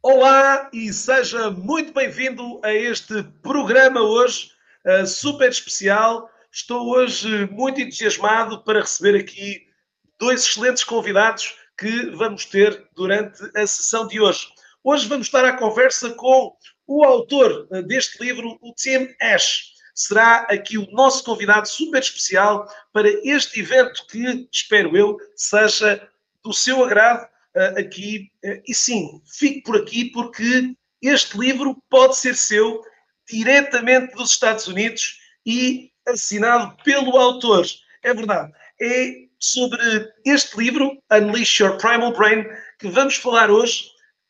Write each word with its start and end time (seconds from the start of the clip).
Olá 0.00 0.70
e 0.72 0.92
seja 0.92 1.50
muito 1.50 1.92
bem-vindo 1.92 2.60
a 2.62 2.72
este 2.72 3.20
programa 3.42 4.00
hoje 4.00 4.52
uh, 4.86 5.04
super 5.04 5.50
especial. 5.50 6.30
Estou 6.52 6.90
hoje 6.90 7.46
muito 7.46 7.80
entusiasmado 7.80 8.62
para 8.62 8.80
receber 8.80 9.18
aqui 9.18 9.66
dois 10.16 10.44
excelentes 10.44 10.84
convidados 10.84 11.56
que 11.76 12.10
vamos 12.10 12.44
ter 12.44 12.86
durante 12.94 13.42
a 13.56 13.66
sessão 13.66 14.06
de 14.06 14.20
hoje. 14.20 14.46
Hoje 14.84 15.08
vamos 15.08 15.26
estar 15.26 15.44
à 15.44 15.56
conversa 15.56 16.10
com 16.10 16.56
o 16.86 17.04
autor 17.04 17.66
uh, 17.68 17.82
deste 17.82 18.22
livro, 18.22 18.56
o 18.62 18.72
Tim 18.74 19.08
Ash. 19.20 19.72
Será 19.92 20.46
aqui 20.48 20.78
o 20.78 20.88
nosso 20.92 21.24
convidado 21.24 21.66
super 21.66 22.00
especial 22.00 22.72
para 22.92 23.08
este 23.24 23.60
evento 23.60 24.06
que, 24.06 24.48
espero 24.52 24.96
eu, 24.96 25.16
seja 25.34 26.08
do 26.40 26.52
seu 26.52 26.84
agrado 26.84 27.28
uh, 27.58 27.78
aqui. 27.78 28.30
Uh, 28.44 28.62
e 28.66 28.74
sim, 28.74 29.20
fique 29.26 29.62
por 29.62 29.76
aqui 29.76 30.06
porque 30.06 30.74
este 31.02 31.36
livro 31.36 31.76
pode 31.90 32.16
ser 32.16 32.34
seu 32.36 32.80
diretamente 33.28 34.14
dos 34.14 34.30
Estados 34.30 34.66
Unidos 34.68 35.18
e 35.44 35.90
assinado 36.06 36.76
pelo 36.84 37.16
autor. 37.16 37.66
É 38.02 38.14
verdade. 38.14 38.52
É 38.80 39.28
sobre 39.38 39.78
este 40.24 40.56
livro, 40.56 40.96
Unleash 41.12 41.60
Your 41.60 41.76
Primal 41.76 42.12
Brain, 42.12 42.44
que 42.78 42.88
vamos 42.88 43.16
falar 43.16 43.50
hoje 43.50 43.84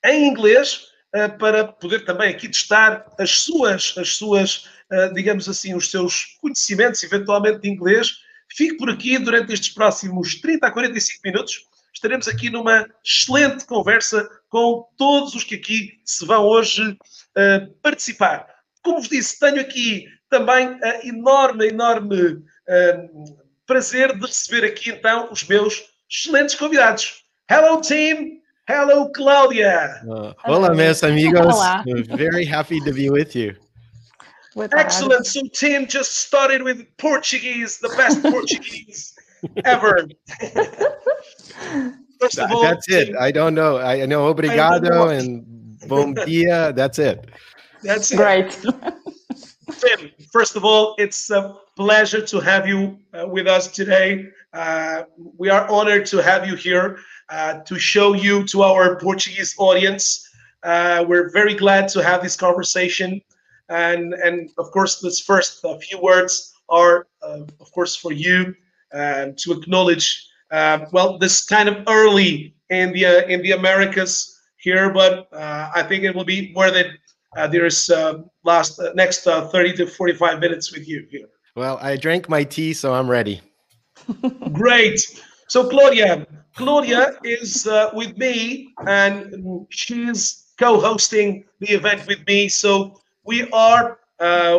em 0.04 0.26
inglês, 0.28 0.86
uh, 1.14 1.38
para 1.38 1.64
poder 1.66 2.04
também 2.04 2.30
aqui 2.30 2.48
testar 2.48 3.06
as 3.18 3.30
suas, 3.30 3.94
as 3.96 4.16
suas 4.16 4.64
digamos 5.12 5.46
assim, 5.46 5.74
os 5.74 5.90
seus 5.90 6.38
conhecimentos, 6.40 7.02
eventualmente 7.02 7.60
de 7.60 7.68
inglês. 7.68 8.20
Fique 8.50 8.78
por 8.78 8.88
aqui 8.88 9.18
durante 9.18 9.52
estes 9.52 9.68
próximos 9.68 10.40
30 10.40 10.66
a 10.66 10.70
45 10.70 11.20
minutos 11.22 11.68
estaremos 11.92 12.28
aqui 12.28 12.50
numa 12.50 12.86
excelente 13.04 13.64
conversa 13.64 14.28
com 14.48 14.86
todos 14.96 15.34
os 15.34 15.44
que 15.44 15.56
aqui 15.56 16.00
se 16.04 16.24
vão 16.26 16.44
hoje 16.44 16.82
uh, 16.90 17.72
participar. 17.82 18.46
Como 18.82 18.98
vos 18.98 19.08
disse, 19.08 19.38
tenho 19.38 19.60
aqui 19.60 20.06
também 20.30 20.78
a 20.82 21.06
enorme, 21.06 21.68
enorme 21.68 22.32
uh, 22.32 23.38
prazer 23.66 24.16
de 24.16 24.26
receber 24.26 24.66
aqui 24.66 24.90
então 24.90 25.30
os 25.30 25.44
meus 25.44 25.84
excelentes 26.10 26.54
convidados. 26.54 27.24
Hello, 27.50 27.80
team! 27.80 28.38
Hello, 28.68 29.10
Claudia! 29.12 30.02
Uh, 30.04 30.34
hola, 30.44 30.74
meus 30.74 31.02
amigos. 31.02 31.40
Olá. 31.40 31.82
Very 32.16 32.44
happy 32.44 32.80
to 32.80 32.92
be 32.92 33.10
with 33.10 33.34
you. 33.34 33.56
Excellent. 34.76 35.26
So, 35.26 35.40
Tim 35.52 35.86
just 35.86 36.26
started 36.26 36.62
with 36.62 36.86
Portuguese, 36.96 37.78
the 37.78 37.88
best 37.96 38.20
Portuguese 38.22 39.14
ever. 39.64 40.08
First 42.20 42.38
of 42.38 42.50
all, 42.50 42.62
that's 42.62 42.88
it. 42.88 43.14
I 43.16 43.30
don't 43.30 43.54
know. 43.54 43.78
I 43.78 44.04
know 44.06 44.32
obrigado 44.32 45.16
and 45.16 45.78
bom 45.88 46.14
dia. 46.14 46.72
That's 46.72 46.98
it. 46.98 47.30
That's 47.82 48.10
it. 48.12 48.18
Right. 48.18 48.50
Tim, 49.78 50.10
first 50.32 50.56
of 50.56 50.64
all, 50.64 50.94
it's 50.98 51.30
a 51.30 51.54
pleasure 51.76 52.24
to 52.26 52.40
have 52.40 52.66
you 52.66 52.98
uh, 53.14 53.26
with 53.28 53.46
us 53.46 53.68
today. 53.68 54.26
Uh, 54.52 55.02
we 55.36 55.50
are 55.50 55.68
honored 55.70 56.06
to 56.06 56.18
have 56.18 56.46
you 56.46 56.56
here 56.56 56.98
uh, 57.28 57.60
to 57.60 57.78
show 57.78 58.14
you 58.14 58.44
to 58.44 58.62
our 58.62 58.98
Portuguese 58.98 59.54
audience. 59.58 60.26
Uh, 60.62 61.04
we're 61.06 61.30
very 61.30 61.54
glad 61.54 61.88
to 61.88 62.02
have 62.02 62.22
this 62.22 62.36
conversation. 62.36 63.20
And, 63.68 64.14
and 64.14 64.50
of 64.58 64.70
course, 64.70 65.00
this 65.00 65.20
first 65.20 65.64
few 65.82 66.00
words 66.00 66.54
are, 66.68 67.06
uh, 67.22 67.42
of 67.60 67.70
course, 67.72 67.94
for 67.94 68.12
you 68.12 68.54
uh, 68.92 69.28
to 69.36 69.52
acknowledge 69.52 70.27
uh, 70.50 70.86
well, 70.92 71.18
this 71.18 71.44
kind 71.44 71.68
of 71.68 71.84
early 71.86 72.54
in 72.70 72.92
the 72.92 73.06
uh, 73.06 73.26
in 73.26 73.42
the 73.42 73.52
Americas 73.52 74.38
here, 74.56 74.90
but 74.92 75.28
uh, 75.32 75.70
I 75.74 75.82
think 75.82 76.04
it 76.04 76.14
will 76.14 76.24
be 76.24 76.52
more 76.52 76.70
than 76.70 76.96
uh, 77.36 77.46
there's 77.46 77.90
uh, 77.90 78.22
last 78.44 78.78
uh, 78.78 78.92
next 78.94 79.24
30 79.24 79.74
to 79.74 79.86
45 79.86 80.40
minutes 80.40 80.72
with 80.72 80.88
you 80.88 81.06
here. 81.10 81.26
Well, 81.54 81.78
I 81.80 81.96
drank 81.96 82.28
my 82.28 82.44
tea, 82.44 82.72
so 82.72 82.94
I'm 82.94 83.10
ready. 83.10 83.40
Great. 84.52 85.00
So 85.48 85.68
Claudia, 85.68 86.26
Claudia 86.56 87.18
is 87.24 87.66
with 87.94 88.16
me, 88.16 88.72
and 88.86 89.66
she's 89.70 90.44
co-hosting 90.58 91.44
the 91.60 91.70
event 91.70 92.06
with 92.06 92.26
me. 92.26 92.48
So 92.48 93.00
we 93.24 93.48
are 93.50 93.98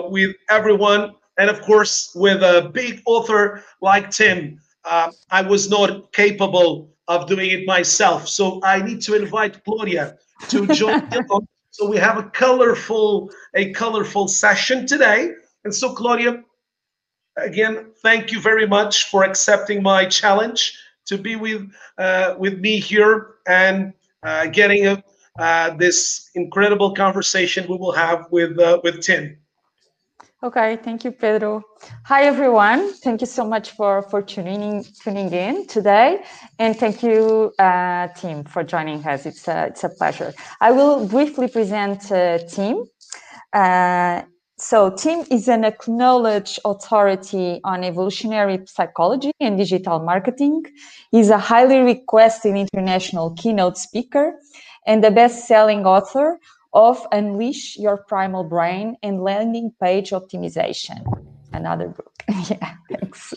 with 0.10 0.36
everyone, 0.50 1.16
and 1.38 1.50
of 1.50 1.62
course 1.62 2.12
with 2.16 2.42
a 2.42 2.70
big 2.74 3.02
author 3.06 3.64
like 3.82 4.10
Tim 4.10 4.60
uh, 4.86 5.12
I 5.32 5.42
was 5.42 5.70
not 5.70 6.12
capable 6.14 6.90
of 7.08 7.28
doing 7.28 7.52
it 7.52 7.66
myself. 7.66 8.28
So 8.28 8.62
I 8.64 8.82
need 8.82 9.02
to 9.02 9.16
invite 9.16 9.64
Claudia 9.64 10.18
to 10.50 10.68
join. 10.68 11.10
so 11.72 11.90
we 11.90 11.98
have 11.98 12.18
a 12.18 12.24
colorful, 12.24 13.32
a 13.56 13.72
colorful 13.72 14.28
session 14.28 14.86
today. 14.86 15.32
And 15.64 15.74
so 15.74 15.94
Claudia, 15.94 16.44
again, 17.38 17.92
thank 18.04 18.32
you 18.32 18.40
very 18.40 18.68
much 18.68 19.10
for 19.10 19.24
accepting 19.24 19.82
my 19.84 20.06
challenge 20.06 20.78
to 21.08 21.18
be 21.18 21.36
with 21.36 21.70
uh, 21.98 22.36
with 22.38 22.60
me 22.60 22.80
here 22.80 23.36
and 23.48 23.94
uh, 24.24 24.46
getting 24.46 24.86
a, 24.88 25.04
uh, 25.40 25.72
this 25.78 26.30
incredible 26.36 26.94
conversation 26.94 27.66
we 27.68 27.78
will 27.78 27.92
have 27.92 28.28
with 28.32 28.60
uh, 28.60 28.80
with 28.84 29.02
Tim. 29.02 29.38
Okay, 30.42 30.78
thank 30.78 31.04
you, 31.04 31.12
Pedro. 31.12 31.62
Hi, 32.06 32.24
everyone. 32.24 32.94
Thank 32.94 33.20
you 33.20 33.28
so 33.28 33.44
much 33.46 33.72
for, 33.72 34.04
for 34.04 34.22
tuning, 34.22 34.86
tuning 35.04 35.34
in 35.34 35.68
today. 35.68 36.24
And 36.58 36.78
thank 36.78 37.04
you, 37.04 37.52
uh, 37.60 38.08
Tim, 38.16 38.46
for 38.46 38.64
joining 38.64 39.06
us. 39.06 39.26
It's 39.26 39.50
a, 39.50 39.66
it's 39.66 39.84
a 39.84 39.90
pleasure. 39.90 40.34
I 40.62 40.72
will 40.72 41.06
briefly 41.06 41.50
present 41.50 42.10
uh, 42.10 42.38
Tim. 42.38 42.86
Uh, 43.52 44.22
so, 44.58 44.92
Tim 44.92 45.26
is 45.30 45.50
an 45.50 45.66
acknowledged 45.66 46.60
authority 46.64 47.60
on 47.66 47.84
evolutionary 47.84 48.62
psychology 48.66 49.32
and 49.42 49.58
digital 49.58 50.00
marketing. 50.00 50.64
He's 51.12 51.30
a 51.30 51.38
highly 51.38 51.80
requested 51.80 52.56
international 52.56 53.32
keynote 53.32 53.78
speaker 53.78 54.36
and 54.88 55.04
a 55.04 55.12
best 55.12 55.48
selling 55.48 55.86
author 55.86 56.40
of 56.74 57.06
Unleash 57.12 57.78
Your 57.78 57.98
Primal 57.98 58.44
Brain 58.44 58.96
and 59.04 59.24
Landing 59.24 59.74
Page 59.82 60.12
Optimization. 60.12 61.04
Another 61.54 61.88
book. 61.90 62.24
yeah, 62.50 62.76
thanks. 62.92 63.34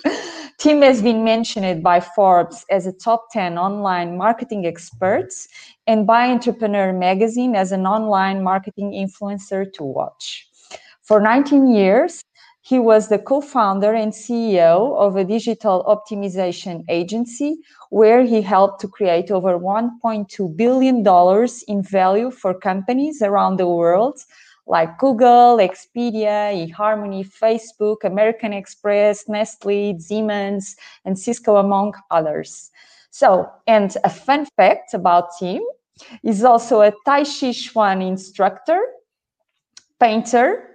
Tim 0.59 0.83
has 0.83 1.03
been 1.03 1.25
mentioned 1.25 1.83
by 1.83 1.99
Forbes 1.99 2.65
as 2.71 2.87
a 2.87 2.93
top 2.93 3.27
10 3.33 3.59
online 3.59 4.17
marketing 4.17 4.67
expert 4.67 5.29
and 5.87 6.07
by 6.07 6.31
Entrepreneur 6.31 6.93
Magazine 6.93 7.57
as 7.57 7.73
an 7.73 7.87
online 7.87 8.43
marketing 8.43 8.93
influencer 8.93 9.73
to 9.73 9.83
watch. 9.83 10.47
For 11.03 11.21
19 11.21 11.73
years, 11.73 12.23
he 12.63 12.79
was 12.79 13.09
the 13.09 13.19
co 13.19 13.41
founder 13.41 13.93
and 13.93 14.13
CEO 14.13 14.97
of 14.97 15.17
a 15.17 15.25
digital 15.25 15.85
optimization 15.85 16.85
agency 16.89 17.59
where 17.91 18.25
he 18.25 18.41
helped 18.41 18.81
to 18.81 18.89
create 18.89 19.31
over 19.31 19.59
$1.2 19.59 20.57
billion 20.57 21.05
in 21.69 21.83
value 21.83 22.31
for 22.31 22.55
companies 22.55 23.21
around 23.21 23.57
the 23.57 23.67
world 23.67 24.25
like 24.67 24.97
Google, 24.99 25.59
Expedia, 25.59 26.55
eHarmony, 26.55 27.29
Facebook, 27.29 28.05
American 28.05 28.53
Express, 28.53 29.29
Nestle, 29.29 29.99
Siemens, 29.99 30.77
and 31.05 31.19
Cisco, 31.19 31.57
among 31.57 31.95
others. 32.13 32.71
So, 33.11 33.51
and 33.67 33.95
a 34.05 34.09
fun 34.09 34.47
fact 34.57 34.95
about 34.95 35.31
Tim 35.39 35.63
is 36.23 36.45
also 36.45 36.83
a 36.83 36.93
Tai 37.05 37.25
Chi 37.25 37.53
Chuan 37.53 38.01
instructor, 38.03 38.81
painter, 39.99 40.72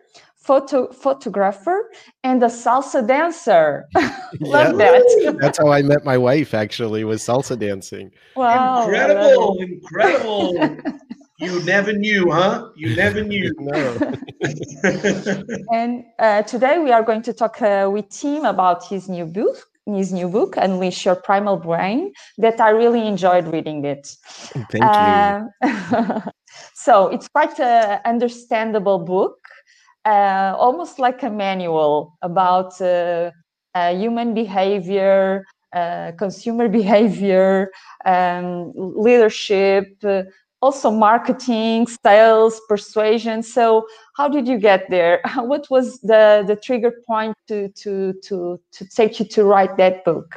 photo 0.48 0.90
photographer 0.94 1.92
and 2.24 2.42
a 2.42 2.48
salsa 2.48 3.06
dancer. 3.06 3.86
Love 4.40 4.80
yeah, 4.80 4.92
that. 4.92 5.38
That's 5.42 5.58
how 5.60 5.70
I 5.72 5.82
met 5.82 6.06
my 6.06 6.18
wife 6.18 6.54
actually 6.54 7.04
was 7.04 7.22
salsa 7.22 7.60
dancing. 7.60 8.12
Wow. 8.36 8.86
Incredible, 8.86 9.58
incredible. 9.60 10.78
you 11.40 11.62
never 11.66 11.92
knew, 11.92 12.32
huh? 12.32 12.70
You 12.78 12.96
never 12.96 13.22
knew. 13.24 13.52
no. 13.60 14.10
and 15.74 16.06
uh, 16.18 16.44
today 16.44 16.80
we 16.80 16.92
are 16.92 17.04
going 17.04 17.24
to 17.24 17.34
talk 17.34 17.62
uh, 17.62 17.90
with 17.92 18.08
Tim 18.10 18.46
about 18.46 18.88
his 18.88 19.10
new 19.10 19.26
book, 19.26 19.58
his 19.86 20.14
new 20.14 20.30
book, 20.30 20.56
Unleash 20.56 21.06
Your 21.06 21.16
Primal 21.16 21.58
Brain, 21.58 22.14
that 22.38 22.62
I 22.62 22.70
really 22.70 23.06
enjoyed 23.06 23.48
reading 23.48 23.84
it. 23.84 24.16
Thank 24.72 24.76
you. 24.76 24.82
Um, 24.82 26.32
so 26.74 27.10
it's 27.10 27.28
quite 27.28 27.60
an 27.60 28.00
understandable 28.06 29.00
book 29.00 29.38
uh, 30.08 30.56
almost 30.58 31.00
like 31.00 31.22
a 31.24 31.30
manual 31.30 32.18
about 32.22 32.80
uh, 32.82 33.32
uh, 33.76 33.94
human 33.94 34.34
behavior, 34.34 35.46
uh, 35.76 36.12
consumer 36.18 36.68
behavior, 36.80 37.70
um, 38.06 38.72
leadership, 38.76 39.86
also 40.62 40.90
marketing, 40.90 41.88
sales, 42.04 42.60
persuasion. 42.68 43.44
So, 43.44 43.86
how 44.16 44.28
did 44.28 44.48
you 44.48 44.58
get 44.58 44.90
there? 44.90 45.22
What 45.38 45.70
was 45.70 46.00
the 46.02 46.44
the 46.48 46.56
trigger 46.56 46.94
point 47.08 47.36
to 47.50 47.70
to 47.84 48.14
to 48.28 48.60
to 48.72 48.86
take 48.90 49.20
you 49.20 49.26
to 49.36 49.44
write 49.44 49.78
that 49.78 50.04
book? 50.06 50.30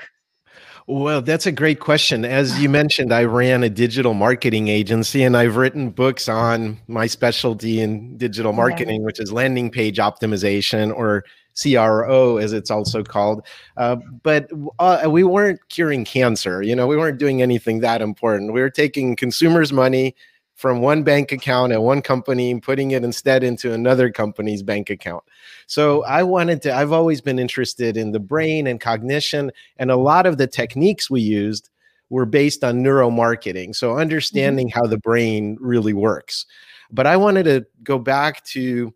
Well, 0.90 1.22
that's 1.22 1.46
a 1.46 1.52
great 1.52 1.78
question. 1.78 2.24
As 2.24 2.60
you 2.60 2.68
mentioned, 2.68 3.12
I 3.12 3.22
ran 3.22 3.62
a 3.62 3.70
digital 3.70 4.12
marketing 4.12 4.66
agency 4.66 5.22
and 5.22 5.36
I've 5.36 5.54
written 5.54 5.90
books 5.90 6.28
on 6.28 6.78
my 6.88 7.06
specialty 7.06 7.80
in 7.80 8.18
digital 8.18 8.52
marketing, 8.52 9.04
which 9.04 9.20
is 9.20 9.32
landing 9.32 9.70
page 9.70 9.98
optimization 9.98 10.92
or 10.92 11.24
CRO, 11.62 12.38
as 12.38 12.52
it's 12.52 12.72
also 12.72 13.04
called. 13.04 13.46
Uh, 13.76 13.98
but 14.24 14.50
uh, 14.80 15.06
we 15.08 15.22
weren't 15.22 15.60
curing 15.68 16.04
cancer. 16.04 16.60
You 16.60 16.74
know, 16.74 16.88
we 16.88 16.96
weren't 16.96 17.18
doing 17.18 17.40
anything 17.40 17.78
that 17.80 18.02
important. 18.02 18.52
We 18.52 18.60
were 18.60 18.68
taking 18.68 19.14
consumers' 19.14 19.72
money 19.72 20.16
from 20.60 20.82
one 20.82 21.02
bank 21.02 21.32
account 21.32 21.72
at 21.72 21.80
one 21.80 22.02
company 22.02 22.50
and 22.50 22.62
putting 22.62 22.90
it 22.90 23.02
instead 23.02 23.42
into 23.42 23.72
another 23.72 24.10
company's 24.10 24.62
bank 24.62 24.90
account. 24.90 25.24
So 25.66 26.04
I 26.04 26.22
wanted 26.22 26.60
to, 26.62 26.76
I've 26.76 26.92
always 26.92 27.22
been 27.22 27.38
interested 27.38 27.96
in 27.96 28.12
the 28.12 28.20
brain 28.20 28.66
and 28.66 28.78
cognition, 28.78 29.52
and 29.78 29.90
a 29.90 29.96
lot 29.96 30.26
of 30.26 30.36
the 30.36 30.46
techniques 30.46 31.08
we 31.08 31.22
used 31.22 31.70
were 32.10 32.26
based 32.26 32.62
on 32.62 32.84
neuromarketing. 32.84 33.74
So 33.74 33.96
understanding 33.96 34.68
mm-hmm. 34.68 34.78
how 34.78 34.86
the 34.86 34.98
brain 34.98 35.56
really 35.62 35.94
works. 35.94 36.44
But 36.90 37.06
I 37.06 37.16
wanted 37.16 37.44
to 37.44 37.64
go 37.82 37.98
back 37.98 38.44
to 38.48 38.92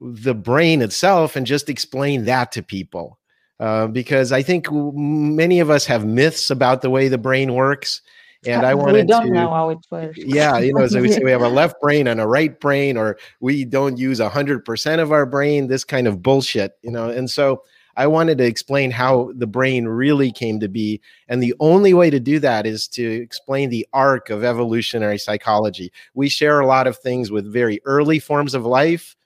the 0.00 0.34
brain 0.34 0.80
itself 0.80 1.34
and 1.34 1.44
just 1.44 1.68
explain 1.68 2.24
that 2.26 2.52
to 2.52 2.62
people. 2.62 3.18
Uh, 3.58 3.88
because 3.88 4.30
I 4.30 4.42
think 4.42 4.68
many 4.70 5.58
of 5.58 5.70
us 5.70 5.86
have 5.86 6.06
myths 6.06 6.50
about 6.50 6.82
the 6.82 6.90
way 6.90 7.08
the 7.08 7.18
brain 7.18 7.54
works 7.54 8.00
and 8.46 8.66
I 8.66 8.74
wanted 8.74 9.06
we 9.06 9.12
don't 9.12 9.26
to, 9.26 9.32
know 9.32 9.50
how 9.50 9.70
it 9.70 9.78
works. 9.90 10.18
Yeah, 10.18 10.58
you 10.58 10.72
know, 10.72 10.86
so 10.86 11.00
we 11.00 11.10
say 11.10 11.22
we 11.22 11.30
have 11.30 11.42
a 11.42 11.48
left 11.60 11.80
brain 11.80 12.06
and 12.06 12.20
a 12.20 12.26
right 12.26 12.58
brain, 12.58 12.96
or 12.96 13.18
we 13.40 13.64
don't 13.64 13.96
use 13.96 14.20
a 14.20 14.28
hundred 14.28 14.64
percent 14.64 15.00
of 15.00 15.12
our 15.12 15.26
brain. 15.26 15.66
This 15.66 15.84
kind 15.84 16.06
of 16.06 16.22
bullshit, 16.22 16.76
you 16.82 16.90
know. 16.90 17.08
And 17.10 17.30
so 17.30 17.62
I 17.96 18.06
wanted 18.06 18.38
to 18.38 18.44
explain 18.44 18.90
how 18.90 19.32
the 19.34 19.46
brain 19.46 19.86
really 19.86 20.32
came 20.32 20.60
to 20.60 20.68
be, 20.68 21.00
and 21.28 21.42
the 21.42 21.54
only 21.60 21.94
way 21.94 22.10
to 22.10 22.20
do 22.20 22.38
that 22.40 22.66
is 22.66 22.88
to 22.88 23.04
explain 23.04 23.70
the 23.70 23.86
arc 23.92 24.30
of 24.30 24.44
evolutionary 24.44 25.18
psychology. 25.18 25.92
We 26.14 26.28
share 26.28 26.60
a 26.60 26.66
lot 26.66 26.86
of 26.86 26.98
things 26.98 27.30
with 27.30 27.52
very 27.52 27.80
early 27.84 28.18
forms 28.18 28.54
of 28.54 28.64
life 28.64 29.16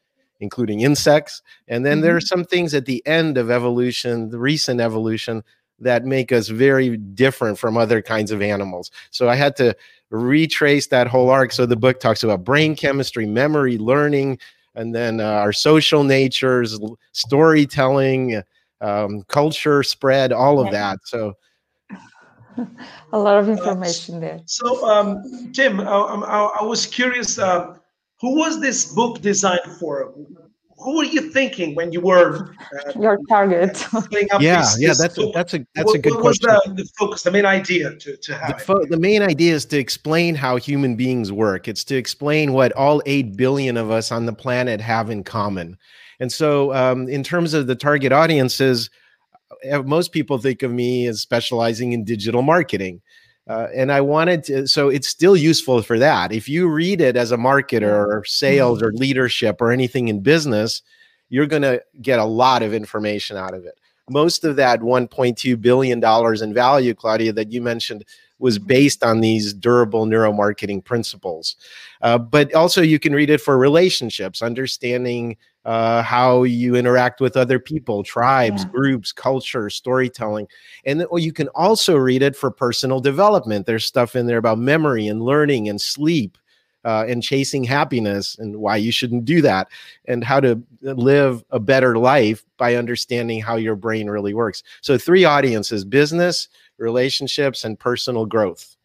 including 0.41 0.81
insects. 0.81 1.43
And 1.67 1.85
then 1.85 1.97
mm-hmm. 1.97 2.03
there 2.03 2.17
are 2.17 2.21
some 2.21 2.45
things 2.45 2.75
at 2.75 2.87
the 2.87 3.05
end 3.07 3.39
of 3.39 3.51
evolution, 3.51 4.31
the 4.31 4.39
recent 4.39 4.81
evolution, 4.81 5.43
that 5.81 6.05
make 6.05 6.33
us 6.33 6.49
very 6.49 6.97
different 6.97 7.59
from 7.59 7.77
other 7.77 8.03
kinds 8.03 8.31
of 8.31 8.43
animals. 8.43 8.91
So 9.11 9.29
I 9.29 9.37
had 9.37 9.57
to 9.57 9.77
retrace 10.11 10.87
that 10.89 11.07
whole 11.07 11.31
arc. 11.31 11.53
So 11.53 11.67
the 11.67 11.77
book 11.77 12.01
talks 12.01 12.23
about 12.23 12.45
brain 12.45 12.75
chemistry, 12.75 13.27
memory, 13.27 13.79
learning, 13.79 14.39
and 14.75 14.95
then 14.95 15.21
uh, 15.21 15.25
our 15.25 15.53
social 15.53 16.05
natures, 16.05 16.79
storytelling, 17.13 18.43
um, 18.81 19.23
culture 19.29 19.83
spread, 19.83 20.33
all 20.33 20.61
of 20.61 20.71
that. 20.73 20.99
So 21.05 21.35
a 23.13 23.19
lot 23.19 23.39
of 23.39 23.49
information 23.49 24.17
uh, 24.17 24.21
there. 24.21 24.41
So, 24.47 24.89
um, 24.89 25.51
Tim, 25.53 25.81
I, 25.81 25.85
I, 25.85 26.59
I, 26.61 26.65
was 26.65 26.87
curious. 26.87 27.39
Uh, 27.39 27.77
who 28.21 28.37
was 28.37 28.61
this 28.61 28.93
book 28.93 29.21
designed 29.21 29.61
for? 29.79 30.13
Who 30.81 30.97
were 30.97 31.05
you 31.05 31.31
thinking 31.31 31.75
when 31.75 31.93
you 31.93 32.01
were 32.01 32.55
uh, 32.87 33.01
your 33.01 33.19
target? 33.29 33.85
yeah, 34.41 34.61
this, 34.61 34.81
yeah, 34.81 34.95
that's 34.97 35.19
a, 35.19 35.31
that's 35.33 35.55
a 35.55 35.67
that's 35.75 35.87
what, 35.87 35.97
a 35.97 35.99
good 35.99 36.13
what 36.15 36.21
question. 36.21 36.51
was 36.51 36.63
the, 36.67 36.75
the, 36.75 36.89
focus, 36.99 37.23
the 37.23 37.31
main 37.31 37.47
idea 37.47 37.97
to, 37.97 38.17
to 38.17 38.35
have? 38.35 38.59
The, 38.59 38.65
fo- 38.65 38.87
the, 38.87 38.99
main 38.99 39.23
idea 39.23 39.55
is 39.55 39.65
to 39.67 39.79
explain 39.79 40.35
how 40.35 40.57
human 40.57 40.95
beings 40.95 41.33
work. 41.33 41.67
It's 41.69 41.85
to 41.85 41.97
explain 41.97 42.53
what 42.53 42.73
all 42.73 43.03
eight 43.07 43.37
billion 43.37 43.77
of 43.77 43.91
us 43.91 44.13
on 44.13 44.27
the 44.27 44.33
planet 44.33 44.81
have 44.81 45.11
in 45.11 45.25
common. 45.25 45.77
And 46.21 46.33
so, 46.33 46.73
um, 46.75 47.09
in 47.09 47.23
terms 47.23 47.55
of 47.55 47.67
the 47.67 47.77
target 47.77 48.13
audiences, 48.13 48.91
uh, 49.71 49.83
most 49.83 50.13
people 50.13 50.39
think 50.39 50.63
of 50.63 50.73
me 50.73 51.07
as 51.07 51.21
specializing 51.21 51.93
in 51.93 52.05
digital 52.05 52.43
marketing. 52.43 53.01
Uh, 53.49 53.69
and 53.75 53.91
I 53.91 54.03
wanted 54.03 54.45
to, 54.45 54.69
so 54.69 54.91
it's 54.91 55.09
still 55.09 55.37
useful 55.37 55.83
for 55.83 55.99
that. 55.99 56.33
If 56.33 56.49
you 56.49 56.69
read 56.69 57.01
it 57.01 57.17
as 57.17 57.33
a 57.33 57.37
marketer 57.37 58.07
or 58.07 58.23
sales 58.27 58.83
or 58.83 58.93
leadership 58.93 59.61
or 59.61 59.73
anything 59.73 60.09
in 60.09 60.21
business, 60.21 60.83
you're 61.31 61.47
going 61.47 61.63
to 61.63 61.83
get 62.03 62.19
a 62.19 62.25
lot 62.25 62.63
of 62.63 62.75
information 62.75 63.37
out 63.37 63.55
of 63.55 63.65
it. 63.65 63.79
Most 64.11 64.45
of 64.45 64.57
that 64.57 64.81
$1.2 64.81 65.61
billion 65.61 66.03
in 66.43 66.55
value, 66.55 66.95
Claudia, 66.95 67.33
that 67.33 67.51
you 67.51 67.63
mentioned 67.63 68.05
was 68.39 68.59
based 68.59 69.03
on 69.03 69.21
these 69.21 69.53
durable 69.53 70.07
neuromarketing 70.07 70.85
principles. 70.85 71.57
Uh, 72.03 72.19
but 72.19 72.55
also, 72.55 72.83
you 72.83 72.99
can 72.99 73.13
read 73.13 73.31
it 73.31 73.41
for 73.41 73.59
relationships, 73.59 74.43
understanding 74.43 75.37
uh, 75.69 76.03
how 76.03 76.45
you 76.45 76.75
interact 76.77 77.21
with 77.21 77.37
other 77.37 77.59
people, 77.59 78.03
tribes, 78.03 78.65
yeah. 78.65 78.71
groups, 78.71 79.13
culture, 79.13 79.69
storytelling. 79.69 80.49
And 80.87 81.05
well, 81.11 81.19
you 81.19 81.31
can 81.31 81.49
also 81.49 81.95
read 81.95 82.23
it 82.23 82.35
for 82.35 82.51
personal 82.51 83.01
development. 83.01 83.67
There's 83.67 83.85
stuff 83.85 84.17
in 84.17 84.27
there 84.27 84.39
about 84.39 84.59
memory 84.59 85.09
and 85.09 85.21
learning 85.21 85.69
and 85.69 85.79
sleep. 85.79 86.39
Uh, 86.85 87.05
and 87.09 87.25
chasing 87.25 87.65
happiness 87.65 88.39
and 88.39 88.57
why 88.57 88.77
you 88.77 88.93
shouldn't 88.93 89.25
do 89.25 89.43
that 89.43 89.69
and 90.05 90.23
how 90.23 90.39
to 90.39 90.63
live 90.81 91.45
a 91.51 91.59
better 91.59 91.99
life 91.99 92.45
by 92.57 92.77
understanding 92.77 93.43
how 93.43 93.57
your 93.57 93.75
brain 93.75 94.09
really 94.09 94.33
works 94.33 94.63
so 94.81 94.97
three 94.97 95.25
audiences 95.25 95.85
business 95.85 96.49
relationships 96.79 97.65
and 97.65 97.81
personal 97.81 98.25
growth 98.25 98.78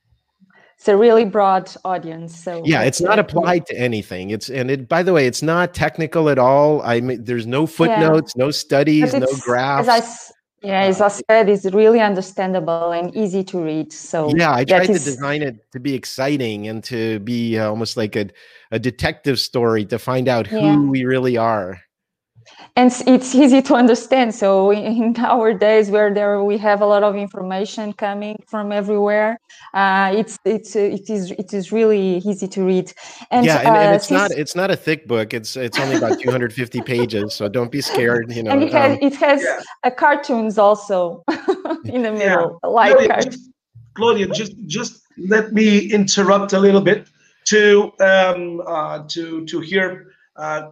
it's 0.83 0.89
a 0.89 0.97
really 0.97 1.23
broad 1.23 1.73
audience 1.85 2.37
so 2.37 2.61
yeah 2.65 2.81
it's 2.81 2.99
not 2.99 3.17
applied 3.17 3.65
to 3.67 3.73
anything. 3.79 4.31
It's 4.31 4.49
and 4.49 4.69
it 4.69 4.89
by 4.89 5.01
the 5.01 5.13
way 5.13 5.27
it's 5.27 5.41
not 5.41 5.73
technical 5.73 6.27
at 6.27 6.37
all. 6.37 6.81
I 6.81 6.99
mean 6.99 7.23
there's 7.23 7.47
no 7.47 7.65
footnotes 7.65 8.33
yeah. 8.35 8.43
no 8.43 8.51
studies 8.51 9.13
no 9.13 9.25
graphs 9.45 9.87
as 9.87 10.03
I, 10.61 10.67
yeah 10.67 10.81
as 10.81 10.99
i 10.99 11.07
said 11.07 11.47
it's 11.47 11.65
really 11.73 12.01
understandable 12.01 12.91
and 12.91 13.15
easy 13.15 13.45
to 13.45 13.63
read 13.63 13.93
so 13.93 14.29
yeah 14.35 14.53
i 14.53 14.65
tried 14.65 14.87
to 14.87 14.93
design 14.93 15.41
it 15.41 15.71
to 15.71 15.79
be 15.79 15.93
exciting 15.93 16.67
and 16.67 16.83
to 16.85 17.19
be 17.19 17.57
uh, 17.57 17.69
almost 17.69 17.95
like 17.95 18.17
a, 18.17 18.29
a 18.71 18.79
detective 18.79 19.39
story 19.39 19.85
to 19.85 19.97
find 19.97 20.27
out 20.27 20.47
who 20.47 20.59
yeah. 20.59 20.77
we 20.77 21.05
really 21.05 21.37
are 21.37 21.79
and 22.75 22.91
it's 23.05 23.35
easy 23.35 23.61
to 23.61 23.75
understand 23.75 24.33
so 24.33 24.71
in 24.73 25.15
our 25.19 25.53
days 25.53 25.89
where 25.89 26.13
there 26.13 26.43
we 26.43 26.57
have 26.57 26.81
a 26.81 26.85
lot 26.85 27.03
of 27.03 27.15
information 27.15 27.93
coming 27.93 28.35
from 28.47 28.71
everywhere 28.71 29.39
uh, 29.73 30.11
it's 30.15 30.37
it's 30.45 30.75
it 30.75 31.09
is 31.09 31.31
it 31.31 31.53
is 31.53 31.71
really 31.71 32.17
easy 32.17 32.47
to 32.47 32.63
read 32.63 32.91
and 33.31 33.45
yeah 33.45 33.59
and, 33.59 33.67
and 33.67 33.89
uh, 33.91 33.95
it's 33.95 34.11
not 34.11 34.31
it's 34.31 34.55
not 34.55 34.71
a 34.71 34.75
thick 34.75 35.07
book 35.07 35.33
it's 35.33 35.55
it's 35.55 35.79
only 35.79 35.95
about 35.95 36.19
250 36.19 36.81
pages 36.85 37.33
so 37.35 37.47
don't 37.47 37.71
be 37.71 37.81
scared 37.81 38.31
you 38.31 38.43
know 38.43 38.51
and 38.51 38.63
it 38.63 38.73
has, 38.73 38.91
um, 38.91 38.99
it 39.01 39.15
has 39.15 39.41
yeah. 39.41 39.59
Uh, 39.83 39.89
cartoons 39.89 40.57
also 40.57 41.23
in 41.85 42.01
the 42.03 42.11
middle 42.11 42.59
yeah. 42.63 42.69
like 42.69 42.95
Claudia, 42.95 43.21
just, 43.21 43.49
Claudia, 43.93 44.27
just 44.27 44.53
just 44.65 45.01
let 45.17 45.53
me 45.53 45.91
interrupt 45.91 46.53
a 46.53 46.59
little 46.59 46.81
bit 46.81 47.07
to 47.45 47.91
um 47.99 48.61
uh, 48.65 49.03
to 49.07 49.45
to 49.45 49.59
hear 49.59 50.13
uh, 50.35 50.71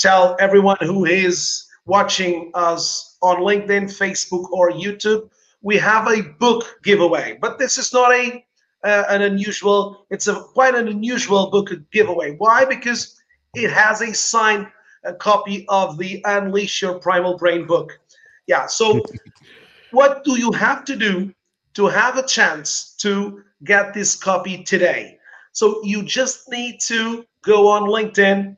tell 0.00 0.36
everyone 0.40 0.78
who 0.80 1.04
is 1.04 1.66
watching 1.86 2.50
us 2.54 3.16
on 3.22 3.38
LinkedIn, 3.38 3.84
Facebook, 3.84 4.50
or 4.50 4.70
YouTube, 4.70 5.28
we 5.62 5.76
have 5.76 6.08
a 6.08 6.22
book 6.22 6.78
giveaway. 6.82 7.38
But 7.40 7.58
this 7.58 7.78
is 7.78 7.92
not 7.92 8.12
a 8.12 8.44
uh, 8.82 9.04
an 9.10 9.20
unusual. 9.22 10.06
It's 10.10 10.26
a 10.26 10.34
quite 10.54 10.74
an 10.74 10.88
unusual 10.88 11.50
book 11.50 11.70
giveaway. 11.92 12.36
Why? 12.36 12.64
Because 12.64 13.20
it 13.54 13.70
has 13.70 14.00
a 14.00 14.14
signed 14.14 14.68
a 15.04 15.14
copy 15.14 15.66
of 15.68 15.98
the 15.98 16.22
Unleash 16.24 16.82
Your 16.82 16.98
Primal 16.98 17.36
Brain 17.36 17.66
book. 17.66 17.98
Yeah. 18.46 18.66
So, 18.66 19.02
what 19.90 20.24
do 20.24 20.38
you 20.38 20.52
have 20.52 20.84
to 20.86 20.96
do 20.96 21.32
to 21.74 21.86
have 21.86 22.16
a 22.16 22.26
chance 22.26 22.96
to 23.00 23.42
get 23.64 23.94
this 23.94 24.16
copy 24.16 24.62
today? 24.62 25.18
So 25.52 25.82
you 25.82 26.02
just 26.02 26.48
need 26.48 26.80
to 26.82 27.24
go 27.42 27.68
on 27.68 27.82
LinkedIn, 27.82 28.56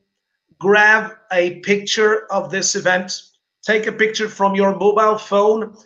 grab 0.63 1.13
a 1.33 1.59
picture 1.61 2.33
of 2.33 2.51
this 2.51 2.77
event, 2.77 3.21
take 3.67 3.89
a 3.89 3.93
picture 3.93 4.29
from 4.29 4.55
your 4.55 4.77
mobile 4.77 5.19
phone, 5.19 5.77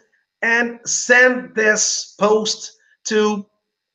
and 0.42 0.78
send 0.84 1.54
this 1.54 2.14
post 2.20 2.76
to 3.04 3.46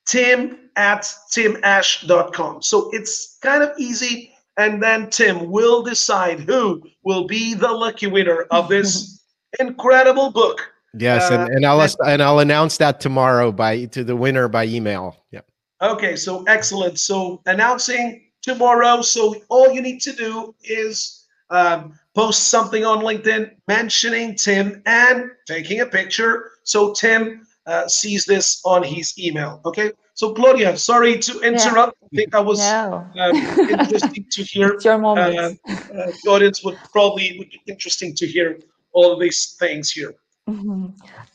tim 0.08 0.58
at 0.76 1.04
timash.com. 1.32 2.64
So 2.64 2.90
it's 2.92 3.38
kind 3.44 3.62
of 3.62 3.72
easy. 3.78 4.34
And 4.58 4.82
then 4.84 5.10
Tim 5.10 5.50
will 5.50 5.82
decide 5.82 6.42
who 6.42 6.82
will 7.04 7.26
be 7.26 7.54
the 7.54 7.72
lucky 7.72 8.08
winner 8.08 8.44
of 8.52 8.68
this 8.68 9.24
incredible 9.60 10.32
book. 10.32 10.62
Yes, 10.94 11.32
uh, 11.32 11.36
and, 11.36 11.56
and 11.56 11.66
I'll 11.66 11.80
and, 11.80 11.96
and 12.06 12.22
I'll 12.22 12.40
announce 12.40 12.78
that 12.78 13.00
tomorrow 13.00 13.52
by 13.52 13.86
to 13.86 14.04
the 14.04 14.16
winner 14.16 14.50
by 14.50 14.66
email. 14.66 15.16
Yeah. 15.32 15.42
Okay, 15.82 16.18
so 16.18 16.44
excellent. 16.44 17.00
So 17.00 17.42
announcing 17.46 18.31
tomorrow. 18.42 19.02
So 19.02 19.36
all 19.50 19.72
you 19.72 19.82
need 19.82 20.02
to 20.02 20.14
do 20.14 20.56
is 20.64 21.26
um, 21.50 22.00
post 22.16 22.48
something 22.50 22.86
on 22.86 23.00
LinkedIn 23.00 23.52
mentioning 23.68 24.36
Tim 24.36 24.82
and 24.86 25.32
taking 25.48 25.82
a 25.82 25.86
picture 25.86 26.52
so 26.64 26.94
Tim 26.94 27.46
uh, 27.66 27.88
sees 27.88 28.26
this 28.26 28.62
on 28.66 28.84
his 28.84 29.18
email. 29.20 29.62
Okay. 29.66 29.92
So 30.14 30.34
Claudia, 30.34 30.78
sorry 30.78 31.18
to 31.20 31.40
interrupt. 31.42 31.98
Yeah. 32.02 32.08
I 32.08 32.16
think 32.16 32.32
that 32.32 32.46
was 32.46 32.60
no. 32.60 33.08
um, 33.20 33.36
interesting 33.36 34.26
to 34.32 34.44
hear. 34.44 34.70
It's 34.74 34.86
your 34.86 34.98
moment. 34.98 35.60
Uh, 35.68 35.72
uh, 35.72 36.12
the 36.24 36.30
audience 36.30 36.64
would 36.64 36.78
probably 36.92 37.36
would 37.40 37.50
be 37.50 37.62
interesting 37.68 38.14
to 38.16 38.28
hear 38.28 38.60
all 38.94 39.14
of 39.14 39.20
these 39.20 39.56
things 39.60 39.92
here. 39.92 40.14
Mm-hmm. 40.50 40.88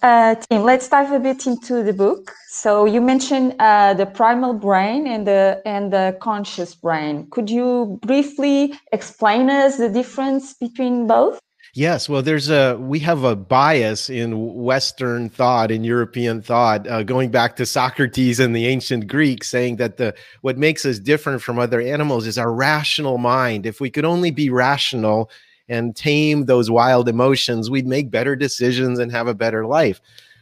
Uh, 0.02 0.34
Tim, 0.34 0.62
let's 0.62 0.88
dive 0.88 1.12
a 1.12 1.20
bit 1.20 1.46
into 1.46 1.82
the 1.82 1.92
book. 1.92 2.32
So 2.48 2.84
you 2.86 3.00
mentioned 3.00 3.54
uh, 3.58 3.94
the 3.94 4.06
primal 4.06 4.52
brain 4.52 5.06
and 5.06 5.26
the 5.26 5.62
and 5.64 5.92
the 5.92 6.16
conscious 6.20 6.74
brain. 6.74 7.28
Could 7.30 7.48
you 7.48 7.98
briefly 8.02 8.74
explain 8.92 9.48
us 9.48 9.76
the 9.76 9.88
difference 9.88 10.54
between 10.54 11.06
both? 11.06 11.38
Yes, 11.76 12.08
well, 12.08 12.22
there's 12.22 12.48
a 12.48 12.78
we 12.80 12.98
have 13.00 13.22
a 13.22 13.36
bias 13.36 14.08
in 14.08 14.54
Western 14.54 15.28
thought 15.28 15.70
in 15.70 15.84
European 15.84 16.40
thought, 16.40 16.88
uh, 16.88 17.02
going 17.02 17.30
back 17.30 17.54
to 17.56 17.66
Socrates 17.66 18.40
and 18.40 18.56
the 18.56 18.66
ancient 18.66 19.06
Greeks, 19.06 19.48
saying 19.48 19.76
that 19.76 19.98
the 19.98 20.14
what 20.40 20.56
makes 20.56 20.86
us 20.86 20.98
different 20.98 21.42
from 21.42 21.58
other 21.58 21.80
animals 21.80 22.26
is 22.26 22.38
our 22.38 22.52
rational 22.52 23.18
mind. 23.18 23.66
If 23.66 23.78
we 23.78 23.90
could 23.90 24.06
only 24.06 24.30
be 24.30 24.48
rational, 24.48 25.30
and 25.68 25.96
tame 25.96 26.46
those 26.46 26.70
wild 26.70 27.08
emotions, 27.08 27.70
we'd 27.70 27.86
make 27.86 28.10
better 28.10 28.36
decisions 28.36 28.98
and 28.98 29.10
have 29.10 29.26
a 29.26 29.34
better 29.34 29.66
life. 29.66 30.00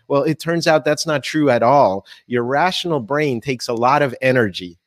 Well, 0.09 0.23
it 0.23 0.39
turns 0.39 0.67
out 0.67 0.85
that's 0.85 1.07
not 1.07 1.25
true 1.25 1.51
at 1.51 1.63
all. 1.63 2.07
Your 2.27 2.45
rational 2.45 3.01
brain 3.01 3.41
takes 3.41 3.69
a 3.69 3.75
lot 3.75 4.03
of 4.03 4.15
energy. 4.21 4.79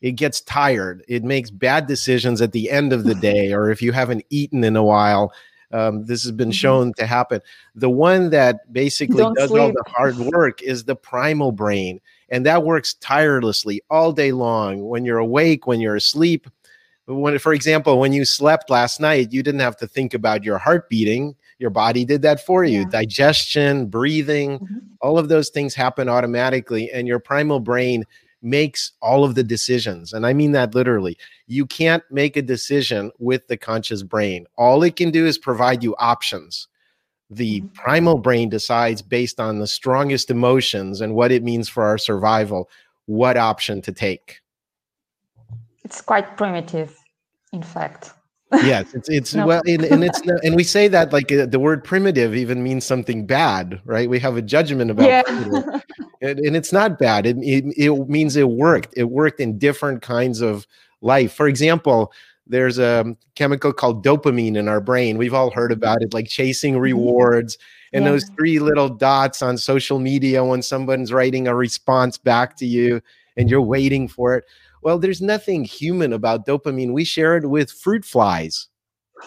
It 0.00 0.12
gets 0.12 0.40
tired. 0.40 1.04
It 1.08 1.24
makes 1.24 1.50
bad 1.50 1.86
decisions 1.86 2.40
at 2.40 2.52
the 2.52 2.70
end 2.70 2.92
of 2.92 3.04
the 3.04 3.14
day, 3.32 3.52
or 3.52 3.70
if 3.70 3.82
you 3.82 3.92
haven't 3.92 4.24
eaten 4.30 4.64
in 4.64 4.76
a 4.76 4.84
while. 4.84 5.32
Um, 5.72 6.04
this 6.04 6.22
has 6.22 6.32
been 6.32 6.48
mm-hmm. 6.48 6.54
shown 6.54 6.92
to 6.94 7.06
happen. 7.06 7.40
The 7.74 7.90
one 7.90 8.30
that 8.30 8.72
basically 8.72 9.16
Don't 9.16 9.36
does 9.36 9.50
sleep. 9.50 9.60
all 9.60 9.72
the 9.72 9.84
hard 9.88 10.16
work 10.16 10.62
is 10.62 10.84
the 10.84 10.96
primal 10.96 11.52
brain. 11.52 12.00
And 12.28 12.46
that 12.46 12.64
works 12.64 12.94
tirelessly 12.94 13.82
all 13.90 14.12
day 14.12 14.32
long. 14.32 14.88
When 14.88 15.04
you're 15.04 15.18
awake, 15.18 15.66
when 15.66 15.80
you're 15.80 15.96
asleep, 15.96 16.48
when 17.06 17.38
for 17.38 17.52
example 17.52 17.98
when 17.98 18.12
you 18.12 18.24
slept 18.24 18.68
last 18.70 19.00
night 19.00 19.32
you 19.32 19.42
didn't 19.42 19.60
have 19.60 19.76
to 19.76 19.86
think 19.86 20.14
about 20.14 20.44
your 20.44 20.58
heart 20.58 20.88
beating. 20.88 21.34
Your 21.58 21.70
body 21.70 22.04
did 22.04 22.20
that 22.22 22.44
for 22.44 22.64
you. 22.64 22.80
Yeah. 22.80 22.88
digestion 22.90 23.86
breathing 23.86 24.58
mm-hmm. 24.58 24.78
all 25.00 25.18
of 25.18 25.28
those 25.28 25.48
things 25.48 25.74
happen 25.74 26.08
automatically 26.08 26.90
and 26.90 27.06
your 27.08 27.18
primal 27.18 27.60
brain 27.60 28.04
makes 28.42 28.92
all 29.00 29.24
of 29.24 29.34
the 29.34 29.44
decisions. 29.44 30.12
And 30.12 30.26
i 30.26 30.32
mean 30.32 30.52
that 30.52 30.74
literally. 30.74 31.16
You 31.46 31.64
can't 31.66 32.02
make 32.10 32.36
a 32.36 32.42
decision 32.42 33.12
with 33.18 33.46
the 33.48 33.56
conscious 33.56 34.02
brain. 34.02 34.46
All 34.56 34.82
it 34.82 34.96
can 34.96 35.10
do 35.10 35.26
is 35.26 35.38
provide 35.38 35.82
you 35.82 35.94
options. 35.98 36.68
The 37.30 37.60
mm-hmm. 37.60 37.68
primal 37.68 38.18
brain 38.18 38.48
decides 38.48 39.00
based 39.00 39.40
on 39.40 39.58
the 39.58 39.66
strongest 39.66 40.30
emotions 40.30 41.00
and 41.00 41.14
what 41.14 41.32
it 41.32 41.42
means 41.42 41.68
for 41.68 41.84
our 41.84 41.98
survival 41.98 42.68
what 43.06 43.36
option 43.36 43.80
to 43.82 43.92
take 43.92 44.40
it's 45.86 46.00
quite 46.00 46.36
primitive, 46.36 46.98
in 47.52 47.62
fact. 47.62 48.12
yes, 48.52 48.92
it's 48.92 49.08
it's 49.08 49.34
no. 49.36 49.46
well, 49.46 49.62
and, 49.66 49.84
and 49.84 50.02
it's 50.02 50.20
and 50.44 50.56
we 50.56 50.64
say 50.64 50.88
that 50.88 51.12
like 51.12 51.30
uh, 51.30 51.46
the 51.46 51.60
word 51.60 51.84
primitive 51.84 52.34
even 52.34 52.60
means 52.60 52.84
something 52.84 53.24
bad, 53.24 53.80
right? 53.84 54.10
We 54.10 54.18
have 54.18 54.36
a 54.36 54.42
judgment 54.42 54.90
about 54.90 55.06
yeah. 55.06 55.22
and, 56.20 56.40
and, 56.40 56.56
it's 56.56 56.72
not 56.72 56.98
bad. 56.98 57.24
It, 57.24 57.36
it 57.38 57.64
it 57.76 58.08
means 58.08 58.34
it 58.34 58.48
worked. 58.48 58.94
It 58.96 59.04
worked 59.04 59.38
in 59.38 59.58
different 59.58 60.02
kinds 60.02 60.40
of 60.40 60.66
life. 61.02 61.32
For 61.32 61.46
example, 61.46 62.12
there's 62.48 62.80
a 62.80 63.16
chemical 63.36 63.72
called 63.72 64.04
dopamine 64.04 64.56
in 64.56 64.66
our 64.66 64.80
brain. 64.80 65.18
We've 65.18 65.34
all 65.34 65.52
heard 65.52 65.70
about 65.70 66.02
it, 66.02 66.12
like 66.12 66.26
chasing 66.26 66.74
mm-hmm. 66.74 66.82
rewards. 66.82 67.58
And 67.92 68.04
yeah. 68.04 68.10
those 68.10 68.24
three 68.36 68.58
little 68.58 68.88
dots 68.88 69.40
on 69.40 69.56
social 69.56 70.00
media 70.00 70.44
when 70.44 70.62
someone's 70.62 71.12
writing 71.12 71.46
a 71.46 71.54
response 71.54 72.18
back 72.18 72.56
to 72.56 72.66
you 72.66 73.00
and 73.36 73.48
you're 73.48 73.62
waiting 73.62 74.08
for 74.08 74.34
it. 74.34 74.44
Well, 74.82 74.98
there's 74.98 75.20
nothing 75.20 75.64
human 75.64 76.12
about 76.12 76.46
dopamine. 76.46 76.92
We 76.92 77.04
share 77.04 77.36
it 77.36 77.48
with 77.48 77.70
fruit 77.70 78.04
flies, 78.04 78.68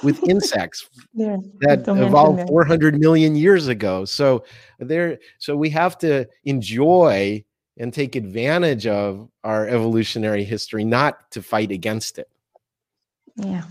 with 0.04 0.24
insects 0.30 0.88
yeah, 1.14 1.38
that 1.62 1.88
evolved 1.88 2.48
400 2.48 3.00
million 3.00 3.36
years 3.36 3.68
ago. 3.68 4.06
So 4.06 4.44
there, 4.80 5.20
so 5.40 5.56
we 5.56 5.70
have 5.72 5.98
to 6.00 6.28
enjoy 6.46 7.44
and 7.78 7.94
take 7.94 8.16
advantage 8.16 8.86
of 8.86 9.30
our 9.44 9.68
evolutionary 9.68 10.44
history, 10.44 10.84
not 10.84 11.32
to 11.32 11.42
fight 11.42 11.72
against 11.72 12.20
it. 12.20 12.30
Yeah. 13.38 13.64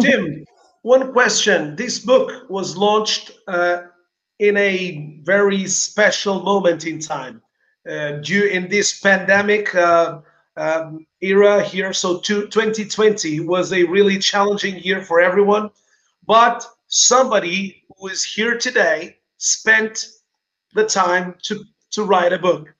Jim, 0.00 0.44
one 0.82 1.12
question. 1.12 1.74
This 1.74 1.98
book 1.98 2.48
was 2.50 2.76
launched 2.76 3.32
uh, 3.48 3.82
in 4.38 4.56
a 4.58 5.20
very 5.22 5.66
special 5.66 6.42
moment 6.42 6.86
in 6.86 7.00
time. 7.00 7.42
Uh, 7.88 8.12
due 8.18 8.44
in 8.44 8.68
this 8.68 9.00
pandemic, 9.00 9.74
uh, 9.74 10.20
um, 10.58 11.06
era 11.20 11.62
here. 11.62 11.92
So 11.92 12.18
2020 12.20 13.40
was 13.40 13.72
a 13.72 13.84
really 13.84 14.18
challenging 14.18 14.78
year 14.78 15.02
for 15.02 15.20
everyone. 15.20 15.70
But 16.26 16.64
somebody 16.88 17.84
who 17.96 18.08
is 18.08 18.22
here 18.22 18.58
today 18.58 19.16
spent 19.38 20.06
the 20.74 20.86
time 20.86 21.34
to, 21.42 21.64
to 21.92 22.04
write 22.04 22.32
a 22.32 22.38
book. 22.38 22.72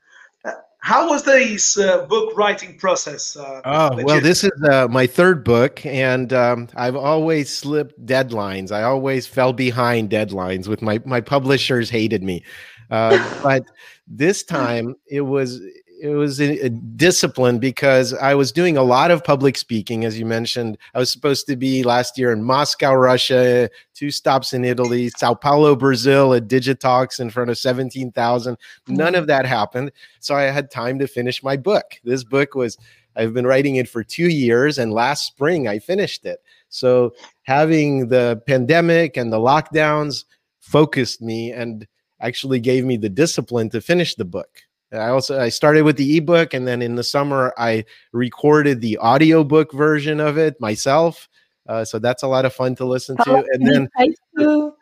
Uh, 0.45 0.53
how 0.81 1.09
was 1.09 1.25
this 1.25 1.79
uh, 1.79 2.07
book 2.07 2.37
writing 2.37 2.79
process? 2.79 3.37
Uh, 3.37 3.61
oh, 3.65 4.03
well, 4.05 4.17
you- 4.17 4.23
this 4.23 4.45
is 4.45 4.53
uh, 4.71 4.87
my 4.89 5.07
third 5.07 5.45
book, 5.45 5.85
and 5.85 6.33
um, 6.33 6.69
I've 6.77 6.97
always 6.97 7.51
slipped 7.53 8.05
deadlines. 8.05 8.71
I 8.71 8.83
always 8.83 9.27
fell 9.27 9.53
behind 9.53 10.11
deadlines 10.11 10.69
with 10.69 10.83
my, 10.83 11.01
my 11.05 11.21
publishers 11.21 11.91
hated 11.91 12.23
me. 12.23 12.45
Uh, 12.91 13.19
but 13.43 13.65
this 14.07 14.43
time 14.43 14.95
it 15.11 15.23
was 15.23 15.61
it 16.01 16.11
was 16.11 16.41
a, 16.41 16.67
a, 16.67 16.69
discipline 16.69 17.59
because 17.59 18.15
I 18.15 18.35
was 18.35 18.53
doing 18.53 18.77
a 18.77 18.83
lot 18.83 19.11
of 19.11 19.25
public 19.25 19.57
speaking, 19.57 20.05
as 20.05 20.19
you 20.19 20.25
mentioned. 20.25 20.79
I 20.95 20.99
was 20.99 21.11
supposed 21.11 21.47
to 21.47 21.57
be 21.57 21.83
last 21.83 22.17
year 22.17 22.33
in 22.33 22.43
Moscow, 22.43 22.95
Russia, 22.95 23.69
two 23.95 24.11
stops 24.11 24.53
in 24.53 24.65
Italy, 24.65 25.11
Sao 25.11 25.35
Paulo, 25.35 25.75
Brazil, 25.75 26.35
at 26.35 26.49
Digitalks 26.49 27.21
in 27.21 27.31
front 27.31 27.51
of 27.51 27.59
17,000. 27.59 28.57
None 28.87 29.15
of 29.15 29.27
that 29.27 29.47
happened. 29.47 29.93
So 30.21 30.35
I 30.35 30.43
had 30.43 30.71
time 30.71 30.99
to 31.01 31.09
finish 31.09 31.43
my 31.43 31.57
book. 31.57 31.95
This 32.05 32.25
book 32.25 32.55
was, 32.55 32.79
I've 33.17 33.35
been 33.35 33.47
writing 33.47 33.77
it 33.77 33.89
for 33.89 34.05
two 34.05 34.29
years, 34.29 34.79
and 34.79 34.93
last 34.93 35.27
spring 35.27 35.67
I 35.67 35.79
finished 35.79 36.25
it. 36.25 36.39
So 36.69 37.15
having 37.43 38.09
the 38.09 38.43
pandemic 38.47 39.17
and 39.17 39.33
the 39.33 39.39
lockdowns 39.39 40.25
focused 40.61 41.23
me 41.23 41.53
and 41.53 41.87
actually 42.21 42.61
gave 42.61 42.85
me 42.85 42.97
the 42.97 43.09
discipline 43.09 43.71
to 43.71 43.81
finish 43.81 44.15
the 44.15 44.25
book. 44.25 44.63
I 44.93 45.09
also 45.09 45.41
I 45.41 45.51
started 45.51 45.83
with 45.83 45.97
the 45.97 46.17
ebook 46.17 46.55
and 46.55 46.67
then 46.67 46.81
in 46.81 46.95
the 46.95 47.05
summer 47.05 47.53
I 47.59 47.85
recorded 48.13 48.81
the 48.81 48.99
audiobook 48.99 49.73
version 49.73 50.21
of 50.21 50.39
it 50.39 50.61
myself. 50.61 51.29
Uh, 51.69 51.85
so 51.85 51.99
that's 51.99 52.23
a 52.23 52.29
lot 52.29 52.47
of 52.47 52.55
fun 52.55 52.75
to 52.77 52.87
listen 52.87 53.17
How 53.19 53.25
to. 53.25 53.47
And 53.53 53.67
then 53.67 53.89
to... 54.39 54.73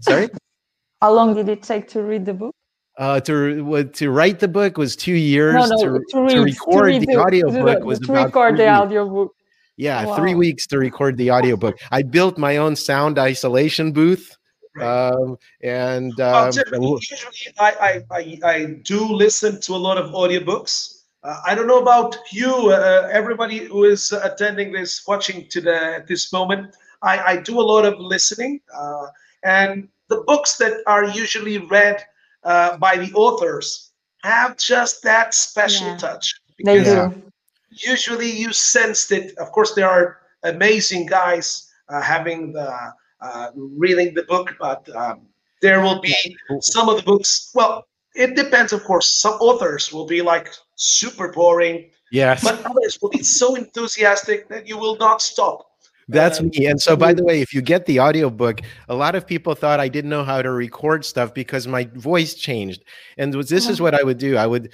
Sorry? 0.00 0.28
How 1.00 1.12
long 1.12 1.34
did 1.34 1.48
it 1.48 1.62
take 1.62 1.88
to 1.88 2.02
read 2.02 2.24
the 2.24 2.34
book? 2.34 2.54
Uh, 2.98 3.20
to 3.20 3.84
to 3.84 4.10
write 4.10 4.40
the 4.40 4.48
book 4.48 4.78
was 4.78 4.96
two 4.96 5.12
years. 5.12 5.54
No, 5.54 5.66
no, 5.66 5.76
to, 5.76 6.04
to, 6.08 6.20
read, 6.22 6.30
to 6.30 6.42
record 6.42 6.94
to 6.94 7.00
the, 7.00 7.06
the 7.06 7.16
audiobook 7.16 7.84
was 7.84 7.98
to 8.00 8.12
about 8.12 8.26
record 8.26 8.56
the 8.56 8.68
audiobook. 8.68 9.32
Yeah, 9.76 10.06
wow. 10.06 10.16
three 10.16 10.34
weeks 10.34 10.66
to 10.68 10.78
record 10.78 11.18
the 11.18 11.30
audiobook. 11.30 11.76
I 11.90 12.02
built 12.02 12.38
my 12.38 12.56
own 12.56 12.74
sound 12.74 13.18
isolation 13.18 13.92
booth 13.92 14.34
um, 14.82 15.38
and 15.62 16.18
um, 16.20 16.50
well, 16.72 16.98
usually 17.00 17.54
I, 17.58 18.02
I, 18.10 18.16
I, 18.16 18.38
I, 18.44 18.64
do 18.82 19.04
listen 19.04 19.60
to 19.62 19.74
a 19.74 19.76
lot 19.76 19.98
of 19.98 20.10
audiobooks. 20.10 21.04
Uh, 21.22 21.40
I 21.46 21.54
don't 21.54 21.66
know 21.66 21.80
about 21.80 22.16
you, 22.30 22.70
uh, 22.70 23.08
everybody 23.12 23.64
who 23.64 23.84
is 23.84 24.12
attending 24.12 24.72
this, 24.72 25.06
watching 25.06 25.48
to 25.48 25.60
the, 25.60 25.96
at 25.96 26.06
this 26.06 26.32
moment. 26.32 26.76
I, 27.02 27.18
I 27.18 27.36
do 27.38 27.60
a 27.60 27.62
lot 27.62 27.84
of 27.84 27.98
listening, 27.98 28.60
uh, 28.74 29.06
and 29.44 29.88
the 30.08 30.22
books 30.26 30.56
that 30.58 30.78
are 30.86 31.04
usually 31.04 31.58
read 31.58 32.04
uh, 32.44 32.76
by 32.76 32.96
the 32.96 33.12
authors 33.14 33.92
have 34.22 34.56
just 34.56 35.02
that 35.02 35.34
special 35.34 35.88
yeah. 35.88 35.96
touch. 35.96 36.34
They 36.64 36.82
do. 36.82 37.22
Usually, 37.70 38.30
you 38.30 38.52
sensed 38.52 39.12
it. 39.12 39.36
Of 39.38 39.52
course, 39.52 39.74
there 39.74 39.88
are 39.88 40.18
amazing 40.42 41.06
guys 41.06 41.70
uh, 41.88 42.00
having 42.00 42.52
the 42.52 42.92
uh, 43.20 43.50
reading 43.54 44.14
the 44.14 44.22
book, 44.24 44.54
but 44.58 44.88
um, 44.94 45.22
there 45.62 45.80
will 45.80 46.00
be 46.00 46.14
some 46.60 46.88
of 46.88 46.96
the 46.96 47.02
books. 47.02 47.50
Well, 47.54 47.86
it 48.14 48.34
depends, 48.36 48.72
of 48.72 48.84
course. 48.84 49.06
Some 49.06 49.34
authors 49.34 49.92
will 49.92 50.06
be 50.06 50.22
like 50.22 50.48
super 50.76 51.32
boring. 51.32 51.90
Yes. 52.12 52.42
But 52.42 52.64
others 52.64 52.98
will 53.00 53.10
be 53.10 53.22
so 53.22 53.56
enthusiastic 53.56 54.48
that 54.48 54.66
you 54.66 54.78
will 54.78 54.96
not 54.96 55.20
stop. 55.20 55.66
That's 56.08 56.40
me. 56.40 56.66
And 56.66 56.80
so, 56.80 56.96
by 56.96 57.12
the 57.12 57.24
way, 57.24 57.40
if 57.40 57.52
you 57.52 57.60
get 57.60 57.86
the 57.86 57.98
audiobook, 57.98 58.60
a 58.88 58.94
lot 58.94 59.16
of 59.16 59.26
people 59.26 59.56
thought 59.56 59.80
I 59.80 59.88
didn't 59.88 60.10
know 60.10 60.22
how 60.22 60.40
to 60.40 60.52
record 60.52 61.04
stuff 61.04 61.34
because 61.34 61.66
my 61.66 61.88
voice 61.94 62.34
changed. 62.34 62.84
And 63.18 63.34
this 63.34 63.68
is 63.68 63.80
what 63.80 63.92
I 63.92 64.04
would 64.04 64.18
do 64.18 64.36
I 64.36 64.46
would 64.46 64.72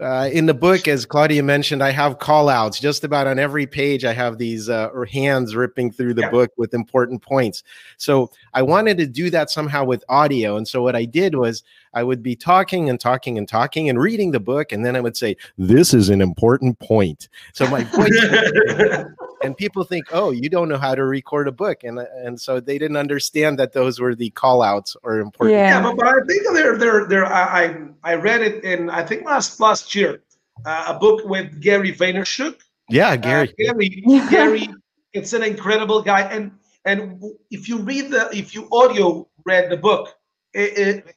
uh, 0.00 0.30
in 0.32 0.46
the 0.46 0.54
book, 0.54 0.88
as 0.88 1.04
Claudia 1.04 1.42
mentioned, 1.42 1.82
I 1.82 1.90
have 1.90 2.18
call 2.18 2.48
outs 2.48 2.80
just 2.80 3.04
about 3.04 3.26
on 3.26 3.38
every 3.38 3.66
page. 3.66 4.04
I 4.04 4.12
have 4.12 4.38
these 4.38 4.68
uh, 4.68 4.90
hands 5.10 5.54
ripping 5.54 5.92
through 5.92 6.14
the 6.14 6.22
yeah. 6.22 6.30
book 6.30 6.50
with 6.56 6.74
important 6.74 7.22
points. 7.22 7.62
So 7.98 8.30
I 8.54 8.62
wanted 8.62 8.98
to 8.98 9.06
do 9.06 9.30
that 9.30 9.50
somehow 9.50 9.84
with 9.84 10.02
audio. 10.08 10.56
And 10.56 10.66
so 10.66 10.82
what 10.82 10.96
I 10.96 11.04
did 11.04 11.34
was 11.34 11.62
I 11.92 12.02
would 12.02 12.22
be 12.22 12.34
talking 12.34 12.88
and 12.88 12.98
talking 12.98 13.36
and 13.36 13.46
talking 13.46 13.88
and 13.88 14.00
reading 14.00 14.30
the 14.30 14.40
book. 14.40 14.72
And 14.72 14.84
then 14.84 14.96
I 14.96 15.00
would 15.00 15.16
say, 15.16 15.36
This 15.58 15.92
is 15.92 16.08
an 16.08 16.22
important 16.22 16.78
point. 16.78 17.28
So 17.52 17.68
my 17.68 17.84
voice. 17.94 19.04
And 19.42 19.56
people 19.56 19.84
think, 19.84 20.06
oh, 20.12 20.30
you 20.30 20.48
don't 20.48 20.68
know 20.68 20.78
how 20.78 20.94
to 20.94 21.04
record 21.04 21.48
a 21.48 21.52
book, 21.52 21.84
and 21.84 21.98
and 21.98 22.40
so 22.40 22.60
they 22.60 22.78
didn't 22.78 22.96
understand 22.96 23.58
that 23.58 23.72
those 23.72 23.98
were 23.98 24.14
the 24.14 24.30
call 24.30 24.62
outs 24.62 24.96
or 25.02 25.18
important. 25.18 25.56
Yeah, 25.56 25.78
yeah 25.78 25.82
but, 25.82 25.96
but 25.96 26.06
I 26.06 26.26
think 26.26 26.42
they're 26.52 26.76
they're 26.76 27.06
they're. 27.06 27.26
I 27.26 27.88
I 28.04 28.14
read 28.14 28.42
it 28.42 28.64
in 28.64 28.90
I 28.90 29.02
think 29.02 29.24
last 29.24 29.60
last 29.60 29.94
year, 29.94 30.22
uh, 30.66 30.84
a 30.88 30.98
book 30.98 31.24
with 31.24 31.60
Gary 31.60 31.92
Vaynerchuk. 31.92 32.56
Yeah, 32.88 33.16
Gary. 33.16 33.48
Uh, 33.48 33.72
Gary. 33.72 33.88
Gary. 34.30 34.68
It's 35.12 35.32
an 35.32 35.42
incredible 35.42 36.02
guy, 36.02 36.22
and 36.22 36.52
and 36.84 37.22
if 37.50 37.68
you 37.68 37.78
read 37.78 38.10
the 38.10 38.28
if 38.36 38.54
you 38.54 38.68
audio 38.72 39.26
read 39.46 39.70
the 39.70 39.76
book, 39.76 40.14
it, 40.52 40.78
it, 40.78 41.16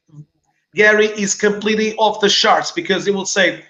Gary 0.76 1.08
is 1.08 1.36
completely 1.36 1.96
off 1.96 2.22
the 2.22 2.30
charts 2.30 2.72
because 2.72 3.06
he 3.06 3.12
will 3.12 3.26
say, 3.26 3.64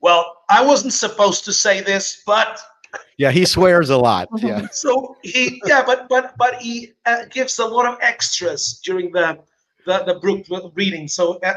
"Well, 0.00 0.42
I 0.50 0.64
wasn't 0.64 0.92
supposed 0.92 1.44
to 1.46 1.52
say 1.52 1.80
this, 1.80 2.22
but." 2.26 2.60
Yeah, 3.18 3.30
he 3.30 3.44
swears 3.44 3.90
a 3.90 3.98
lot. 3.98 4.28
Yeah. 4.38 4.68
So 4.72 5.16
he, 5.22 5.62
yeah, 5.64 5.82
but 5.84 6.08
but 6.08 6.34
but 6.36 6.60
he 6.60 6.92
uh, 7.06 7.24
gives 7.30 7.58
a 7.58 7.64
lot 7.66 7.86
of 7.86 7.98
extras 8.00 8.80
during 8.84 9.12
the 9.12 9.38
the, 9.86 10.04
the 10.04 10.14
book 10.48 10.72
reading. 10.74 11.08
So 11.08 11.38
uh, 11.40 11.54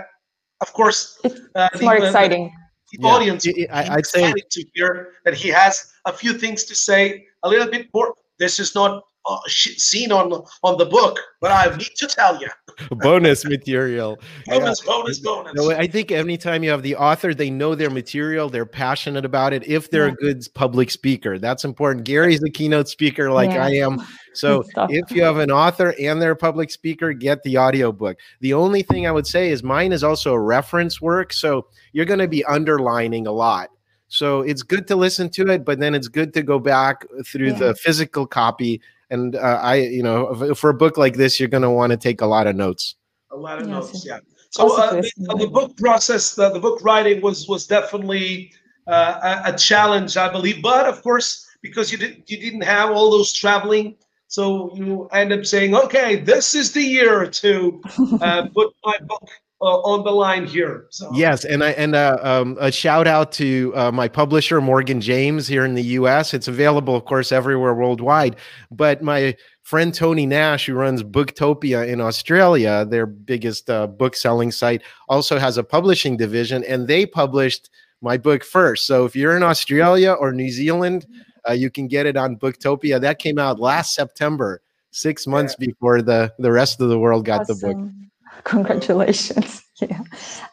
of 0.61 0.71
course, 0.73 1.19
it's 1.23 1.39
uh, 1.55 1.69
the, 1.73 1.83
more 1.83 1.97
exciting. 1.97 2.45
The, 2.91 2.97
the 2.97 3.03
yeah. 3.03 3.13
audience, 3.13 3.47
I, 3.71 3.95
would 3.95 4.05
say 4.05 4.33
to 4.33 4.65
hear 4.73 5.13
that 5.25 5.33
he 5.33 5.49
has 5.49 5.91
a 6.05 6.13
few 6.13 6.33
things 6.33 6.63
to 6.65 6.75
say, 6.75 7.25
a 7.43 7.49
little 7.49 7.69
bit 7.69 7.89
more. 7.93 8.13
This 8.39 8.59
is 8.59 8.73
not 8.75 9.03
uh, 9.27 9.39
seen 9.47 10.11
on 10.11 10.31
on 10.63 10.77
the 10.77 10.85
book, 10.85 11.19
but 11.41 11.51
I 11.51 11.75
need 11.75 11.95
to 11.97 12.07
tell 12.07 12.39
you. 12.39 12.47
bonus 12.91 13.45
material. 13.45 14.19
Bonus, 14.45 14.81
bonus, 14.81 15.19
bonus. 15.19 15.53
No, 15.55 15.71
I 15.71 15.87
think 15.87 16.11
anytime 16.11 16.63
you 16.63 16.69
have 16.69 16.83
the 16.83 16.95
author, 16.95 17.33
they 17.33 17.49
know 17.49 17.75
their 17.75 17.89
material, 17.89 18.49
they're 18.49 18.65
passionate 18.65 19.25
about 19.25 19.53
it. 19.53 19.67
If 19.67 19.89
they're 19.89 20.07
yeah. 20.07 20.13
a 20.13 20.15
good 20.15 20.47
public 20.53 20.91
speaker, 20.91 21.39
that's 21.39 21.65
important. 21.65 22.05
Gary's 22.05 22.43
a 22.43 22.49
keynote 22.49 22.87
speaker, 22.87 23.31
like 23.31 23.51
yeah. 23.51 23.65
I 23.65 23.69
am. 23.71 24.01
So 24.33 24.63
if 24.75 25.09
you 25.09 25.23
have 25.23 25.37
an 25.37 25.49
author 25.49 25.95
and 25.99 26.21
they're 26.21 26.33
a 26.33 26.35
public 26.35 26.69
speaker, 26.69 27.11
get 27.11 27.41
the 27.41 27.57
audiobook. 27.57 28.19
The 28.39 28.53
only 28.53 28.83
thing 28.83 29.07
I 29.07 29.11
would 29.11 29.25
say 29.25 29.49
is 29.49 29.63
mine 29.63 29.91
is 29.91 30.03
also 30.03 30.31
a 30.31 30.39
reference 30.39 31.01
work. 31.01 31.33
So 31.33 31.65
you're 31.91 32.05
going 32.05 32.19
to 32.19 32.27
be 32.27 32.45
underlining 32.45 33.25
a 33.25 33.31
lot. 33.31 33.71
So 34.09 34.41
it's 34.41 34.61
good 34.61 34.85
to 34.89 34.95
listen 34.95 35.31
to 35.31 35.47
it, 35.47 35.65
but 35.65 35.79
then 35.79 35.95
it's 35.95 36.07
good 36.07 36.35
to 36.35 36.43
go 36.43 36.59
back 36.59 37.03
through 37.25 37.53
yeah. 37.53 37.57
the 37.57 37.75
physical 37.75 38.27
copy 38.27 38.79
and 39.09 39.35
uh, 39.35 39.59
I, 39.61 39.75
you 39.75 40.03
know, 40.03 40.53
for 40.55 40.69
a 40.69 40.73
book 40.73 40.97
like 40.97 41.15
this, 41.15 41.39
you're 41.39 41.49
going 41.49 41.63
to 41.63 41.69
want 41.69 41.91
to 41.91 41.97
take 41.97 42.21
a 42.21 42.25
lot 42.25 42.47
of 42.47 42.55
notes. 42.55 42.95
A 43.31 43.35
lot 43.35 43.59
of 43.59 43.67
yes. 43.67 43.71
notes, 43.71 44.05
yeah. 44.05 44.19
So 44.51 44.75
uh, 44.77 45.01
the, 45.01 45.35
the, 45.39 45.47
book 45.47 45.75
process, 45.77 46.35
the, 46.35 46.49
the, 46.49 46.59
book 46.59 46.79
writing 46.81 47.21
was 47.21 47.47
was 47.47 47.67
definitely 47.67 48.53
uh, 48.87 49.41
a, 49.45 49.53
a, 49.53 49.57
challenge, 49.57 50.15
I 50.15 50.31
believe. 50.31 50.61
But 50.61 50.85
of 50.85 51.03
course, 51.03 51.45
because 51.61 51.91
you 51.91 51.97
didn't 51.97 52.29
you 52.29 52.37
didn't 52.37 52.61
have 52.61 52.91
all 52.91 53.11
those 53.11 53.33
traveling, 53.33 53.95
so 54.27 54.73
you 54.75 55.07
end 55.11 55.33
up 55.33 55.45
saying, 55.45 55.75
okay, 55.75 56.15
this 56.15 56.55
is 56.55 56.71
the 56.71 56.81
year 56.81 57.27
to 57.27 57.81
uh, 58.21 58.47
put 58.55 58.73
my 58.85 58.97
book 59.01 59.29
uh, 59.61 59.79
on 59.79 60.03
the 60.03 60.11
line 60.11 60.45
here. 60.45 60.87
So. 60.89 61.09
Yes, 61.13 61.45
and 61.45 61.63
I 61.63 61.71
and 61.71 61.95
uh, 61.95 62.17
um, 62.21 62.57
a 62.59 62.71
shout 62.71 63.07
out 63.07 63.31
to 63.33 63.73
uh, 63.75 63.91
my 63.91 64.07
publisher 64.07 64.61
Morgan 64.61 65.01
James 65.01 65.47
here 65.47 65.65
in 65.65 65.73
the 65.73 65.83
U.S. 65.83 66.33
It's 66.33 66.47
available, 66.47 66.95
of 66.95 67.05
course, 67.05 67.31
everywhere 67.31 67.73
worldwide. 67.73 68.35
But 68.71 69.01
my 69.01 69.35
friend 69.63 69.93
Tony 69.93 70.25
Nash, 70.25 70.67
who 70.67 70.73
runs 70.73 71.03
Booktopia 71.03 71.87
in 71.87 72.01
Australia, 72.01 72.85
their 72.85 73.05
biggest 73.05 73.69
uh, 73.69 73.87
book 73.87 74.15
selling 74.15 74.51
site, 74.51 74.81
also 75.09 75.39
has 75.39 75.57
a 75.57 75.63
publishing 75.63 76.17
division, 76.17 76.63
and 76.63 76.87
they 76.87 77.05
published 77.05 77.69
my 78.01 78.17
book 78.17 78.43
first. 78.43 78.85
So 78.85 79.05
if 79.05 79.15
you're 79.15 79.35
in 79.35 79.43
Australia 79.43 80.11
or 80.11 80.31
New 80.31 80.51
Zealand, 80.51 81.07
uh, 81.49 81.53
you 81.53 81.71
can 81.71 81.87
get 81.87 82.05
it 82.05 82.15
on 82.15 82.37
Booktopia. 82.37 83.01
That 83.01 83.19
came 83.19 83.39
out 83.39 83.59
last 83.59 83.95
September, 83.95 84.61
six 84.91 85.25
months 85.25 85.55
yeah. 85.59 85.67
before 85.67 86.01
the 86.01 86.31
the 86.37 86.51
rest 86.51 86.79
of 86.79 86.89
the 86.89 86.99
world 86.99 87.25
got 87.25 87.41
awesome. 87.41 87.59
the 87.59 87.73
book. 87.73 87.91
Congratulations. 88.43 89.63
yeah. 89.81 90.01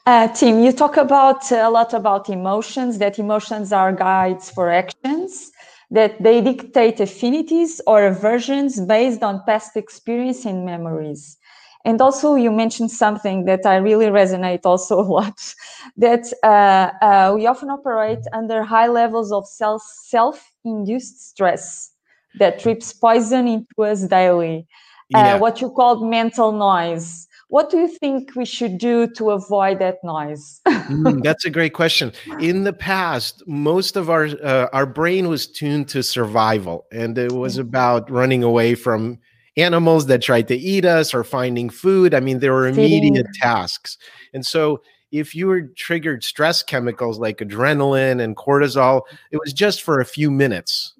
Uh, 0.06 0.28
Tim, 0.28 0.62
you 0.62 0.72
talk 0.72 0.96
about 0.96 1.50
uh, 1.52 1.56
a 1.56 1.70
lot 1.70 1.94
about 1.94 2.28
emotions, 2.28 2.98
that 2.98 3.18
emotions 3.18 3.72
are 3.72 3.92
guides 3.92 4.50
for 4.50 4.70
actions, 4.70 5.50
that 5.90 6.22
they 6.22 6.40
dictate 6.40 7.00
affinities 7.00 7.80
or 7.86 8.06
aversions 8.06 8.80
based 8.80 9.22
on 9.22 9.42
past 9.46 9.76
experience 9.76 10.44
and 10.44 10.64
memories. 10.64 11.38
And 11.86 12.00
also, 12.00 12.34
you 12.34 12.50
mentioned 12.50 12.90
something 12.90 13.44
that 13.44 13.66
I 13.66 13.76
really 13.76 14.06
resonate 14.06 14.64
also 14.64 15.00
a 15.00 15.02
lot 15.02 15.54
that 15.96 16.32
uh, 16.42 16.90
uh, 17.04 17.32
we 17.34 17.46
often 17.46 17.70
operate 17.70 18.24
under 18.32 18.62
high 18.62 18.88
levels 18.88 19.32
of 19.32 19.46
self 19.46 19.82
self 19.82 20.50
induced 20.64 21.28
stress 21.30 21.90
that 22.38 22.58
trips 22.58 22.92
poison 22.92 23.46
into 23.46 23.82
us 23.82 24.02
daily. 24.08 24.66
Uh, 25.14 25.18
yeah. 25.18 25.36
What 25.36 25.60
you 25.60 25.70
called 25.70 26.08
mental 26.08 26.52
noise 26.52 27.28
what 27.54 27.70
do 27.70 27.78
you 27.78 27.86
think 27.86 28.34
we 28.34 28.44
should 28.44 28.78
do 28.78 29.06
to 29.06 29.30
avoid 29.30 29.78
that 29.78 29.98
noise? 30.02 30.60
mm, 30.66 31.22
that's 31.22 31.44
a 31.44 31.50
great 31.50 31.72
question. 31.72 32.10
In 32.40 32.64
the 32.64 32.72
past, 32.72 33.44
most 33.46 33.94
of 33.94 34.10
our 34.10 34.24
uh, 34.42 34.66
our 34.72 34.86
brain 34.86 35.28
was 35.28 35.46
tuned 35.46 35.86
to 35.90 36.02
survival, 36.02 36.84
and 36.90 37.16
it 37.16 37.30
was 37.30 37.52
mm-hmm. 37.52 37.68
about 37.68 38.10
running 38.10 38.42
away 38.42 38.74
from 38.74 39.20
animals 39.56 40.06
that 40.06 40.20
tried 40.20 40.48
to 40.48 40.56
eat 40.56 40.84
us 40.84 41.14
or 41.14 41.22
finding 41.22 41.70
food. 41.70 42.12
I 42.12 42.18
mean, 42.18 42.40
there 42.40 42.52
were 42.52 42.66
immediate 42.66 43.28
tasks, 43.34 43.98
and 44.32 44.44
so 44.44 44.82
if 45.12 45.32
you 45.32 45.46
were 45.46 45.62
triggered 45.76 46.24
stress 46.24 46.60
chemicals 46.60 47.20
like 47.20 47.38
adrenaline 47.38 48.20
and 48.20 48.36
cortisol, 48.36 49.02
it 49.30 49.38
was 49.38 49.52
just 49.52 49.82
for 49.82 50.00
a 50.00 50.04
few 50.04 50.28
minutes 50.28 50.94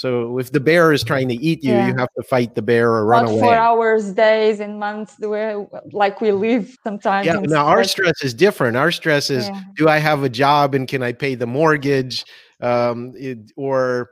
so 0.00 0.38
if 0.38 0.50
the 0.50 0.60
bear 0.60 0.94
is 0.94 1.04
trying 1.04 1.28
to 1.28 1.34
eat 1.34 1.62
you, 1.62 1.72
yeah. 1.72 1.88
you 1.88 1.94
have 1.98 2.08
to 2.16 2.22
fight 2.22 2.54
the 2.54 2.62
bear 2.62 2.90
or 2.90 3.04
run 3.04 3.26
away. 3.26 3.40
For 3.40 3.54
hours, 3.54 4.12
days, 4.12 4.58
and 4.58 4.80
months, 4.80 5.16
where 5.18 5.66
like 5.92 6.22
we 6.22 6.32
live 6.32 6.74
sometimes. 6.82 7.26
Yeah. 7.26 7.40
Now 7.40 7.66
our 7.66 7.84
stress 7.84 8.24
is 8.24 8.32
different. 8.32 8.78
Our 8.78 8.92
stress 8.92 9.28
is: 9.28 9.50
yeah. 9.50 9.60
Do 9.76 9.90
I 9.90 9.98
have 9.98 10.22
a 10.22 10.30
job 10.30 10.74
and 10.74 10.88
can 10.88 11.02
I 11.02 11.12
pay 11.12 11.34
the 11.34 11.46
mortgage? 11.46 12.24
Um, 12.62 13.12
it, 13.14 13.52
or 13.56 14.08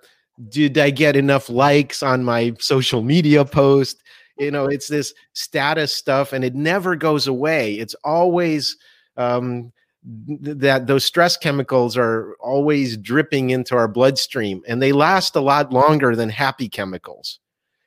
did 0.50 0.76
I 0.76 0.90
get 0.90 1.16
enough 1.16 1.48
likes 1.48 2.02
on 2.02 2.22
my 2.22 2.52
social 2.60 3.00
media 3.00 3.46
post? 3.46 4.02
You 4.38 4.50
know, 4.50 4.66
it's 4.66 4.88
this 4.88 5.14
status 5.32 5.94
stuff, 5.94 6.34
and 6.34 6.44
it 6.44 6.54
never 6.54 6.96
goes 6.96 7.28
away. 7.28 7.76
It's 7.76 7.94
always 8.04 8.76
um, 9.16 9.72
that 10.08 10.86
those 10.86 11.04
stress 11.04 11.36
chemicals 11.36 11.96
are 11.96 12.34
always 12.40 12.96
dripping 12.96 13.50
into 13.50 13.76
our 13.76 13.88
bloodstream 13.88 14.62
and 14.66 14.80
they 14.80 14.92
last 14.92 15.36
a 15.36 15.40
lot 15.40 15.70
longer 15.70 16.16
than 16.16 16.30
happy 16.30 16.68
chemicals. 16.68 17.40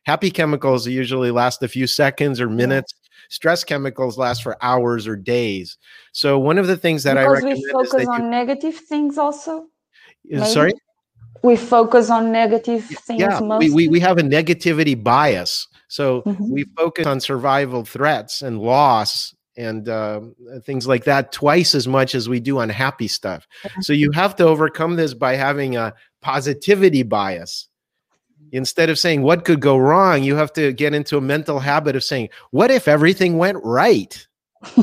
Happy 0.03 0.29
chemicals 0.29 0.87
usually 0.87 1.31
last 1.31 1.63
a 1.63 1.67
few 1.67 1.87
seconds 1.87 2.39
or 2.39 2.47
minutes. 2.49 2.93
Stress 3.29 3.63
chemicals 3.63 4.17
last 4.17 4.43
for 4.43 4.55
hours 4.63 5.07
or 5.07 5.15
days. 5.15 5.77
So 6.11 6.37
one 6.37 6.57
of 6.57 6.67
the 6.67 6.77
things 6.77 7.03
that 7.03 7.15
because 7.15 7.27
I 7.27 7.31
recommend 7.31 7.61
we 7.63 7.71
focus 7.71 8.07
on 8.07 8.23
you, 8.23 8.29
negative 8.29 8.75
things 8.75 9.17
also. 9.17 9.67
Maybe? 10.25 10.45
Sorry. 10.45 10.73
We 11.43 11.55
focus 11.55 12.11
on 12.11 12.31
negative 12.31 12.85
things. 12.85 13.19
Yeah, 13.19 13.41
we, 13.41 13.71
we 13.71 13.87
we 13.87 13.99
have 13.99 14.19
a 14.19 14.21
negativity 14.21 15.01
bias. 15.01 15.67
So 15.87 16.21
mm-hmm. 16.21 16.51
we 16.51 16.65
focus 16.75 17.07
on 17.07 17.19
survival 17.19 17.83
threats 17.83 18.43
and 18.43 18.59
loss 18.59 19.33
and 19.57 19.89
uh, 19.89 20.21
things 20.63 20.87
like 20.87 21.03
that 21.05 21.31
twice 21.31 21.75
as 21.75 21.87
much 21.87 22.15
as 22.15 22.29
we 22.29 22.39
do 22.39 22.59
on 22.59 22.69
happy 22.69 23.07
stuff. 23.07 23.47
So 23.81 23.93
you 23.93 24.11
have 24.11 24.35
to 24.37 24.43
overcome 24.45 24.95
this 24.95 25.13
by 25.13 25.35
having 25.35 25.75
a 25.75 25.93
positivity 26.21 27.03
bias. 27.03 27.67
Instead 28.53 28.89
of 28.89 28.99
saying 28.99 29.21
what 29.21 29.45
could 29.45 29.61
go 29.61 29.77
wrong, 29.77 30.23
you 30.23 30.35
have 30.35 30.51
to 30.53 30.73
get 30.73 30.93
into 30.93 31.17
a 31.17 31.21
mental 31.21 31.59
habit 31.59 31.95
of 31.95 32.03
saying, 32.03 32.29
what 32.51 32.71
if 32.71 32.87
everything 32.87 33.37
went 33.37 33.57
right? 33.63 34.27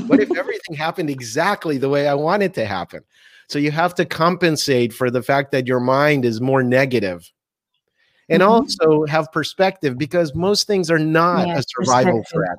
what 0.06 0.20
if 0.20 0.30
everything 0.36 0.74
happened 0.76 1.10
exactly 1.10 1.78
the 1.78 1.88
way 1.88 2.08
I 2.08 2.14
want 2.14 2.42
it 2.42 2.54
to 2.54 2.66
happen? 2.66 3.02
So 3.48 3.58
you 3.58 3.70
have 3.70 3.94
to 3.94 4.04
compensate 4.04 4.92
for 4.92 5.10
the 5.10 5.22
fact 5.22 5.52
that 5.52 5.66
your 5.66 5.80
mind 5.80 6.24
is 6.24 6.40
more. 6.40 6.60
And 6.60 8.42
mm-hmm. 8.42 8.42
also 8.42 9.06
have 9.06 9.32
perspective 9.32 9.96
because 9.96 10.34
most 10.34 10.66
things 10.66 10.90
are 10.90 10.98
not 10.98 11.48
yeah, 11.48 11.58
a 11.58 11.62
survival 11.66 12.22
threat 12.30 12.58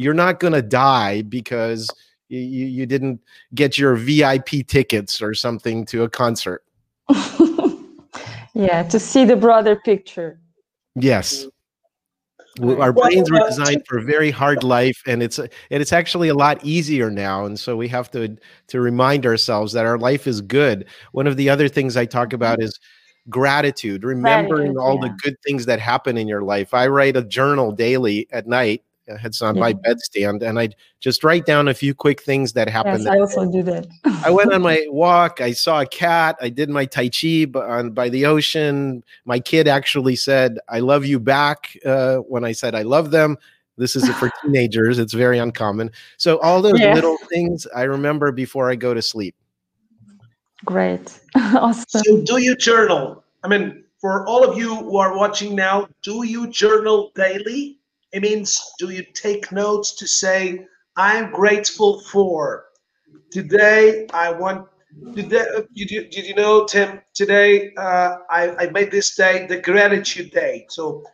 you're 0.00 0.14
not 0.14 0.40
going 0.40 0.54
to 0.54 0.62
die 0.62 1.22
because 1.22 1.90
you, 2.28 2.38
you 2.38 2.86
didn't 2.86 3.20
get 3.54 3.76
your 3.76 3.96
VIP 3.96 4.66
tickets 4.66 5.20
or 5.20 5.34
something 5.34 5.84
to 5.86 6.04
a 6.04 6.08
concert. 6.08 6.64
yeah, 8.54 8.82
to 8.84 8.98
see 8.98 9.24
the 9.24 9.36
broader 9.36 9.76
picture. 9.76 10.40
Yes. 10.94 11.46
Our 12.60 12.92
brains 12.92 13.30
were 13.30 13.40
uh, 13.40 13.48
designed 13.48 13.82
for 13.86 13.98
a 13.98 14.02
very 14.02 14.30
hard 14.30 14.64
life, 14.64 15.00
and 15.06 15.22
it's 15.22 15.38
and 15.38 15.50
it's 15.70 15.92
actually 15.92 16.28
a 16.28 16.34
lot 16.34 16.62
easier 16.64 17.08
now. 17.08 17.46
And 17.46 17.58
so 17.58 17.76
we 17.76 17.86
have 17.88 18.10
to 18.10 18.36
to 18.66 18.80
remind 18.80 19.24
ourselves 19.24 19.72
that 19.72 19.86
our 19.86 19.96
life 19.96 20.26
is 20.26 20.40
good. 20.40 20.86
One 21.12 21.26
of 21.26 21.36
the 21.36 21.48
other 21.48 21.68
things 21.68 21.96
I 21.96 22.06
talk 22.06 22.32
about 22.32 22.60
is 22.60 22.78
gratitude, 23.28 24.02
remembering 24.02 24.74
gratitude, 24.74 24.76
all 24.78 24.98
yeah. 25.00 25.08
the 25.08 25.16
good 25.22 25.36
things 25.46 25.64
that 25.66 25.78
happen 25.78 26.18
in 26.18 26.26
your 26.26 26.42
life. 26.42 26.74
I 26.74 26.88
write 26.88 27.16
a 27.16 27.22
journal 27.22 27.70
daily 27.70 28.26
at 28.32 28.46
night, 28.46 28.82
it's 29.22 29.42
on 29.42 29.56
yeah. 29.56 29.60
my 29.60 29.72
bedstand, 29.74 30.42
and 30.42 30.58
I'd 30.58 30.74
just 31.00 31.24
write 31.24 31.46
down 31.46 31.68
a 31.68 31.74
few 31.74 31.94
quick 31.94 32.22
things 32.22 32.52
that 32.54 32.68
happened. 32.68 33.04
Yes, 33.04 33.12
I 33.12 33.18
also 33.18 33.50
do 33.50 33.62
that. 33.64 33.86
I 34.24 34.30
went 34.30 34.52
on 34.52 34.62
my 34.62 34.86
walk. 34.90 35.40
I 35.40 35.52
saw 35.52 35.80
a 35.80 35.86
cat. 35.86 36.36
I 36.40 36.48
did 36.48 36.70
my 36.70 36.84
tai 36.84 37.08
chi 37.08 37.46
on 37.54 37.90
by 37.90 38.08
the 38.08 38.26
ocean. 38.26 39.02
My 39.24 39.40
kid 39.40 39.68
actually 39.68 40.16
said, 40.16 40.58
"I 40.68 40.80
love 40.80 41.04
you 41.04 41.18
back" 41.18 41.76
uh, 41.84 42.16
when 42.18 42.44
I 42.44 42.52
said 42.52 42.74
I 42.74 42.82
love 42.82 43.10
them. 43.10 43.36
This 43.76 43.96
is 43.96 44.08
for 44.16 44.30
teenagers. 44.42 44.98
It's 44.98 45.14
very 45.14 45.38
uncommon. 45.38 45.90
So 46.18 46.38
all 46.40 46.60
those 46.60 46.78
yeah. 46.78 46.94
little 46.94 47.16
things 47.30 47.66
I 47.74 47.84
remember 47.84 48.30
before 48.30 48.70
I 48.70 48.74
go 48.74 48.92
to 48.92 49.00
sleep. 49.00 49.34
Great. 50.64 51.18
awesome. 51.34 52.02
So 52.04 52.22
do 52.22 52.42
you 52.42 52.54
journal? 52.56 53.24
I 53.42 53.48
mean, 53.48 53.84
for 54.00 54.26
all 54.26 54.44
of 54.44 54.56
you 54.56 54.76
who 54.76 54.98
are 54.98 55.16
watching 55.16 55.54
now, 55.54 55.88
do 56.02 56.24
you 56.26 56.48
journal 56.48 57.10
daily? 57.14 57.79
It 58.12 58.22
means 58.22 58.60
do 58.78 58.90
you 58.90 59.04
take 59.14 59.52
notes 59.52 59.94
to 59.96 60.06
say, 60.06 60.66
I'm 60.96 61.30
grateful 61.30 62.00
for 62.00 62.66
today. 63.30 64.06
I 64.12 64.32
want 64.32 64.66
today. 65.14 65.46
Did 65.74 65.90
you, 65.90 66.08
did 66.08 66.26
you 66.26 66.34
know, 66.34 66.66
Tim? 66.66 67.00
Today, 67.14 67.72
uh, 67.76 68.16
I, 68.28 68.56
I 68.56 68.70
made 68.70 68.90
this 68.90 69.14
day 69.14 69.46
the 69.46 69.60
gratitude 69.60 70.30
day. 70.32 70.66
So 70.68 71.04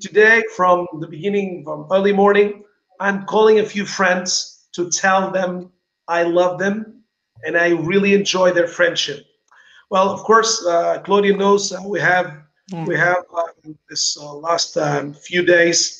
today, 0.00 0.42
from 0.56 0.86
the 0.98 1.06
beginning, 1.06 1.62
from 1.64 1.86
early 1.90 2.12
morning, 2.12 2.64
I'm 2.98 3.24
calling 3.26 3.60
a 3.60 3.64
few 3.64 3.86
friends 3.86 4.66
to 4.72 4.90
tell 4.90 5.30
them 5.30 5.72
I 6.08 6.24
love 6.24 6.58
them 6.58 7.02
and 7.44 7.56
I 7.56 7.70
really 7.70 8.14
enjoy 8.14 8.52
their 8.52 8.68
friendship. 8.68 9.24
Well, 9.90 10.10
of 10.10 10.20
course, 10.20 10.64
uh, 10.66 11.00
Claudia 11.04 11.36
knows 11.36 11.72
uh, 11.72 11.80
we 11.84 12.00
have 12.00 12.36
yeah. 12.68 12.84
we 12.84 12.96
have 12.96 13.24
um, 13.36 13.76
this 13.88 14.16
uh, 14.20 14.34
last 14.34 14.76
um, 14.76 15.14
few 15.14 15.44
days. 15.44 15.99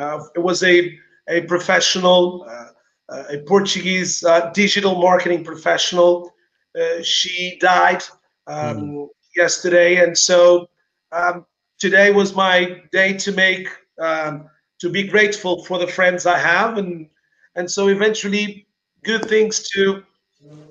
Uh, 0.00 0.24
it 0.34 0.40
was 0.40 0.62
a 0.62 0.98
a 1.28 1.42
professional, 1.42 2.46
uh, 2.48 3.24
a 3.30 3.38
Portuguese 3.46 4.24
digital 4.54 4.94
marketing 5.00 5.44
professional. 5.44 6.32
she 7.02 7.58
died 7.60 8.02
um, 8.46 8.76
mm. 8.76 9.08
yesterday, 9.36 10.02
and 10.02 10.16
so 10.16 10.68
um, 11.12 11.44
today 11.78 12.10
was 12.10 12.34
my 12.34 12.82
day 12.92 13.12
to 13.12 13.32
make 13.32 13.68
um, 14.00 14.48
to 14.80 14.88
be 14.88 15.02
grateful 15.02 15.64
for 15.64 15.78
the 15.78 15.86
friends 15.86 16.24
I 16.26 16.38
have, 16.38 16.78
and 16.78 17.08
and 17.56 17.70
so 17.70 17.88
eventually 17.88 18.66
good 19.04 19.24
things 19.26 19.68
to 19.70 20.02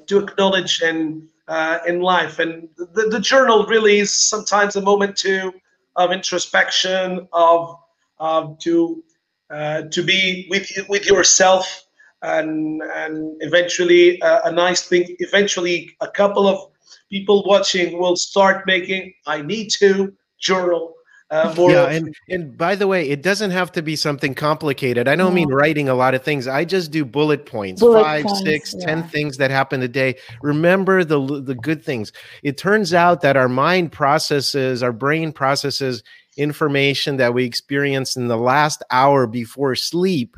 to 0.08 0.20
acknowledge 0.20 0.82
and 0.82 1.30
uh, 1.48 1.80
in 1.88 2.02
life. 2.02 2.40
And 2.40 2.70
the, 2.78 3.10
the 3.12 3.20
journal 3.20 3.66
really 3.66 4.00
is 4.00 4.12
sometimes 4.12 4.76
a 4.76 4.82
moment 4.82 5.16
to 5.18 5.54
of 5.96 6.12
introspection, 6.12 7.28
of 7.34 7.78
um, 8.20 8.58
to 8.62 9.04
uh, 9.50 9.84
to 9.92 10.04
be 10.04 10.48
with 10.50 10.70
with 10.88 11.06
yourself, 11.08 11.86
and 12.22 12.82
and 12.82 13.36
eventually 13.42 14.22
uh, 14.22 14.42
a 14.50 14.52
nice 14.52 14.84
thing. 14.84 15.16
Eventually, 15.20 15.96
a 16.02 16.08
couple 16.08 16.48
of 16.48 16.60
people 17.10 17.44
watching 17.46 18.00
will 18.00 18.16
start 18.16 18.66
making. 18.66 19.14
I 19.26 19.42
need 19.42 19.70
to 19.80 20.14
journal 20.40 20.94
uh, 21.32 21.54
yeah, 21.60 21.86
and 21.92 22.16
and 22.30 22.58
by 22.58 22.74
the 22.74 22.88
way, 22.88 23.08
it 23.08 23.22
doesn't 23.22 23.52
have 23.52 23.72
to 23.74 23.84
be 23.84 23.96
something 23.96 24.34
complicated. 24.34 25.08
I 25.08 25.16
don't 25.16 25.30
no. 25.30 25.36
mean 25.36 25.50
writing 25.50 25.88
a 25.88 25.94
lot 25.94 26.16
of 26.16 26.24
things. 26.24 26.48
I 26.48 26.66
just 26.66 26.90
do 26.90 27.06
bullet 27.06 27.46
points, 27.46 27.82
bullet 27.82 28.02
five, 28.02 28.26
points, 28.26 28.42
six, 28.42 28.76
yeah. 28.76 28.86
ten 28.88 29.04
things 29.10 29.38
that 29.38 29.52
happen 29.52 29.84
a 29.84 29.88
day. 29.88 30.16
Remember 30.42 31.04
the 31.04 31.20
the 31.42 31.54
good 31.54 31.86
things. 31.86 32.12
It 32.42 32.58
turns 32.58 32.96
out 32.96 33.22
that 33.22 33.38
our 33.38 33.48
mind 33.48 33.92
processes, 33.92 34.82
our 34.82 34.92
brain 34.92 35.32
processes 35.32 36.02
information 36.40 37.18
that 37.18 37.34
we 37.34 37.44
experience 37.46 38.16
in 38.16 38.28
the 38.28 38.38
last 38.38 38.82
hour 38.90 39.28
before 39.28 39.76
sleep 39.76 40.36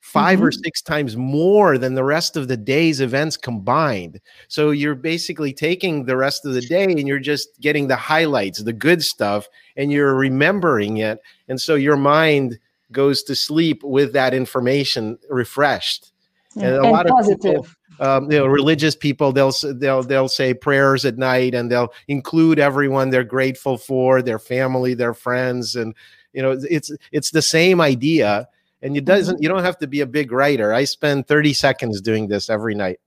5 0.00 0.38
mm-hmm. 0.38 0.46
or 0.46 0.52
six 0.52 0.82
times 0.82 1.16
more 1.16 1.78
than 1.78 1.94
the 1.94 2.04
rest 2.04 2.36
of 2.36 2.46
the 2.46 2.58
day's 2.58 3.00
events 3.00 3.38
combined. 3.38 4.20
So 4.48 4.70
you're 4.70 4.94
basically 4.94 5.54
taking 5.54 6.04
the 6.04 6.16
rest 6.16 6.44
of 6.44 6.52
the 6.52 6.60
day 6.60 6.84
and 6.84 7.08
you're 7.08 7.18
just 7.18 7.48
getting 7.60 7.88
the 7.88 7.96
highlights, 7.96 8.62
the 8.62 8.74
good 8.74 9.02
stuff, 9.02 9.48
and 9.76 9.90
you're 9.90 10.14
remembering 10.14 10.98
it. 10.98 11.20
And 11.48 11.58
so 11.58 11.74
your 11.74 11.96
mind 11.96 12.58
goes 12.92 13.22
to 13.24 13.34
sleep 13.34 13.82
with 13.82 14.12
that 14.12 14.34
information 14.34 15.18
refreshed. 15.30 16.12
Yeah. 16.54 16.66
And 16.66 16.76
a 16.76 16.90
lot 16.90 17.06
positive. 17.06 17.36
of 17.36 17.42
people, 17.42 17.66
um, 18.00 18.30
you 18.30 18.38
know, 18.38 18.46
religious 18.46 18.96
people, 18.96 19.32
they'll 19.32 19.54
they'll 19.74 20.02
they'll 20.02 20.28
say 20.28 20.54
prayers 20.54 21.04
at 21.04 21.18
night, 21.18 21.54
and 21.54 21.70
they'll 21.70 21.92
include 22.08 22.58
everyone 22.58 23.10
they're 23.10 23.24
grateful 23.24 23.78
for, 23.78 24.22
their 24.22 24.38
family, 24.38 24.94
their 24.94 25.14
friends, 25.14 25.76
and 25.76 25.94
you 26.32 26.42
know, 26.42 26.58
it's 26.62 26.90
it's 27.12 27.30
the 27.30 27.42
same 27.42 27.80
idea. 27.80 28.48
And 28.82 28.96
it 28.98 29.06
doesn't 29.06 29.42
you 29.42 29.48
don't 29.48 29.64
have 29.64 29.78
to 29.78 29.86
be 29.86 30.00
a 30.00 30.06
big 30.06 30.30
writer. 30.30 30.74
I 30.74 30.84
spend 30.84 31.26
30 31.26 31.54
seconds 31.54 32.00
doing 32.02 32.28
this 32.28 32.50
every 32.50 32.74
night. 32.74 33.00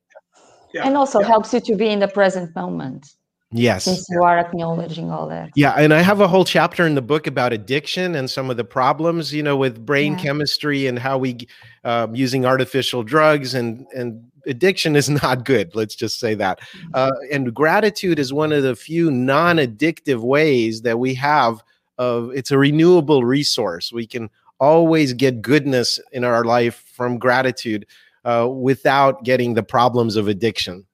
Yeah. 0.73 0.85
and 0.85 0.97
also 0.97 1.21
yeah. 1.21 1.27
helps 1.27 1.53
you 1.53 1.61
to 1.61 1.75
be 1.75 1.87
in 1.87 1.99
the 1.99 2.09
present 2.09 2.53
moment 2.53 3.15
yes 3.51 3.85
since 3.85 4.05
you 4.09 4.21
are 4.23 4.37
acknowledging 4.37 5.09
all 5.09 5.27
that 5.27 5.49
yeah 5.55 5.73
and 5.73 5.93
i 5.93 6.01
have 6.01 6.19
a 6.19 6.27
whole 6.27 6.43
chapter 6.43 6.85
in 6.85 6.95
the 6.95 7.01
book 7.01 7.27
about 7.27 7.53
addiction 7.53 8.15
and 8.15 8.29
some 8.29 8.49
of 8.49 8.57
the 8.57 8.63
problems 8.63 9.33
you 9.33 9.41
know 9.41 9.55
with 9.55 9.85
brain 9.85 10.13
yeah. 10.13 10.19
chemistry 10.19 10.85
and 10.85 10.99
how 10.99 11.17
we 11.17 11.37
um, 11.85 12.13
using 12.13 12.45
artificial 12.45 13.03
drugs 13.03 13.53
and 13.53 13.87
and 13.95 14.21
addiction 14.47 14.97
is 14.97 15.09
not 15.23 15.45
good 15.45 15.73
let's 15.75 15.95
just 15.95 16.19
say 16.19 16.33
that 16.33 16.59
mm-hmm. 16.59 16.89
uh, 16.93 17.11
and 17.31 17.53
gratitude 17.53 18.19
is 18.19 18.33
one 18.33 18.51
of 18.51 18.63
the 18.63 18.75
few 18.75 19.09
non-addictive 19.09 20.19
ways 20.19 20.81
that 20.81 20.99
we 20.99 21.13
have 21.13 21.63
of 21.97 22.31
it's 22.35 22.51
a 22.51 22.57
renewable 22.57 23.23
resource 23.23 23.93
we 23.93 24.05
can 24.05 24.29
always 24.59 25.13
get 25.13 25.41
goodness 25.41 25.99
in 26.11 26.23
our 26.23 26.43
life 26.43 26.83
from 26.93 27.17
gratitude 27.17 27.85
uh, 28.25 28.47
without 28.49 29.23
getting 29.23 29.53
the 29.53 29.63
problems 29.63 30.15
of 30.15 30.27
addiction. 30.27 30.85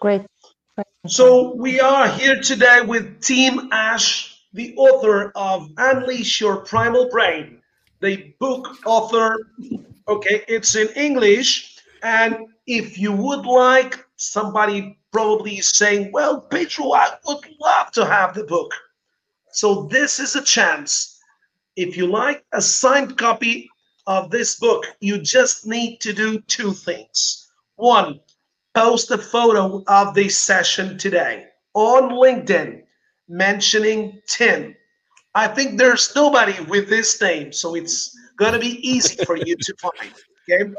Great. 0.00 0.22
So 1.06 1.54
we 1.54 1.80
are 1.80 2.08
here 2.08 2.40
today 2.40 2.80
with 2.82 3.20
Tim 3.20 3.70
Ash, 3.72 4.42
the 4.52 4.74
author 4.76 5.32
of 5.34 5.70
Unleash 5.76 6.40
Your 6.40 6.58
Primal 6.58 7.08
Brain, 7.08 7.62
the 8.00 8.34
book 8.38 8.76
author. 8.84 9.36
Okay, 10.06 10.44
it's 10.48 10.74
in 10.74 10.88
English. 10.96 11.78
And 12.02 12.46
if 12.66 12.98
you 12.98 13.12
would 13.12 13.46
like, 13.46 14.04
somebody 14.16 14.98
probably 15.12 15.58
is 15.58 15.68
saying, 15.68 16.10
Well, 16.12 16.40
Pedro, 16.40 16.92
I 16.92 17.14
would 17.26 17.46
love 17.60 17.90
to 17.92 18.04
have 18.04 18.34
the 18.34 18.44
book. 18.44 18.72
So 19.52 19.84
this 19.84 20.18
is 20.18 20.36
a 20.36 20.42
chance 20.42 21.18
if 21.78 21.96
you 21.96 22.08
like 22.08 22.44
a 22.52 22.60
signed 22.60 23.16
copy 23.16 23.70
of 24.08 24.32
this 24.32 24.58
book, 24.58 24.84
you 24.98 25.16
just 25.18 25.64
need 25.64 26.00
to 26.00 26.12
do 26.12 26.40
two 26.40 26.72
things. 26.72 27.48
One, 27.76 28.18
post 28.74 29.10
a 29.10 29.18
photo 29.18 29.82
of 29.86 30.14
the 30.14 30.28
session 30.28 30.98
today 30.98 31.46
on 31.74 32.10
LinkedIn 32.10 32.82
mentioning 33.28 34.20
Tim. 34.26 34.74
I 35.34 35.48
think 35.48 35.78
there's 35.78 36.14
nobody 36.14 36.60
with 36.64 36.88
this 36.88 37.20
name, 37.20 37.52
so 37.52 37.74
it's 37.74 38.16
going 38.36 38.54
to 38.54 38.58
be 38.58 38.78
easy 38.88 39.24
for 39.24 39.36
you 39.36 39.56
to 39.56 39.74
find. 39.78 40.12
Okay. 40.50 40.72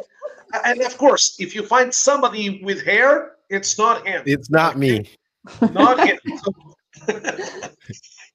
And 0.66 0.82
of 0.82 0.98
course, 0.98 1.36
if 1.40 1.54
you 1.54 1.66
find 1.66 1.94
somebody 1.94 2.62
with 2.64 2.84
hair, 2.84 3.34
it's 3.50 3.78
not 3.78 4.06
him. 4.08 4.24
It's 4.26 4.50
not 4.50 4.78
me. 4.78 5.10
Not 5.62 6.06
him. 6.06 6.20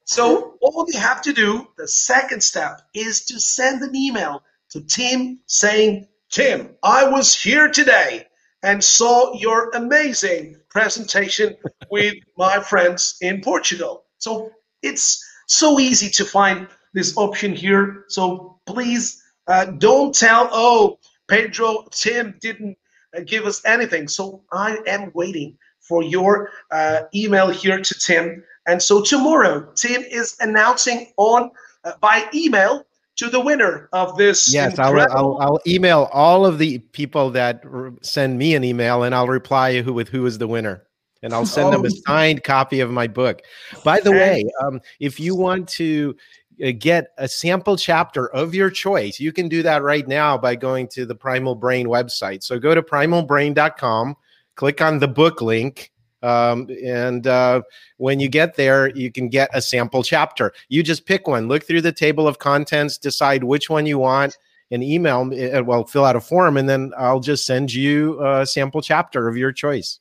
So 0.05 0.57
all 0.61 0.87
you 0.89 1.01
have 1.01 1.23
to 1.23 1.33
do, 1.33 1.67
the 1.79 1.89
second 1.89 2.43
step, 2.43 2.83
is 2.93 3.25
to 3.27 3.41
send 3.41 3.83
an 3.83 3.97
email 3.97 4.43
to 4.71 4.83
Tim 4.83 5.41
saying, 5.47 6.07
Tim, 6.31 6.77
I 6.83 7.09
was 7.09 7.35
here 7.35 7.69
today 7.69 8.27
and 8.65 8.83
saw 8.83 9.33
your 9.35 9.71
amazing 9.71 10.57
presentation 10.71 11.55
with 11.91 12.15
my 12.37 12.59
friends 12.61 13.17
in 13.21 13.41
Portugal. 13.41 14.05
So 14.19 14.51
it's 14.83 15.25
so 15.47 15.79
easy 15.79 16.11
to 16.11 16.25
find 16.25 16.67
this 16.95 17.17
option 17.17 17.55
here. 17.55 18.05
So 18.09 18.59
please 18.67 19.23
uh, 19.47 19.67
don't 19.67 20.13
tell, 20.15 20.49
oh, 20.51 20.99
Pedro, 21.29 21.87
Tim 21.93 22.37
didn't 22.41 22.77
uh, 23.17 23.21
give 23.25 23.47
us 23.47 23.63
anything. 23.65 24.09
So 24.09 24.43
I 24.51 24.79
am 24.89 25.13
waiting 25.15 25.57
for 25.81 26.03
your 26.03 26.51
uh, 26.73 27.03
email 27.15 27.51
here 27.51 27.81
to 27.81 27.95
Tim 27.95 28.43
and 28.67 28.83
so 28.83 29.03
tomorrow, 29.03 29.71
Tim 29.75 30.03
is 30.03 30.37
announcing 30.41 31.13
on 31.17 31.51
uh, 31.85 31.93
by 32.01 32.29
email 32.35 32.87
to 33.17 33.29
the 33.29 33.41
winner 33.41 33.89
of 33.93 34.17
this. 34.17 34.53
Yes, 34.53 34.79
I'll, 34.79 34.99
I'll, 34.99 35.39
I'll 35.41 35.61
email 35.67 36.09
all 36.13 36.45
of 36.47 36.59
the 36.59 36.79
people 36.79 37.31
that 37.31 37.63
send 38.03 38.39
me 38.39 38.55
an 38.55 38.65
email, 38.65 39.03
and 39.03 39.15
I'll 39.15 39.29
reply 39.29 39.83
who 39.83 39.93
with 39.93 40.09
who 40.09 40.27
is 40.27 40.39
the 40.39 40.49
winner, 40.49 40.85
and 41.23 41.33
I'll 41.33 41.47
send 41.47 41.69
oh. 41.69 41.71
them 41.73 41.85
a 41.85 41.89
oh. 41.93 42.01
signed 42.07 42.45
copy 42.45 42.81
of 42.81 42.91
my 42.91 43.07
book. 43.07 43.43
By 43.85 44.01
the 44.01 44.13
way, 44.13 44.45
um, 44.63 44.81
if 45.01 45.21
you 45.21 45.35
want 45.35 45.69
to 45.71 46.17
uh, 46.65 46.73
get 46.77 47.09
a 47.19 47.29
sample 47.29 47.77
chapter 47.77 48.29
of 48.29 48.55
your 48.55 48.71
choice, 48.71 49.21
you 49.21 49.33
can 49.33 49.49
do 49.49 49.63
that 49.63 49.83
right 49.83 50.07
now 50.07 50.37
by 50.37 50.57
going 50.57 50.89
to 50.89 51.07
the 51.07 51.15
Primal 51.15 51.55
Brain 51.55 51.87
website. 51.87 52.43
So 52.43 52.59
go 52.59 52.75
to 52.75 52.83
primalbrain.com, 52.83 54.17
click 54.57 54.81
on 54.81 54.99
the 54.99 55.09
book 55.09 55.41
link 55.41 55.93
Um, 56.25 56.69
and 56.83 57.27
uh, 57.27 57.63
when 57.99 58.19
you 58.19 58.29
get 58.29 58.57
there, 58.57 58.89
you 58.97 59.13
can 59.13 59.29
get 59.29 59.51
a 59.53 59.61
sample 59.61 60.03
chapter. 60.03 60.53
You 60.69 60.83
just 60.83 61.07
pick 61.07 61.29
one, 61.29 61.49
look 61.49 61.65
through 61.65 61.83
the 61.83 61.93
table 61.93 62.27
of 62.27 62.39
contents, 62.39 62.97
decide 62.97 63.45
which 63.45 63.69
one 63.69 63.85
you 63.85 63.99
want, 63.99 64.39
and 64.71 64.83
email. 64.83 65.31
Uh, 65.33 65.63
well, 65.63 65.85
fill 65.85 66.05
out 66.05 66.17
a 66.17 66.21
form, 66.21 66.57
and 66.57 66.69
then 66.69 66.93
I'll 66.97 67.21
just 67.21 67.45
send 67.45 67.73
you 67.73 68.25
a 68.25 68.47
sample 68.47 68.81
chapter 68.81 69.29
of 69.29 69.37
your 69.37 69.53
choice. 69.53 70.01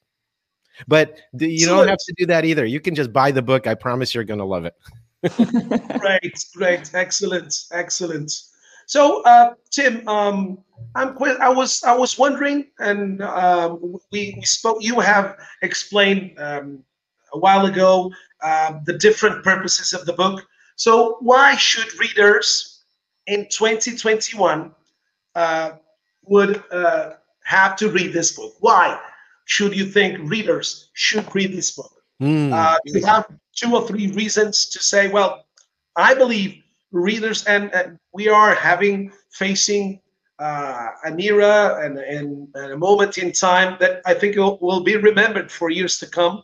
But 0.88 1.20
you 1.38 1.68
don't 1.68 1.88
have 1.88 2.00
to 2.00 2.14
do 2.18 2.26
that 2.28 2.46
either. 2.46 2.66
You 2.66 2.80
can 2.80 2.96
just 2.96 3.14
buy 3.14 3.32
the 3.32 3.42
book. 3.42 3.68
I 3.68 3.76
promise 3.76 4.16
you're 4.16 4.24
going 4.24 4.40
to 4.40 4.46
love 4.46 4.66
it. 4.66 4.76
great, 6.00 6.46
great, 6.56 6.92
excellent, 6.94 7.56
excellent. 7.72 8.34
So, 8.86 9.24
uh, 9.24 9.54
Tim, 9.72 10.08
um, 10.08 10.58
I'm 10.96 11.18
I 11.42 11.50
was 11.50 11.84
I 11.84 11.96
was 11.96 12.18
wondering, 12.18 12.68
and 12.80 13.22
um, 13.22 14.00
we, 14.12 14.36
we 14.38 14.42
spoke. 14.44 14.78
You 14.82 15.00
have 15.00 15.38
explained 15.62 16.38
um, 16.38 16.84
a 17.34 17.40
while 17.40 17.66
ago 17.66 18.12
uh, 18.42 18.80
the 18.86 18.98
different 18.98 19.44
purposes 19.44 19.94
of 19.94 20.06
the 20.06 20.14
book. 20.14 20.46
So, 20.76 21.18
why 21.20 21.56
should 21.56 22.00
readers 22.00 22.84
in 23.28 23.48
2021 23.50 24.72
uh, 25.36 25.72
would 26.26 26.64
uh, 26.72 27.14
have 27.46 27.76
to 27.78 27.90
read 27.90 28.14
this 28.14 28.34
book? 28.34 28.56
Why 28.60 29.00
should 29.46 29.76
you 29.76 29.86
think 29.86 30.20
readers 30.30 30.90
should 30.94 31.34
read 31.34 31.54
this 31.54 31.72
book? 31.72 31.92
Mm. 32.22 32.78
you 32.86 33.04
have 33.04 33.26
two 33.56 33.76
or 33.76 33.86
three 33.86 34.08
reasons 34.12 34.70
to 34.70 34.80
say, 34.80 35.10
well, 35.10 35.46
I 35.96 36.14
believe 36.14 36.63
readers 36.94 37.44
and, 37.46 37.74
and 37.74 38.00
we 38.14 38.30
are 38.30 38.56
having 38.56 39.12
facing 39.32 40.00
uh, 40.40 40.90
an 41.04 41.20
era 41.20 41.80
and, 41.84 41.98
and, 41.98 42.48
and, 42.56 42.72
a 42.72 42.78
moment 42.78 43.18
in 43.18 43.32
time 43.32 43.78
that 43.80 44.02
I 44.06 44.14
think 44.14 44.36
will, 44.36 44.58
will 44.62 44.84
be 44.84 44.96
remembered 44.96 45.52
for 45.52 45.70
years 45.70 46.00
to 46.00 46.08
come. 46.08 46.44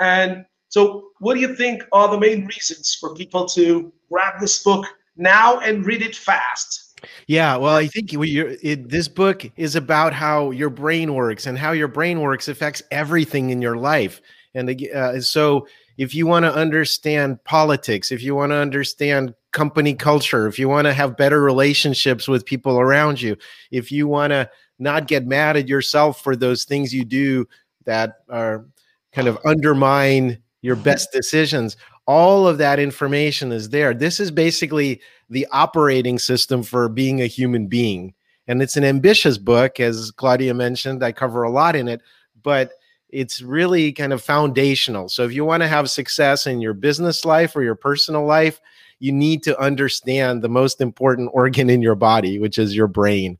And 0.00 0.44
so, 0.68 1.10
what 1.18 1.34
do 1.34 1.40
you 1.40 1.54
think 1.54 1.82
are 1.92 2.08
the 2.08 2.18
main 2.18 2.46
reasons 2.46 2.96
for 2.98 3.14
people 3.14 3.46
to 3.46 3.92
grab 4.10 4.40
this 4.40 4.62
book 4.62 4.86
now 5.16 5.60
and 5.60 5.84
read 5.84 6.02
it 6.02 6.14
fast? 6.14 7.00
Yeah, 7.26 7.56
well, 7.56 7.76
I 7.76 7.86
think 7.86 8.12
it, 8.12 8.88
this 8.88 9.08
book 9.08 9.50
is 9.56 9.76
about 9.76 10.12
how 10.12 10.50
your 10.50 10.70
brain 10.70 11.14
works, 11.14 11.46
and 11.46 11.56
how 11.56 11.72
your 11.72 11.88
brain 11.88 12.20
works 12.20 12.48
affects 12.48 12.82
everything 12.90 13.50
in 13.50 13.62
your 13.62 13.76
life. 13.76 14.20
And 14.54 14.84
uh, 14.94 15.20
so, 15.20 15.66
if 15.96 16.14
you 16.14 16.26
want 16.26 16.44
to 16.44 16.54
understand 16.54 17.42
politics, 17.44 18.12
if 18.12 18.22
you 18.22 18.34
want 18.34 18.50
to 18.50 18.56
understand 18.56 19.34
company 19.52 19.94
culture, 19.94 20.46
if 20.46 20.58
you 20.58 20.68
want 20.68 20.86
to 20.86 20.92
have 20.92 21.16
better 21.16 21.42
relationships 21.42 22.28
with 22.28 22.44
people 22.44 22.78
around 22.78 23.20
you, 23.20 23.36
if 23.70 23.90
you 23.90 24.06
want 24.06 24.30
to 24.32 24.48
not 24.78 25.08
get 25.08 25.26
mad 25.26 25.56
at 25.56 25.68
yourself 25.68 26.22
for 26.22 26.36
those 26.36 26.64
things 26.64 26.94
you 26.94 27.04
do 27.04 27.46
that 27.84 28.18
are 28.28 28.66
kind 29.12 29.28
of 29.28 29.38
undermine 29.44 30.38
your 30.60 30.76
best 30.76 31.10
decisions, 31.12 31.76
all 32.06 32.46
of 32.46 32.58
that 32.58 32.78
information 32.78 33.52
is 33.52 33.70
there. 33.70 33.94
This 33.94 34.20
is 34.20 34.30
basically 34.30 35.00
the 35.30 35.46
operating 35.52 36.18
system 36.18 36.62
for 36.62 36.88
being 36.88 37.20
a 37.20 37.26
human 37.26 37.66
being. 37.66 38.14
And 38.46 38.62
it's 38.62 38.76
an 38.76 38.84
ambitious 38.84 39.36
book, 39.36 39.78
as 39.78 40.10
Claudia 40.10 40.54
mentioned. 40.54 41.02
I 41.02 41.12
cover 41.12 41.42
a 41.42 41.50
lot 41.50 41.76
in 41.76 41.86
it, 41.86 42.00
but 42.42 42.72
it's 43.10 43.42
really 43.42 43.92
kind 43.92 44.12
of 44.12 44.22
foundational. 44.22 45.08
So 45.08 45.24
if 45.24 45.32
you 45.32 45.44
want 45.44 45.62
to 45.62 45.68
have 45.68 45.90
success 45.90 46.46
in 46.46 46.60
your 46.60 46.74
business 46.74 47.24
life 47.24 47.54
or 47.56 47.62
your 47.62 47.74
personal 47.74 48.24
life, 48.24 48.60
you 49.00 49.12
need 49.12 49.42
to 49.44 49.58
understand 49.60 50.42
the 50.42 50.48
most 50.48 50.80
important 50.80 51.30
organ 51.32 51.70
in 51.70 51.82
your 51.82 51.94
body, 51.94 52.38
which 52.38 52.58
is 52.58 52.74
your 52.74 52.88
brain. 52.88 53.38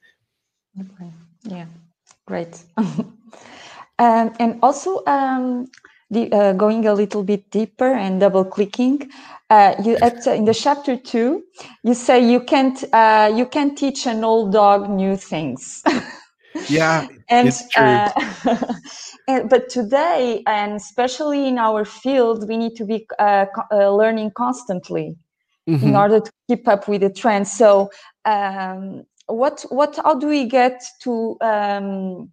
Okay. 0.79 1.11
Yeah, 1.45 1.67
great. 2.27 2.63
um, 2.77 3.13
and 3.99 4.59
also, 4.63 5.05
um, 5.07 5.69
the, 6.11 6.33
uh, 6.33 6.53
going 6.55 6.87
a 6.87 6.95
little 6.95 7.23
bit 7.23 7.51
deeper 7.51 7.93
and 7.93 8.21
double 8.21 8.45
clicking, 8.45 9.11
uh, 9.51 9.75
you 9.85 9.97
at, 9.97 10.27
in 10.27 10.45
the 10.45 10.55
chapter 10.55 10.97
two, 10.97 11.43
you 11.83 11.95
say 11.95 12.19
you 12.31 12.41
can't 12.41 12.85
uh, 12.93 13.33
you 13.35 13.47
can't 13.47 13.77
teach 13.77 14.07
an 14.07 14.25
old 14.25 14.53
dog 14.53 14.89
new 14.91 15.17
things. 15.17 15.83
yeah, 16.69 17.07
and, 17.29 17.49
it's 17.49 17.69
true. 17.69 17.83
Uh, 17.83 18.11
and, 19.29 19.49
but 19.51 19.69
today, 19.69 20.43
and 20.47 20.75
especially 20.75 21.49
in 21.49 21.59
our 21.59 21.85
field, 21.85 22.49
we 22.49 22.57
need 22.57 22.77
to 22.77 22.85
be 22.85 23.07
uh, 23.19 23.47
uh, 23.73 23.91
learning 23.91 24.33
constantly 24.35 25.17
mm-hmm. 25.69 25.87
in 25.87 25.97
order 25.97 26.21
to 26.21 26.33
keep 26.49 26.67
up 26.67 26.89
with 26.89 27.03
the 27.03 27.11
trends. 27.11 27.53
So, 27.53 27.91
um, 28.25 29.05
what 29.27 29.65
what 29.69 29.97
how 30.03 30.15
do 30.15 30.27
we 30.27 30.47
get 30.47 30.83
to 31.03 31.37
um, 31.41 32.33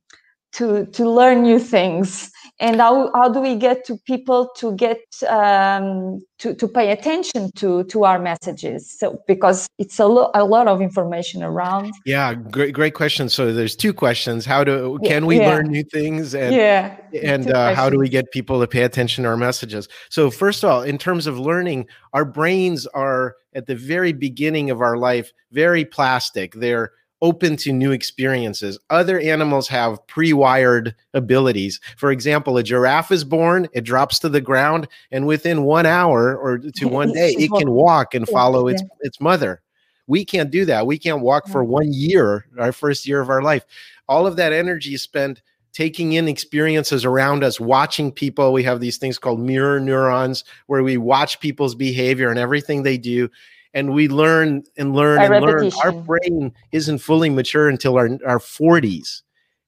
to 0.55 0.85
to 0.87 1.09
learn 1.09 1.43
new 1.43 1.59
things. 1.59 2.31
And 2.57 2.79
how, 2.79 3.11
how 3.13 3.27
do 3.27 3.41
we 3.41 3.57
get 3.57 3.83
to 3.87 3.97
people 4.07 4.49
to 4.55 4.73
get 4.77 5.01
um, 5.27 6.21
to, 6.39 6.55
to 6.55 6.69
pay 6.69 6.91
attention 6.91 7.51
to 7.55 7.83
to 7.85 8.05
our 8.05 8.17
messages? 8.17 8.97
So 8.97 9.21
because 9.27 9.67
it's 9.77 9.99
a, 9.99 10.05
lo- 10.05 10.31
a 10.33 10.45
lot 10.45 10.69
of 10.69 10.81
information 10.81 11.43
around. 11.43 11.93
Yeah 12.05 12.33
great 12.33 12.73
great 12.73 12.93
question. 12.93 13.27
So 13.27 13.51
there's 13.51 13.75
two 13.75 13.93
questions. 13.93 14.45
How 14.45 14.63
do 14.63 14.97
can 15.03 15.25
we 15.25 15.37
yeah. 15.39 15.49
learn 15.49 15.67
new 15.67 15.83
things? 15.83 16.33
And 16.33 16.55
yeah 16.55 16.95
and 17.21 17.51
uh, 17.51 17.75
how 17.75 17.89
do 17.89 17.99
we 17.99 18.07
get 18.07 18.31
people 18.31 18.61
to 18.61 18.67
pay 18.67 18.83
attention 18.83 19.25
to 19.25 19.29
our 19.29 19.37
messages? 19.37 19.89
So 20.09 20.31
first 20.31 20.63
of 20.63 20.69
all 20.69 20.81
in 20.81 20.97
terms 20.97 21.27
of 21.27 21.37
learning 21.37 21.87
our 22.13 22.23
brains 22.23 22.87
are 22.87 23.35
at 23.53 23.67
the 23.67 23.75
very 23.75 24.13
beginning 24.13 24.69
of 24.69 24.79
our 24.79 24.95
life 24.95 25.33
very 25.51 25.83
plastic. 25.83 26.53
They're 26.53 26.91
open 27.21 27.55
to 27.57 27.71
new 27.71 27.91
experiences. 27.91 28.77
Other 28.89 29.19
animals 29.19 29.67
have 29.67 30.05
pre 30.07 30.33
wired 30.33 30.95
abilities. 31.13 31.79
For 31.97 32.11
example, 32.11 32.57
a 32.57 32.63
giraffe 32.63 33.11
is 33.11 33.23
born, 33.23 33.67
it 33.73 33.81
drops 33.81 34.19
to 34.19 34.29
the 34.29 34.41
ground, 34.41 34.87
and 35.11 35.25
within 35.25 35.63
one 35.63 35.85
hour 35.85 36.37
or 36.37 36.57
to 36.59 36.87
one 36.87 37.11
day, 37.13 37.31
it 37.37 37.51
can 37.57 37.71
walk 37.71 38.13
and 38.13 38.27
follow 38.27 38.67
its, 38.67 38.83
its 39.01 39.19
mother. 39.21 39.61
We 40.07 40.23
can't 40.23 40.51
do 40.51 40.65
that. 40.65 40.85
We 40.85 40.99
can't 40.99 41.21
walk 41.21 41.47
for 41.47 41.63
one 41.63 41.91
year, 41.91 42.45
our 42.59 42.71
first 42.71 43.07
year 43.07 43.21
of 43.21 43.29
our 43.29 43.41
life. 43.41 43.65
All 44.07 44.27
of 44.27 44.35
that 44.35 44.53
energy 44.53 44.93
is 44.93 45.01
spent 45.01 45.41
taking 45.73 46.13
in 46.13 46.27
experiences 46.27 47.03
around 47.03 47.43
us, 47.43 47.59
watching 47.59 48.11
people. 48.11 48.53
We 48.53 48.63
have 48.63 48.79
these 48.79 48.97
things 48.97 49.17
called 49.17 49.41
mirror 49.41 49.79
neurons 49.79 50.45
where 50.67 50.83
we 50.83 50.95
watch 50.95 51.39
people's 51.41 51.75
behavior 51.75 52.29
and 52.29 52.39
everything 52.39 52.83
they 52.83 52.97
do 52.97 53.29
and 53.75 53.93
we 53.93 54.07
learn 54.07 54.63
and 54.77 54.95
learn 54.95 55.17
By 55.17 55.25
and 55.25 55.45
repetition. 55.45 55.79
learn. 55.83 55.95
Our 55.95 56.01
brain 56.01 56.53
isn't 56.71 56.97
fully 56.99 57.29
mature 57.29 57.69
until 57.69 57.97
our, 57.97 58.07
our 58.25 58.39
40s, 58.39 59.21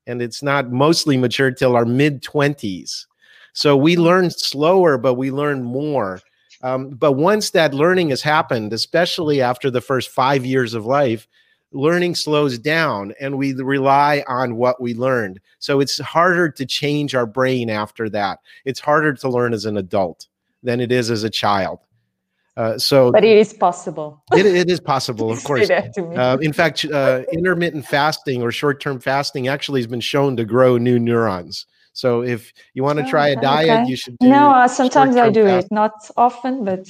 and 0.07 0.21
it's 0.21 0.41
not 0.41 0.71
mostly 0.71 1.17
mature 1.17 1.51
till 1.51 1.75
our 1.75 1.85
mid 1.85 2.23
20s. 2.23 3.05
So 3.53 3.75
we 3.75 3.93
mm-hmm. 3.93 4.03
learn 4.03 4.29
slower, 4.31 4.97
but 4.97 5.15
we 5.15 5.29
learn 5.29 5.61
more. 5.61 6.21
Um, 6.63 6.89
but 6.89 7.11
once 7.13 7.51
that 7.51 7.73
learning 7.73 8.09
has 8.09 8.21
happened, 8.21 8.73
especially 8.73 9.41
after 9.41 9.69
the 9.69 9.81
first 9.81 10.09
five 10.09 10.45
years 10.45 10.73
of 10.73 10.85
life, 10.85 11.27
learning 11.71 12.15
slows 12.15 12.57
down 12.57 13.13
and 13.19 13.37
we 13.37 13.53
rely 13.53 14.23
on 14.27 14.55
what 14.55 14.81
we 14.81 14.93
learned. 14.93 15.39
So 15.59 15.81
it's 15.81 15.99
harder 15.99 16.49
to 16.49 16.65
change 16.65 17.13
our 17.13 17.25
brain 17.25 17.69
after 17.69 18.09
that. 18.09 18.39
It's 18.63 18.79
harder 18.79 19.13
to 19.13 19.29
learn 19.29 19.53
as 19.53 19.65
an 19.65 19.77
adult 19.77 20.27
than 20.63 20.79
it 20.79 20.91
is 20.91 21.11
as 21.11 21.23
a 21.23 21.29
child. 21.29 21.79
Uh, 22.57 22.75
so, 22.75 23.11
but 23.11 23.23
it 23.23 23.37
is 23.37 23.53
possible. 23.53 24.23
it, 24.33 24.45
it 24.45 24.69
is 24.69 24.79
possible, 24.79 25.31
of 25.35 25.43
course. 25.43 25.69
Uh, 25.69 26.37
in 26.41 26.51
fact, 26.51 26.83
uh, 26.85 27.21
intermittent 27.31 27.85
fasting 27.85 28.41
or 28.41 28.51
short-term 28.51 28.99
fasting 28.99 29.47
actually 29.47 29.79
has 29.79 29.87
been 29.87 30.01
shown 30.01 30.35
to 30.35 30.43
grow 30.43 30.77
new 30.77 30.97
neurons. 30.97 31.67
So, 31.93 32.23
if 32.23 32.51
you 32.73 32.83
want 32.83 32.97
to 32.97 33.05
oh, 33.05 33.09
try 33.09 33.27
a 33.27 33.35
diet, 33.35 33.81
okay. 33.81 33.89
you 33.89 33.95
should. 33.95 34.17
no, 34.21 34.49
uh, 34.49 34.67
sometimes 34.67 35.15
I 35.15 35.29
do 35.29 35.45
fasting. 35.45 35.67
it, 35.67 35.71
not 35.71 35.91
often, 36.17 36.65
but. 36.65 36.89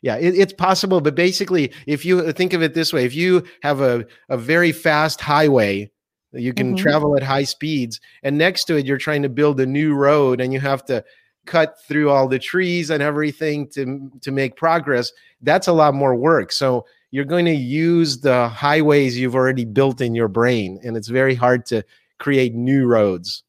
Yeah, 0.00 0.16
it, 0.16 0.34
it's 0.34 0.52
possible, 0.52 1.00
but 1.00 1.14
basically, 1.14 1.72
if 1.86 2.04
you 2.04 2.32
think 2.32 2.54
of 2.54 2.62
it 2.62 2.74
this 2.74 2.92
way, 2.92 3.04
if 3.04 3.14
you 3.14 3.44
have 3.62 3.80
a, 3.80 4.06
a 4.30 4.38
very 4.38 4.72
fast 4.72 5.20
highway 5.20 5.90
you 6.32 6.52
can 6.52 6.74
mm-hmm. 6.74 6.82
travel 6.82 7.16
at 7.16 7.22
high 7.22 7.44
speeds 7.44 8.00
and 8.22 8.36
next 8.36 8.64
to 8.64 8.76
it 8.76 8.84
you're 8.84 8.98
trying 8.98 9.22
to 9.22 9.28
build 9.28 9.58
a 9.58 9.64
new 9.64 9.94
road 9.94 10.40
and 10.40 10.52
you 10.52 10.60
have 10.60 10.84
to 10.84 11.02
cut 11.46 11.80
through 11.86 12.10
all 12.10 12.28
the 12.28 12.38
trees 12.38 12.90
and 12.90 13.02
everything 13.02 13.68
to 13.68 14.10
to 14.20 14.30
make 14.30 14.56
progress 14.56 15.12
that's 15.42 15.66
a 15.66 15.72
lot 15.72 15.94
more 15.94 16.14
work. 16.14 16.52
So 16.52 16.86
you're 17.10 17.24
going 17.24 17.44
to 17.46 17.54
use 17.54 18.20
the 18.20 18.48
highways 18.48 19.18
you've 19.18 19.34
already 19.34 19.64
built 19.64 20.00
in 20.00 20.14
your 20.14 20.28
brain 20.28 20.80
and 20.82 20.96
it's 20.96 21.08
very 21.08 21.34
hard 21.34 21.66
to 21.66 21.84
create 22.18 22.54
new 22.54 22.86
roads. 22.86 23.42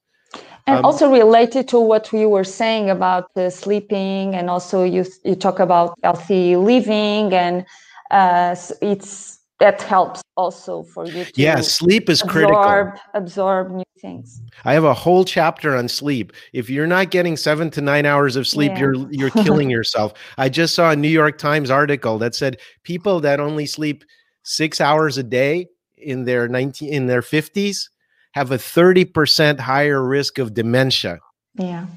And 0.68 0.80
um, 0.80 0.86
also 0.86 1.10
related 1.10 1.68
to 1.70 1.80
what 1.80 2.12
we 2.12 2.26
were 2.26 2.44
saying 2.44 2.90
about 2.90 3.34
the 3.36 3.50
sleeping 3.50 4.36
and 4.36 4.50
also 4.50 4.84
you 4.84 5.06
you 5.24 5.36
talk 5.36 5.60
about 5.60 5.98
healthy 6.04 6.58
living 6.58 7.34
and 7.34 7.66
uh, 8.12 8.56
it's 8.82 9.40
that 9.60 9.82
helps 9.82 10.22
also 10.38 10.84
for 10.84 11.06
you 11.06 11.26
to 11.26 11.32
yeah 11.36 11.60
sleep 11.60 12.10
is 12.10 12.22
absorb, 12.22 12.32
critical 12.32 13.02
absorb 13.16 13.72
new 13.72 13.84
things 14.00 14.42
i 14.64 14.74
have 14.74 14.84
a 14.84 14.94
whole 14.94 15.26
chapter 15.26 15.76
on 15.76 15.88
sleep 15.88 16.32
if 16.54 16.70
you're 16.70 16.88
not 16.88 17.10
getting 17.10 17.36
seven 17.36 17.70
to 17.72 17.82
nine 17.82 18.06
hours 18.06 18.36
of 18.36 18.48
sleep 18.48 18.72
yeah. 18.74 18.80
you're 18.80 19.12
you're 19.12 19.30
killing 19.44 19.70
yourself 19.70 20.14
i 20.38 20.48
just 20.48 20.76
saw 20.76 20.92
a 20.92 20.96
new 20.96 21.08
york 21.08 21.38
times 21.38 21.72
article 21.72 22.18
that 22.20 22.36
said 22.36 22.58
people 22.84 23.20
that 23.20 23.40
only 23.40 23.66
sleep 23.66 24.04
six 24.44 24.80
hours 24.80 25.18
a 25.18 25.24
day 25.24 25.68
in 25.98 26.24
their 26.24 26.48
19 26.48 26.94
in 26.94 27.08
their 27.08 27.22
50s 27.22 27.90
have 28.34 28.52
a 28.52 28.58
30% 28.58 29.60
higher 29.60 30.08
risk 30.08 30.38
of 30.38 30.54
dementia 30.54 31.20
yeah 31.56 31.88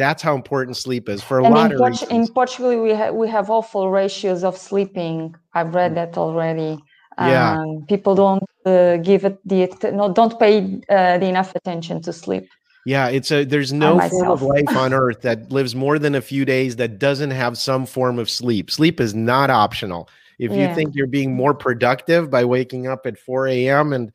That's 0.00 0.22
how 0.22 0.34
important 0.34 0.78
sleep 0.78 1.10
is 1.10 1.22
for 1.22 1.40
a 1.40 1.44
and 1.44 1.54
lot 1.54 1.72
in 1.72 1.76
of 1.76 1.86
reasons. 1.86 2.10
In 2.10 2.26
Portugal, 2.32 2.82
we 2.82 2.92
have 2.96 3.14
we 3.14 3.28
have 3.28 3.50
awful 3.50 3.90
ratios 3.90 4.44
of 4.44 4.56
sleeping. 4.56 5.34
I've 5.52 5.74
read 5.74 5.94
that 5.96 6.16
already. 6.16 6.80
Yeah. 7.28 7.60
Um, 7.60 7.84
people 7.86 8.14
don't 8.14 8.44
uh, 8.64 8.96
give 8.98 9.24
it 9.24 9.38
the 9.46 9.68
no, 9.92 10.12
don't 10.12 10.38
pay 10.38 10.80
uh, 10.88 11.18
the 11.18 11.26
enough 11.26 11.54
attention 11.54 12.00
to 12.02 12.12
sleep. 12.12 12.48
Yeah, 12.86 13.08
it's 13.08 13.30
a 13.30 13.44
there's 13.44 13.72
no 13.72 14.00
form 14.08 14.30
of 14.30 14.42
life 14.54 14.74
on 14.76 14.94
earth 14.94 15.20
that 15.22 15.52
lives 15.52 15.74
more 15.74 15.98
than 15.98 16.14
a 16.14 16.22
few 16.22 16.44
days 16.44 16.76
that 16.76 16.98
doesn't 16.98 17.30
have 17.30 17.58
some 17.58 17.84
form 17.84 18.18
of 18.18 18.30
sleep. 18.30 18.70
Sleep 18.70 19.00
is 19.00 19.14
not 19.14 19.50
optional. 19.50 20.08
If 20.38 20.50
yeah. 20.50 20.70
you 20.70 20.74
think 20.74 20.94
you're 20.94 21.06
being 21.06 21.34
more 21.34 21.52
productive 21.52 22.30
by 22.30 22.46
waking 22.46 22.86
up 22.86 23.04
at 23.04 23.18
4 23.18 23.48
a.m. 23.48 23.92
and 23.92 24.10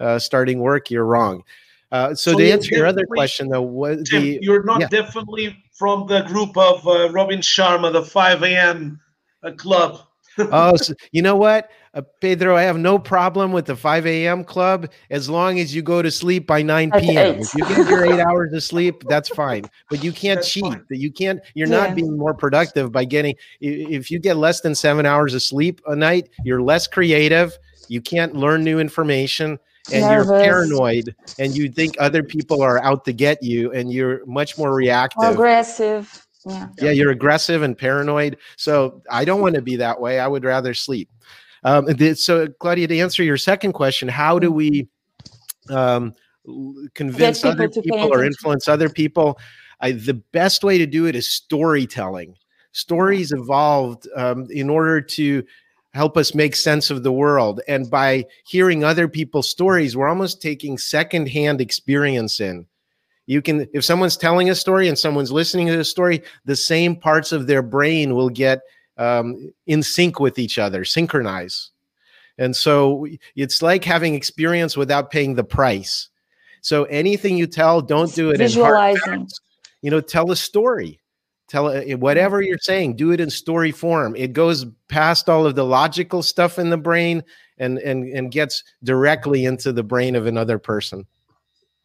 uh, 0.00 0.18
starting 0.18 0.60
work, 0.60 0.90
you're 0.90 1.04
wrong. 1.04 1.44
Uh, 1.92 2.14
so, 2.14 2.32
so, 2.32 2.38
to 2.38 2.50
answer 2.50 2.74
your 2.74 2.86
other 2.86 3.04
question, 3.04 3.48
though, 3.48 3.60
what 3.60 4.06
Tim, 4.06 4.22
the, 4.22 4.38
you're 4.40 4.64
not 4.64 4.80
yeah. 4.80 4.88
definitely 4.88 5.62
from 5.72 6.06
the 6.06 6.22
group 6.22 6.56
of 6.56 6.86
uh, 6.88 7.10
Robin 7.10 7.40
Sharma, 7.40 7.92
the 7.92 8.02
5 8.02 8.42
a.m. 8.42 9.00
Uh, 9.42 9.52
club. 9.52 10.00
Oh, 10.38 10.76
so, 10.76 10.94
you 11.12 11.22
know 11.22 11.36
what? 11.36 11.70
Uh, 11.94 12.02
Pedro, 12.20 12.56
I 12.56 12.62
have 12.62 12.78
no 12.78 12.98
problem 12.98 13.52
with 13.52 13.66
the 13.66 13.76
5 13.76 14.06
a.m. 14.06 14.44
club 14.44 14.90
as 15.10 15.30
long 15.30 15.58
as 15.58 15.74
you 15.74 15.82
go 15.82 16.02
to 16.02 16.10
sleep 16.10 16.46
by 16.46 16.62
9 16.62 16.90
p.m. 16.92 17.38
If 17.40 17.54
you 17.54 17.64
get 17.66 17.88
your 17.88 18.04
eight 18.04 18.20
hours 18.20 18.52
of 18.52 18.62
sleep, 18.62 19.02
that's 19.08 19.28
fine. 19.30 19.64
But 19.88 20.04
you 20.04 20.12
can't 20.12 20.38
that's 20.38 20.50
cheat. 20.50 20.64
Fine. 20.64 20.84
You 20.90 21.10
can't, 21.10 21.40
you're 21.54 21.68
yeah. 21.68 21.86
not 21.86 21.96
being 21.96 22.16
more 22.16 22.34
productive 22.34 22.92
by 22.92 23.04
getting, 23.04 23.34
if 23.60 24.10
you 24.10 24.18
get 24.18 24.36
less 24.36 24.60
than 24.60 24.74
seven 24.74 25.06
hours 25.06 25.34
of 25.34 25.42
sleep 25.42 25.80
a 25.86 25.96
night, 25.96 26.28
you're 26.44 26.62
less 26.62 26.86
creative. 26.86 27.56
You 27.88 28.00
can't 28.00 28.34
learn 28.34 28.64
new 28.64 28.78
information 28.78 29.58
and 29.92 30.02
Nervous. 30.02 30.28
you're 30.28 30.40
paranoid 30.40 31.14
and 31.38 31.56
you 31.56 31.70
think 31.70 31.94
other 31.98 32.22
people 32.22 32.62
are 32.62 32.82
out 32.82 33.04
to 33.04 33.12
get 33.12 33.42
you 33.42 33.72
and 33.72 33.92
you're 33.92 34.24
much 34.26 34.58
more 34.58 34.74
reactive. 34.74 35.30
Aggressive. 35.30 36.25
Yeah. 36.46 36.68
yeah, 36.80 36.90
you're 36.92 37.10
aggressive 37.10 37.62
and 37.62 37.76
paranoid. 37.76 38.38
So 38.56 39.02
I 39.10 39.24
don't 39.24 39.40
want 39.40 39.56
to 39.56 39.62
be 39.62 39.76
that 39.76 40.00
way. 40.00 40.20
I 40.20 40.28
would 40.28 40.44
rather 40.44 40.74
sleep. 40.74 41.10
Um, 41.64 41.88
so, 42.14 42.46
Claudia, 42.60 42.86
to 42.86 42.98
answer 43.00 43.24
your 43.24 43.36
second 43.36 43.72
question, 43.72 44.06
how 44.06 44.38
do 44.38 44.52
we 44.52 44.88
um, 45.68 46.14
convince 46.94 47.38
people 47.38 47.50
other 47.50 47.68
people 47.68 48.14
or 48.14 48.24
influence 48.24 48.68
other 48.68 48.88
people? 48.88 49.38
I, 49.80 49.92
the 49.92 50.14
best 50.14 50.62
way 50.62 50.78
to 50.78 50.86
do 50.86 51.06
it 51.06 51.16
is 51.16 51.28
storytelling. 51.28 52.36
Stories 52.70 53.32
evolved 53.32 54.06
um, 54.14 54.46
in 54.50 54.70
order 54.70 55.00
to 55.00 55.42
help 55.94 56.16
us 56.16 56.34
make 56.34 56.54
sense 56.54 56.90
of 56.90 57.02
the 57.02 57.10
world. 57.10 57.60
And 57.66 57.90
by 57.90 58.26
hearing 58.46 58.84
other 58.84 59.08
people's 59.08 59.48
stories, 59.48 59.96
we're 59.96 60.08
almost 60.08 60.40
taking 60.40 60.78
secondhand 60.78 61.60
experience 61.60 62.38
in. 62.38 62.66
You 63.26 63.42
can, 63.42 63.68
if 63.72 63.84
someone's 63.84 64.16
telling 64.16 64.50
a 64.50 64.54
story 64.54 64.88
and 64.88 64.98
someone's 64.98 65.32
listening 65.32 65.66
to 65.66 65.76
the 65.76 65.84
story, 65.84 66.22
the 66.44 66.56
same 66.56 66.96
parts 66.96 67.32
of 67.32 67.46
their 67.46 67.62
brain 67.62 68.14
will 68.14 68.28
get 68.28 68.60
um, 68.96 69.52
in 69.66 69.82
sync 69.82 70.20
with 70.20 70.38
each 70.38 70.58
other, 70.58 70.84
synchronize. 70.84 71.70
And 72.38 72.54
so 72.54 73.06
it's 73.34 73.62
like 73.62 73.84
having 73.84 74.14
experience 74.14 74.76
without 74.76 75.10
paying 75.10 75.34
the 75.34 75.44
price. 75.44 76.08
So 76.60 76.84
anything 76.84 77.36
you 77.36 77.46
tell, 77.46 77.80
don't 77.80 78.14
do 78.14 78.30
it 78.30 78.38
visualizing. 78.38 79.12
In 79.12 79.28
you 79.82 79.90
know, 79.90 80.00
tell 80.00 80.30
a 80.30 80.36
story. 80.36 81.00
Tell 81.48 81.68
uh, 81.68 81.82
whatever 81.96 82.42
you're 82.42 82.58
saying, 82.58 82.96
do 82.96 83.12
it 83.12 83.20
in 83.20 83.30
story 83.30 83.70
form. 83.70 84.16
It 84.16 84.32
goes 84.32 84.66
past 84.88 85.28
all 85.28 85.46
of 85.46 85.54
the 85.54 85.64
logical 85.64 86.22
stuff 86.22 86.58
in 86.58 86.70
the 86.70 86.76
brain 86.76 87.22
and 87.58 87.78
and 87.78 88.04
and 88.12 88.32
gets 88.32 88.64
directly 88.82 89.44
into 89.44 89.72
the 89.72 89.84
brain 89.84 90.16
of 90.16 90.26
another 90.26 90.58
person. 90.58 91.06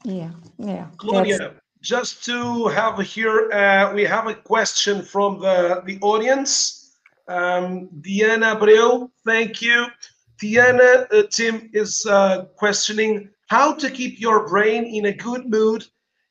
Yeah, 0.04 0.32
yeah. 0.58 0.88
Claudia, 0.98 1.54
just 1.82 2.24
to 2.26 2.68
have 2.68 3.00
here, 3.00 3.52
uh, 3.52 3.94
we 3.94 4.04
have 4.04 4.28
a 4.28 4.36
question 4.36 5.02
from 5.04 5.40
the 5.40 5.82
the 5.86 6.00
audience. 6.02 6.98
Um, 7.28 7.90
Diana 8.02 8.56
Abreu, 8.56 9.10
thank 9.26 9.62
you. 9.62 9.86
Diana, 10.40 11.08
uh, 11.14 11.24
Tim 11.30 11.70
is 11.74 12.06
uh, 12.10 12.46
questioning 12.58 13.30
how 13.48 13.74
to 13.74 13.90
keep 13.90 14.20
your 14.20 14.48
brain 14.48 14.86
in 14.86 15.06
a 15.06 15.14
good 15.14 15.50
mood 15.50 15.86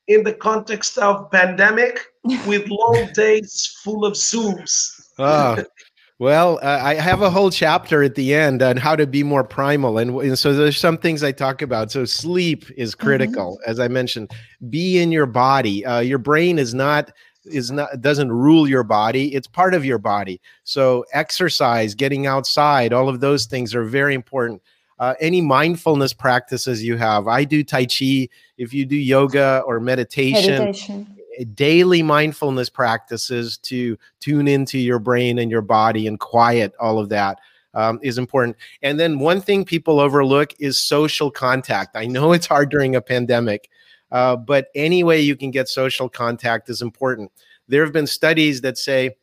in 0.08 0.24
the 0.24 0.32
context 0.32 0.98
of 0.98 1.30
pandemic 1.30 2.00
with 2.46 2.68
long 2.68 3.08
days 3.14 3.78
full 3.84 4.04
of 4.04 4.14
Zooms. 4.14 4.72
Oh, 5.18 5.62
well, 6.20 6.58
uh, 6.62 6.78
I 6.82 6.96
have 6.96 7.22
a 7.22 7.30
whole 7.30 7.50
chapter 7.50 8.02
at 8.02 8.14
the 8.14 8.34
end 8.34 8.60
on 8.62 8.76
how 8.76 8.94
to 8.94 9.06
be 9.06 9.22
more 9.22 9.42
primal. 9.42 9.96
And, 9.96 10.14
and 10.20 10.38
so 10.38 10.52
there's 10.52 10.76
some 10.76 10.98
things 10.98 11.22
I 11.22 11.32
talk 11.32 11.62
about. 11.62 11.90
So 11.90 12.04
sleep 12.04 12.66
is 12.76 12.94
mm-hmm. 12.94 13.06
critical, 13.06 13.52
mm-hmm. 13.56 13.70
as 13.70 13.80
I 13.80 13.88
mentioned. 13.88 14.30
Be 14.68 14.98
in 14.98 15.12
your 15.12 15.24
body. 15.24 15.82
Uh, 15.82 16.00
your 16.00 16.18
brain 16.18 16.58
is 16.58 16.74
not 16.74 17.10
is 17.46 17.70
not 17.70 18.02
doesn't 18.02 18.30
rule 18.30 18.68
your 18.68 18.82
body 18.82 19.34
it's 19.34 19.46
part 19.46 19.72
of 19.72 19.82
your 19.82 19.96
body 19.96 20.38
so 20.62 21.06
exercise 21.14 21.94
getting 21.94 22.26
outside 22.26 22.92
all 22.92 23.08
of 23.08 23.20
those 23.20 23.46
things 23.46 23.74
are 23.74 23.82
very 23.82 24.14
important 24.14 24.60
uh, 24.98 25.14
any 25.20 25.40
mindfulness 25.40 26.12
practices 26.12 26.84
you 26.84 26.98
have 26.98 27.28
i 27.28 27.42
do 27.42 27.64
tai 27.64 27.86
chi 27.86 28.28
if 28.58 28.74
you 28.74 28.84
do 28.84 28.94
yoga 28.94 29.62
or 29.64 29.80
meditation, 29.80 30.58
meditation. 30.58 31.19
Daily 31.54 32.02
mindfulness 32.02 32.68
practices 32.68 33.58
to 33.58 33.98
tune 34.20 34.48
into 34.48 34.78
your 34.78 34.98
brain 34.98 35.38
and 35.38 35.50
your 35.50 35.62
body 35.62 36.06
and 36.06 36.18
quiet 36.18 36.72
all 36.80 36.98
of 36.98 37.08
that 37.10 37.38
um, 37.74 38.00
is 38.02 38.18
important 38.18 38.56
and 38.82 38.98
then 38.98 39.20
one 39.20 39.40
thing 39.40 39.64
people 39.64 40.00
overlook 40.00 40.52
is 40.58 40.76
social 40.76 41.30
contact 41.30 41.96
i 41.96 42.04
know 42.04 42.32
it's 42.32 42.46
hard 42.46 42.68
during 42.68 42.96
a 42.96 43.00
pandemic 43.00 43.70
uh, 44.12 44.36
but 44.36 44.68
any 44.74 45.04
way 45.04 45.20
you 45.20 45.36
can 45.36 45.50
get 45.50 45.68
social 45.68 46.08
contact 46.08 46.68
is 46.68 46.82
important. 46.82 47.30
There 47.68 47.84
have 47.84 47.92
been 47.92 48.06
studies 48.06 48.60
that 48.62 48.76
say 48.76 49.16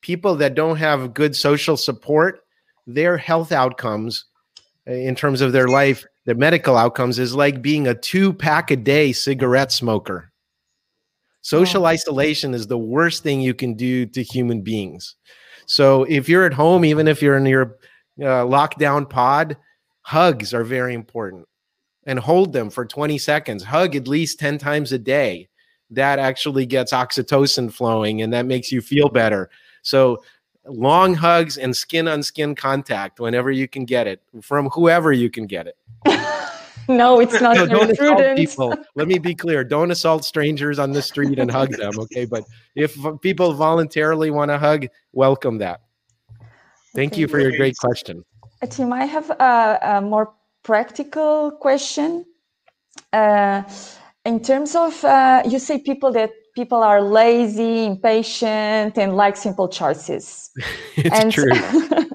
people 0.00 0.36
that 0.36 0.54
don't 0.54 0.76
have 0.76 1.14
good 1.14 1.34
social 1.34 1.76
support, 1.76 2.44
their 2.86 3.16
health 3.16 3.52
outcomes 3.52 4.26
uh, 4.86 4.92
in 4.92 5.14
terms 5.14 5.40
of 5.40 5.52
their 5.52 5.68
life, 5.68 6.04
their 6.26 6.34
medical 6.34 6.76
outcomes 6.76 7.18
is 7.18 7.34
like 7.34 7.62
being 7.62 7.88
a 7.88 7.94
two 7.94 8.32
pack 8.32 8.70
a 8.70 8.76
day 8.76 9.12
cigarette 9.12 9.72
smoker. 9.72 10.27
Social 11.48 11.84
oh. 11.84 11.86
isolation 11.86 12.52
is 12.52 12.66
the 12.66 12.76
worst 12.76 13.22
thing 13.22 13.40
you 13.40 13.54
can 13.54 13.72
do 13.72 14.04
to 14.04 14.22
human 14.22 14.60
beings. 14.60 15.16
So 15.64 16.04
if 16.04 16.28
you're 16.28 16.44
at 16.44 16.52
home, 16.52 16.84
even 16.84 17.08
if 17.08 17.22
you're 17.22 17.38
in 17.38 17.46
your 17.46 17.78
uh, 18.20 18.44
lockdown 18.44 19.08
pod, 19.08 19.56
hugs 20.02 20.52
are 20.52 20.62
very 20.62 20.92
important 20.92 21.48
and 22.04 22.18
hold 22.18 22.52
them 22.52 22.68
for 22.68 22.84
20 22.84 23.16
seconds. 23.16 23.64
Hug 23.64 23.96
at 23.96 24.06
least 24.06 24.38
10 24.38 24.58
times 24.58 24.92
a 24.92 24.98
day. 24.98 25.48
That 25.88 26.18
actually 26.18 26.66
gets 26.66 26.92
oxytocin 26.92 27.72
flowing 27.72 28.20
and 28.20 28.30
that 28.34 28.44
makes 28.44 28.70
you 28.70 28.82
feel 28.82 29.08
better. 29.08 29.48
So, 29.80 30.22
long 30.66 31.14
hugs 31.14 31.56
and 31.56 31.74
skin 31.74 32.08
on 32.08 32.22
skin 32.22 32.54
contact 32.54 33.20
whenever 33.20 33.50
you 33.50 33.66
can 33.68 33.86
get 33.86 34.06
it 34.06 34.20
from 34.42 34.68
whoever 34.68 35.12
you 35.12 35.30
can 35.30 35.46
get 35.46 35.66
it. 35.66 35.78
no, 36.88 37.20
it's 37.20 37.40
not. 37.40 37.56
no, 37.56 37.66
don't 37.66 37.90
assault 37.90 38.36
people. 38.36 38.74
Let 38.94 39.08
me 39.08 39.18
be 39.18 39.34
clear. 39.34 39.64
Don't 39.64 39.90
assault 39.90 40.24
strangers 40.24 40.78
on 40.78 40.92
the 40.92 41.02
street 41.02 41.38
and 41.38 41.50
hug 41.50 41.70
them. 41.70 41.92
Okay. 41.98 42.24
But 42.24 42.44
if 42.74 42.96
people 43.20 43.52
voluntarily 43.52 44.30
want 44.30 44.50
to 44.50 44.58
hug, 44.58 44.86
welcome 45.12 45.58
that. 45.58 45.80
Thank 46.94 47.12
okay. 47.12 47.20
you 47.20 47.28
for 47.28 47.38
your 47.38 47.52
great 47.56 47.76
question. 47.76 48.24
Tim, 48.70 48.92
I 48.92 49.04
have 49.04 49.30
a, 49.30 49.78
a 49.82 50.00
more 50.00 50.32
practical 50.62 51.52
question. 51.52 52.24
Uh, 53.12 53.62
in 54.24 54.40
terms 54.40 54.74
of, 54.74 55.04
uh, 55.04 55.42
you 55.46 55.58
say 55.58 55.78
people 55.78 56.12
that 56.12 56.30
people 56.54 56.82
are 56.82 57.00
lazy, 57.00 57.84
impatient, 57.84 58.98
and 58.98 59.16
like 59.16 59.36
simple 59.36 59.68
choices. 59.68 60.50
it's 60.96 61.20
and, 61.20 61.32
true. 61.32 61.52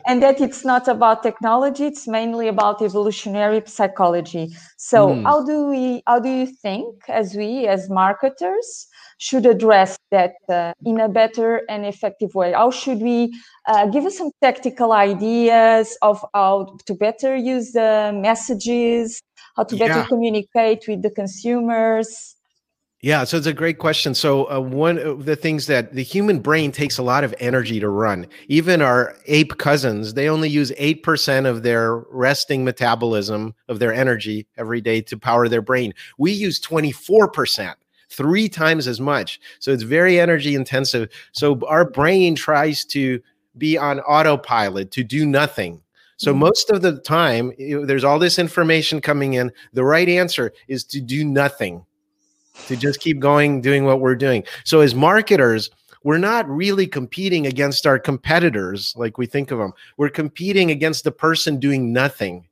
and 0.06 0.22
that 0.22 0.40
it's 0.40 0.64
not 0.64 0.88
about 0.88 1.22
technology; 1.22 1.86
it's 1.86 2.06
mainly 2.06 2.48
about 2.48 2.82
evolutionary 2.82 3.62
psychology. 3.66 4.54
So, 4.76 5.08
mm. 5.08 5.22
how 5.24 5.44
do 5.44 5.66
we? 5.66 6.02
How 6.06 6.18
do 6.18 6.28
you 6.28 6.46
think, 6.46 6.94
as 7.08 7.34
we, 7.34 7.66
as 7.66 7.90
marketers, 7.90 8.88
should 9.18 9.46
address 9.46 9.96
that 10.10 10.34
uh, 10.48 10.72
in 10.84 11.00
a 11.00 11.08
better 11.08 11.62
and 11.68 11.86
effective 11.86 12.34
way? 12.34 12.52
How 12.52 12.70
should 12.70 12.98
we 12.98 13.32
uh, 13.66 13.86
give 13.86 14.04
us 14.04 14.18
some 14.18 14.30
tactical 14.42 14.92
ideas 14.92 15.96
of 16.02 16.24
how 16.34 16.76
to 16.86 16.94
better 16.94 17.36
use 17.36 17.72
the 17.72 18.12
messages, 18.14 19.20
how 19.56 19.64
to 19.64 19.76
better 19.76 20.00
yeah. 20.00 20.06
communicate 20.06 20.84
with 20.88 21.02
the 21.02 21.10
consumers? 21.10 22.34
Yeah, 23.04 23.24
so 23.24 23.36
it's 23.36 23.46
a 23.46 23.52
great 23.52 23.76
question. 23.76 24.14
So 24.14 24.50
uh, 24.50 24.60
one 24.60 24.96
of 24.96 25.26
the 25.26 25.36
things 25.36 25.66
that 25.66 25.92
the 25.92 26.02
human 26.02 26.38
brain 26.38 26.72
takes 26.72 26.96
a 26.96 27.02
lot 27.02 27.22
of 27.22 27.34
energy 27.38 27.78
to 27.78 27.90
run. 27.90 28.26
Even 28.48 28.80
our 28.80 29.14
ape 29.26 29.58
cousins, 29.58 30.14
they 30.14 30.26
only 30.26 30.48
use 30.48 30.70
8% 30.70 31.44
of 31.44 31.62
their 31.62 31.96
resting 31.96 32.64
metabolism 32.64 33.54
of 33.68 33.78
their 33.78 33.92
energy 33.92 34.46
every 34.56 34.80
day 34.80 35.02
to 35.02 35.18
power 35.18 35.48
their 35.48 35.60
brain. 35.60 35.92
We 36.16 36.32
use 36.32 36.58
24% 36.62 37.74
three 38.08 38.48
times 38.48 38.88
as 38.88 39.02
much. 39.02 39.38
So 39.58 39.70
it's 39.70 39.82
very 39.82 40.18
energy 40.18 40.54
intensive. 40.54 41.10
So 41.32 41.60
our 41.66 41.84
brain 41.84 42.34
tries 42.34 42.86
to 42.86 43.20
be 43.58 43.76
on 43.76 44.00
autopilot, 44.00 44.92
to 44.92 45.04
do 45.04 45.26
nothing. 45.26 45.82
So 46.16 46.30
mm-hmm. 46.30 46.40
most 46.40 46.70
of 46.70 46.80
the 46.80 46.98
time, 47.00 47.52
there's 47.58 48.04
all 48.04 48.18
this 48.18 48.38
information 48.38 49.02
coming 49.02 49.34
in. 49.34 49.52
The 49.74 49.84
right 49.84 50.08
answer 50.08 50.54
is 50.68 50.84
to 50.84 51.02
do 51.02 51.22
nothing. 51.22 51.84
To 52.66 52.76
just 52.76 53.00
keep 53.00 53.18
going, 53.18 53.60
doing 53.60 53.84
what 53.84 54.00
we're 54.00 54.14
doing. 54.14 54.44
So, 54.64 54.80
as 54.80 54.94
marketers, 54.94 55.70
we're 56.02 56.18
not 56.18 56.48
really 56.48 56.86
competing 56.86 57.46
against 57.46 57.86
our 57.86 57.98
competitors 57.98 58.94
like 58.96 59.18
we 59.18 59.26
think 59.26 59.50
of 59.50 59.58
them. 59.58 59.72
We're 59.96 60.10
competing 60.10 60.70
against 60.70 61.04
the 61.04 61.12
person 61.12 61.58
doing 61.58 61.92
nothing. 61.92 62.46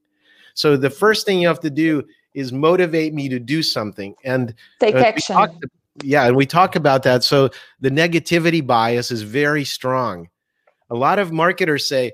So, 0.55 0.77
the 0.77 0.91
first 0.91 1.27
thing 1.27 1.41
you 1.41 1.49
have 1.49 1.61
to 1.61 1.71
do 1.71 2.05
is 2.35 2.53
motivate 2.53 3.15
me 3.15 3.29
to 3.29 3.39
do 3.39 3.63
something 3.63 4.15
and 4.25 4.55
take 4.81 4.95
uh, 4.95 4.99
action. 4.99 5.61
yeah, 6.03 6.27
and 6.27 6.37
we 6.37 6.47
talk 6.47 6.77
about 6.77 7.03
that. 7.05 7.25
So, 7.25 7.51
the 7.81 7.91
negativity 7.91 8.67
bias 8.67 9.11
is 9.11 9.23
very 9.23 9.65
strong. 9.65 10.29
A 10.91 10.95
lot 10.95 11.19
of 11.19 11.33
marketers 11.33 11.89
say, 11.89 12.13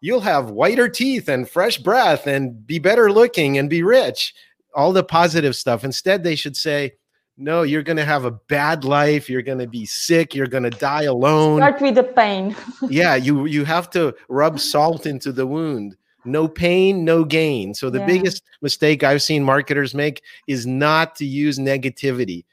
you'll 0.00 0.20
have 0.20 0.50
whiter 0.50 0.88
teeth 0.88 1.28
and 1.28 1.48
fresh 1.48 1.78
breath 1.78 2.26
and 2.26 2.66
be 2.66 2.78
better 2.78 3.12
looking 3.12 3.58
and 3.58 3.68
be 3.68 3.82
rich 3.82 4.34
all 4.74 4.92
the 4.92 5.04
positive 5.04 5.56
stuff 5.56 5.84
instead 5.84 6.22
they 6.22 6.36
should 6.36 6.56
say 6.56 6.92
no 7.40 7.62
you're 7.62 7.82
going 7.82 7.96
to 7.96 8.04
have 8.04 8.24
a 8.24 8.30
bad 8.30 8.84
life. 8.84 9.28
You're 9.28 9.42
going 9.42 9.58
to 9.58 9.66
be 9.66 9.86
sick. 9.86 10.34
You're 10.34 10.46
going 10.46 10.62
to 10.62 10.70
die 10.70 11.04
alone. 11.04 11.58
Start 11.58 11.80
with 11.80 11.94
the 11.94 12.04
pain. 12.04 12.54
Yeah 12.88 13.16
you 13.16 13.46
you 13.46 13.64
have 13.64 13.90
to 13.90 14.14
rub 14.28 14.60
salt 14.60 15.06
into 15.06 15.32
the 15.32 15.46
wound. 15.46 15.96
No 16.24 16.46
pain 16.46 17.04
no 17.04 17.24
gain. 17.24 17.74
So 17.74 17.90
the 17.90 18.00
yeah. 18.00 18.06
biggest 18.06 18.42
mistake 18.62 19.02
i've 19.02 19.22
seen 19.22 19.42
marketers 19.42 19.94
make 19.94 20.22
is 20.46 20.66
not 20.66 21.16
to 21.16 21.24
use 21.24 21.58
negativity. 21.58 22.44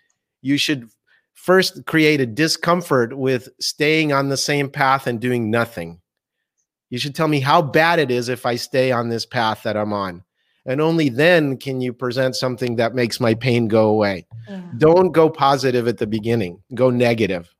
You 0.41 0.57
should 0.57 0.89
first 1.33 1.85
create 1.85 2.19
a 2.19 2.25
discomfort 2.25 3.17
with 3.17 3.49
staying 3.59 4.11
on 4.11 4.29
the 4.29 4.38
same 4.38 4.69
path 4.69 5.07
and 5.07 5.19
doing 5.19 5.51
nothing. 5.51 6.01
You 6.89 6.97
should 6.97 7.15
tell 7.15 7.27
me 7.27 7.41
how 7.41 7.61
bad 7.61 7.99
it 7.99 8.11
is 8.11 8.29
if 8.29 8.45
I 8.45 8.55
stay 8.55 8.91
on 8.91 9.09
this 9.09 9.25
path 9.25 9.63
that 9.63 9.75
I'm 9.75 9.91
on. 9.91 10.23
And 10.68 10.82
only 10.82 11.07
then 11.07 11.57
can 11.57 11.80
you 11.80 11.93
present 11.93 12.36
something 12.36 12.76
that 12.76 12.93
makes 12.93 13.20
my 13.20 13.34
pain 13.34 13.70
go 13.70 13.89
away. 13.89 14.28
Yeah. 14.49 14.61
Don't 14.78 15.13
go 15.13 15.30
positive 15.30 15.88
at 15.88 15.97
the 15.97 16.07
beginning, 16.07 16.61
go 16.76 16.89
negative. 16.89 17.53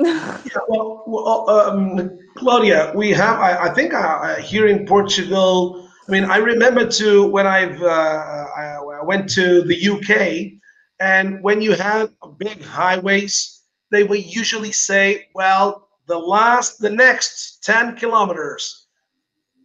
yeah, 0.00 0.40
well, 0.68 1.02
well 1.06 1.50
um, 1.50 2.18
Claudia, 2.36 2.92
we 2.94 3.10
have, 3.10 3.38
I, 3.38 3.68
I 3.68 3.74
think 3.74 3.92
uh, 3.92 4.36
here 4.36 4.68
in 4.68 4.86
Portugal, 4.86 5.88
I 6.08 6.12
mean, 6.12 6.24
I 6.24 6.36
remember 6.36 6.86
to 6.86 7.26
when 7.26 7.46
I've, 7.46 7.82
uh, 7.82 8.46
I 8.56 9.04
went 9.04 9.28
to 9.30 9.62
the 9.62 9.88
UK, 9.88 10.60
and 11.00 11.42
when 11.42 11.60
you 11.60 11.72
had 11.72 12.10
big 12.38 12.62
highways, 12.62 13.62
they 13.90 14.04
would 14.04 14.24
usually 14.24 14.72
say, 14.72 15.26
well, 15.34 15.88
the 16.06 16.18
last, 16.18 16.78
the 16.78 16.90
next 16.90 17.64
10 17.64 17.96
kilometers, 17.96 18.86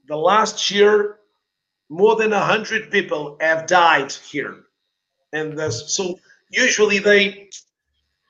the 0.07 0.17
last 0.17 0.71
year, 0.71 1.19
more 1.89 2.15
than 2.15 2.31
100 2.31 2.91
people 2.91 3.37
have 3.39 3.67
died 3.67 4.11
here. 4.11 4.55
And 5.33 5.59
so 5.71 6.19
usually 6.49 6.99
they 6.99 7.49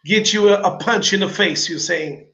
get 0.06 0.34
you 0.34 0.50
a, 0.50 0.62
a 0.62 0.78
punch 0.78 1.14
in 1.14 1.20
the 1.20 1.30
face. 1.30 1.70
You're 1.70 1.80
saying, 1.80 2.28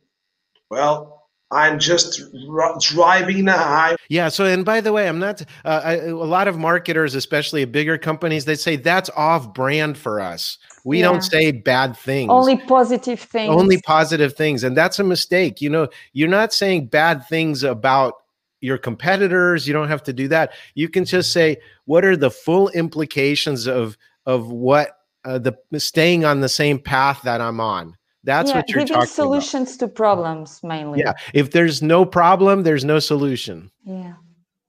well, 0.70 1.14
I'm 1.54 1.80
just 1.80 2.22
r- 2.50 2.78
driving 2.82 3.48
a 3.48 3.58
high. 3.58 3.96
Yeah. 4.10 4.30
So, 4.30 4.46
and 4.46 4.66
by 4.66 4.82
the 4.82 4.92
way, 4.92 5.08
I'm 5.08 5.20
not. 5.20 5.42
Uh, 5.64 5.82
I, 5.84 5.94
a 5.96 6.16
lot 6.16 6.48
of 6.48 6.58
marketers, 6.58 7.16
especially 7.16 7.64
bigger 7.66 7.98
companies, 7.98 8.46
they 8.46 8.56
say 8.56 8.76
that's 8.76 9.10
off 9.12 9.54
brand 9.54 9.98
for 9.98 10.20
us. 10.20 10.58
We 10.84 11.00
yeah. 11.00 11.06
don't 11.06 11.22
say 11.22 11.52
bad 11.52 11.96
things. 11.96 12.30
Only 12.30 12.58
positive 12.58 13.20
things. 13.20 13.54
Only 13.54 13.80
positive 13.82 14.34
things, 14.36 14.64
and 14.64 14.76
that's 14.76 15.00
a 15.00 15.04
mistake. 15.04 15.62
You 15.62 15.70
know, 15.70 15.88
you're 16.14 16.28
not 16.28 16.54
saying 16.54 16.88
bad 16.88 17.28
things 17.28 17.64
about 17.64 18.16
your 18.64 18.78
competitors. 18.78 19.68
You 19.68 19.74
don't 19.74 19.89
have 19.89 20.03
to 20.03 20.14
do 20.14 20.28
that. 20.30 20.53
You 20.76 20.89
can 20.89 21.05
just 21.05 21.32
say 21.32 21.57
what 21.86 22.05
are 22.05 22.18
the 22.18 22.32
full 22.32 22.70
implications 22.70 23.68
of 23.68 23.97
of 24.26 24.49
what 24.49 24.99
uh, 25.26 25.39
the 25.39 25.55
staying 25.80 26.26
on 26.26 26.41
the 26.41 26.49
same 26.49 26.80
path 26.80 27.22
that 27.24 27.41
I'm 27.41 27.59
on 27.59 27.97
that's 28.24 28.49
yeah, 28.49 28.57
what 28.57 28.70
you're 28.70 28.80
giving 28.80 28.93
talking 28.95 29.09
solutions 29.09 29.76
about. 29.76 29.88
to 29.88 29.93
problems 29.93 30.61
mainly. 30.64 30.99
Yeah. 30.99 31.14
If 31.34 31.51
there's 31.51 31.82
no 31.82 32.05
problem, 32.05 32.64
there's 32.64 32.86
no 32.86 32.99
solution. 32.99 33.70
Yeah. 33.84 34.14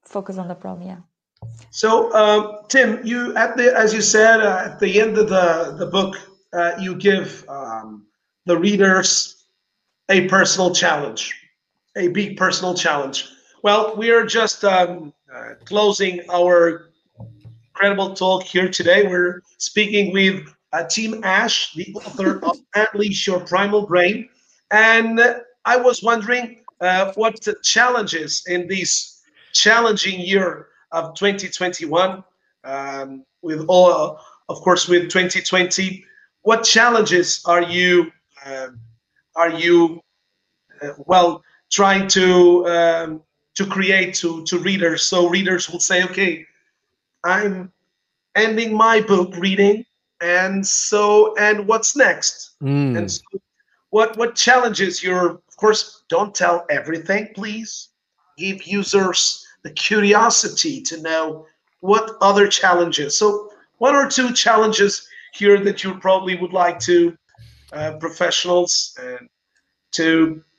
Focus 0.03 0.39
on 0.39 0.49
the 0.49 0.55
problem. 0.55 0.89
Yeah. 0.89 0.99
So, 1.71 2.13
um, 2.15 2.59
Tim, 2.69 3.01
you 3.05 3.35
at 3.37 3.57
the 3.57 3.77
as 3.77 3.93
you 3.95 4.01
said 4.01 4.41
uh, 4.41 4.71
at 4.71 4.81
the 4.81 5.01
end 5.01 5.19
of 5.19 5.29
the 5.29 5.77
the 5.79 5.87
book, 5.87 6.17
uh, 6.53 6.73
you 6.81 6.97
give 6.97 7.45
um, 7.49 8.07
the 8.47 8.59
readers 8.59 9.47
a 10.09 10.27
personal 10.29 10.75
challenge, 10.75 11.35
a 11.97 12.09
big 12.09 12.37
personal 12.37 12.75
challenge. 12.75 13.29
Well, 13.65 13.97
we 13.97 14.11
are 14.11 14.27
just 14.27 14.63
um, 14.63 15.15
uh, 15.35 15.55
closing 15.65 16.21
our 16.31 16.91
incredible 17.71 18.13
talk 18.15 18.43
here 18.43 18.69
today. 18.69 19.07
We're 19.07 19.41
speaking 19.57 20.13
with 20.13 20.55
uh, 20.75 20.85
Tim 20.85 21.25
Ash, 21.25 21.73
the 21.73 21.95
author 21.95 22.45
of 22.45 22.59
Unleash 22.75 23.27
Your 23.27 23.41
Primal 23.41 23.87
Brain. 23.87 24.29
And 24.71 25.19
I 25.65 25.79
was 25.79 26.03
wondering 26.03 26.61
uh, 26.83 27.15
what 27.15 27.49
challenges 27.63 28.45
in 28.47 28.69
this 28.69 29.23
challenging 29.55 30.21
year 30.21 30.67
of 30.93 31.15
2021, 31.15 32.23
um, 32.65 33.25
with 33.41 33.65
all, 33.69 34.21
of 34.51 34.59
course, 34.59 34.89
with 34.89 35.05
2020, 35.05 36.05
what 36.43 36.65
challenges 36.65 37.41
are 37.47 37.63
you 37.63 38.13
uh, 38.45 38.69
are 39.37 39.53
you 39.53 40.03
uh, 40.83 40.91
well 41.07 41.43
trying 41.71 42.07
to 42.09 42.67
um, 42.67 43.23
to 43.55 43.67
create 43.67 44.15
to 44.17 44.45
to 44.45 44.59
readers. 44.59 45.03
So 45.03 45.29
readers 45.29 45.71
will 45.71 45.81
say, 45.81 46.05
okay, 46.05 46.47
I'm 47.25 47.73
ending 48.35 48.77
my 48.77 49.01
book 49.01 49.35
reading 49.37 49.85
and 50.21 50.67
so 50.67 51.35
and 51.37 51.67
what's 51.67 51.97
next? 51.97 52.55
Mm. 52.63 52.99
and 52.99 53.11
so 53.11 53.23
what 53.91 54.17
what 54.17 54.35
challenges 54.35 55.03
your 55.03 55.41
of 55.49 55.57
course 55.57 56.03
don't 56.09 56.35
tell 56.35 56.67
everything 56.71 57.29
please. 57.35 57.89
Give 58.37 58.67
users 58.67 59.47
the 59.63 59.71
curiosity 59.71 60.81
to 60.83 61.01
know 61.01 61.47
what 61.81 62.17
other 62.21 62.49
challenges. 62.49 63.17
So 63.17 63.53
one 63.79 63.95
or 63.95 64.09
two 64.09 64.33
challenges 64.33 65.07
here 65.33 65.61
that 65.61 65.85
you 65.85 65.95
probably 66.01 66.37
would 66.37 66.53
like 66.53 66.81
to 66.81 67.17
uh, 67.73 67.93
professionals 67.99 68.97
and 69.01 69.29
to 69.93 70.43
uh, 70.43 70.54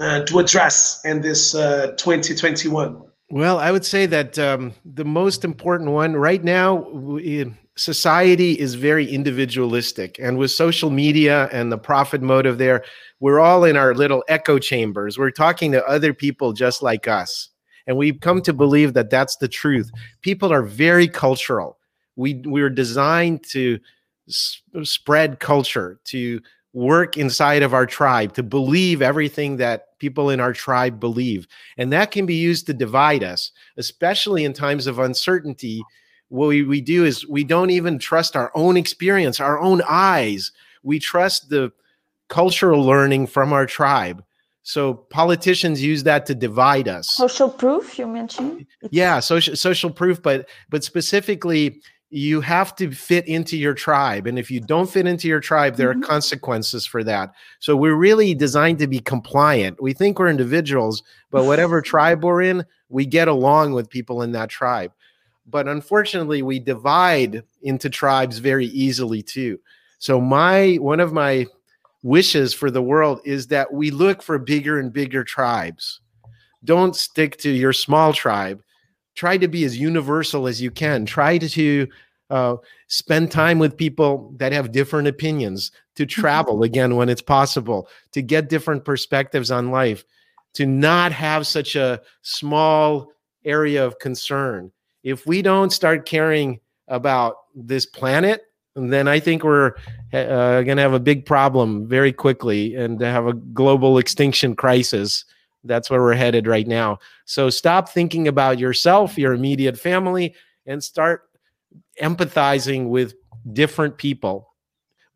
to 0.00 0.38
address 0.38 1.00
in 1.04 1.20
this 1.20 1.54
uh, 1.54 1.94
2021 1.96 3.02
well, 3.30 3.58
I 3.58 3.72
would 3.72 3.86
say 3.86 4.06
that 4.06 4.38
um, 4.38 4.74
the 4.84 5.04
most 5.04 5.44
important 5.44 5.90
one 5.90 6.14
right 6.14 6.44
now, 6.44 6.86
society 7.74 8.52
is 8.52 8.74
very 8.74 9.10
individualistic. 9.10 10.18
And 10.20 10.36
with 10.38 10.52
social 10.52 10.90
media 10.90 11.48
and 11.50 11.72
the 11.72 11.78
profit 11.78 12.22
motive 12.22 12.58
there 12.58 12.84
we're 13.24 13.40
all 13.40 13.64
in 13.64 13.74
our 13.74 13.94
little 13.94 14.22
echo 14.28 14.58
chambers. 14.58 15.16
We're 15.16 15.30
talking 15.30 15.72
to 15.72 15.82
other 15.86 16.12
people 16.12 16.52
just 16.52 16.82
like 16.82 17.08
us. 17.08 17.48
And 17.86 17.96
we've 17.96 18.20
come 18.20 18.42
to 18.42 18.52
believe 18.52 18.92
that 18.92 19.08
that's 19.08 19.36
the 19.36 19.48
truth. 19.48 19.90
People 20.20 20.52
are 20.52 20.62
very 20.62 21.08
cultural. 21.08 21.78
We 22.16 22.42
we're 22.44 22.68
designed 22.68 23.42
to 23.52 23.78
spread 24.28 25.40
culture 25.40 25.98
to 26.04 26.40
work 26.74 27.16
inside 27.16 27.62
of 27.62 27.72
our 27.72 27.86
tribe 27.86 28.34
to 28.34 28.42
believe 28.42 29.00
everything 29.00 29.56
that 29.56 29.98
people 29.98 30.28
in 30.28 30.40
our 30.40 30.52
tribe 30.52 31.00
believe 31.00 31.46
and 31.78 31.92
that 31.92 32.10
can 32.10 32.26
be 32.26 32.34
used 32.34 32.66
to 32.66 32.74
divide 32.74 33.24
us 33.24 33.52
especially 33.78 34.44
in 34.44 34.52
times 34.52 34.86
of 34.86 34.98
uncertainty 34.98 35.82
what 36.34 36.48
we, 36.48 36.62
we 36.62 36.80
do 36.80 37.04
is 37.04 37.26
we 37.28 37.44
don't 37.44 37.70
even 37.70 37.98
trust 37.98 38.34
our 38.36 38.50
own 38.54 38.76
experience, 38.76 39.40
our 39.40 39.60
own 39.60 39.82
eyes. 39.88 40.52
We 40.82 40.98
trust 40.98 41.48
the 41.48 41.72
cultural 42.28 42.82
learning 42.82 43.28
from 43.28 43.52
our 43.52 43.66
tribe. 43.66 44.24
So 44.62 44.94
politicians 44.94 45.82
use 45.82 46.02
that 46.04 46.26
to 46.26 46.34
divide 46.34 46.88
us. 46.88 47.08
Social 47.08 47.50
proof, 47.50 47.98
you 47.98 48.06
mentioned. 48.06 48.66
Yeah, 48.90 49.20
social 49.20 49.56
social 49.56 49.90
proof, 49.90 50.22
but 50.22 50.48
but 50.70 50.82
specifically, 50.82 51.82
you 52.14 52.40
have 52.40 52.76
to 52.76 52.90
fit 52.92 53.26
into 53.26 53.56
your 53.56 53.74
tribe, 53.74 54.26
and 54.26 54.38
if 54.38 54.50
you 54.50 54.60
don't 54.60 54.90
fit 54.90 55.06
into 55.06 55.28
your 55.28 55.40
tribe, 55.40 55.76
there 55.76 55.92
mm-hmm. 55.92 56.02
are 56.02 56.06
consequences 56.06 56.86
for 56.86 57.02
that. 57.04 57.32
So 57.58 57.76
we're 57.76 57.96
really 57.96 58.34
designed 58.34 58.78
to 58.78 58.86
be 58.86 59.00
compliant. 59.00 59.82
We 59.82 59.92
think 59.92 60.18
we're 60.18 60.28
individuals, 60.28 61.02
but 61.30 61.44
whatever 61.44 61.82
tribe 61.82 62.24
we're 62.24 62.42
in, 62.42 62.64
we 62.88 63.06
get 63.06 63.28
along 63.28 63.72
with 63.72 63.90
people 63.90 64.22
in 64.22 64.32
that 64.32 64.48
tribe 64.48 64.92
but 65.46 65.68
unfortunately 65.68 66.42
we 66.42 66.58
divide 66.58 67.42
into 67.62 67.90
tribes 67.90 68.38
very 68.38 68.66
easily 68.66 69.22
too 69.22 69.58
so 69.98 70.20
my 70.20 70.76
one 70.76 71.00
of 71.00 71.12
my 71.12 71.46
wishes 72.02 72.52
for 72.52 72.70
the 72.70 72.82
world 72.82 73.20
is 73.24 73.46
that 73.46 73.72
we 73.72 73.90
look 73.90 74.22
for 74.22 74.38
bigger 74.38 74.78
and 74.78 74.92
bigger 74.92 75.24
tribes 75.24 76.00
don't 76.64 76.96
stick 76.96 77.36
to 77.36 77.50
your 77.50 77.72
small 77.72 78.12
tribe 78.12 78.62
try 79.14 79.36
to 79.36 79.48
be 79.48 79.64
as 79.64 79.78
universal 79.78 80.46
as 80.46 80.60
you 80.60 80.70
can 80.70 81.04
try 81.04 81.38
to 81.38 81.86
uh, 82.30 82.56
spend 82.88 83.30
time 83.30 83.58
with 83.58 83.76
people 83.76 84.32
that 84.36 84.52
have 84.52 84.72
different 84.72 85.08
opinions 85.08 85.70
to 85.96 86.04
mm-hmm. 86.04 86.20
travel 86.20 86.62
again 86.62 86.96
when 86.96 87.08
it's 87.08 87.22
possible 87.22 87.88
to 88.12 88.22
get 88.22 88.48
different 88.48 88.84
perspectives 88.84 89.50
on 89.50 89.70
life 89.70 90.04
to 90.54 90.66
not 90.66 91.12
have 91.12 91.46
such 91.46 91.76
a 91.76 92.00
small 92.22 93.10
area 93.44 93.84
of 93.84 93.98
concern 93.98 94.70
if 95.02 95.26
we 95.26 95.42
don't 95.42 95.70
start 95.70 96.06
caring 96.06 96.58
about 96.88 97.36
this 97.54 97.86
planet 97.86 98.42
then 98.76 99.06
I 99.06 99.20
think 99.20 99.44
we're 99.44 99.74
uh, 100.12 100.62
going 100.62 100.76
to 100.76 100.82
have 100.82 100.94
a 100.94 101.00
big 101.00 101.24
problem 101.24 101.86
very 101.86 102.12
quickly 102.12 102.74
and 102.74 103.00
have 103.00 103.26
a 103.26 103.32
global 103.32 103.98
extinction 103.98 104.56
crisis. 104.56 105.24
That's 105.62 105.90
where 105.90 106.02
we're 106.02 106.14
headed 106.14 106.46
right 106.46 106.66
now. 106.66 106.98
So 107.24 107.50
stop 107.50 107.88
thinking 107.88 108.26
about 108.26 108.58
yourself, 108.58 109.16
your 109.16 109.32
immediate 109.32 109.78
family, 109.78 110.34
and 110.66 110.82
start 110.82 111.22
empathizing 112.00 112.88
with 112.88 113.14
different 113.52 113.98
people 113.98 114.54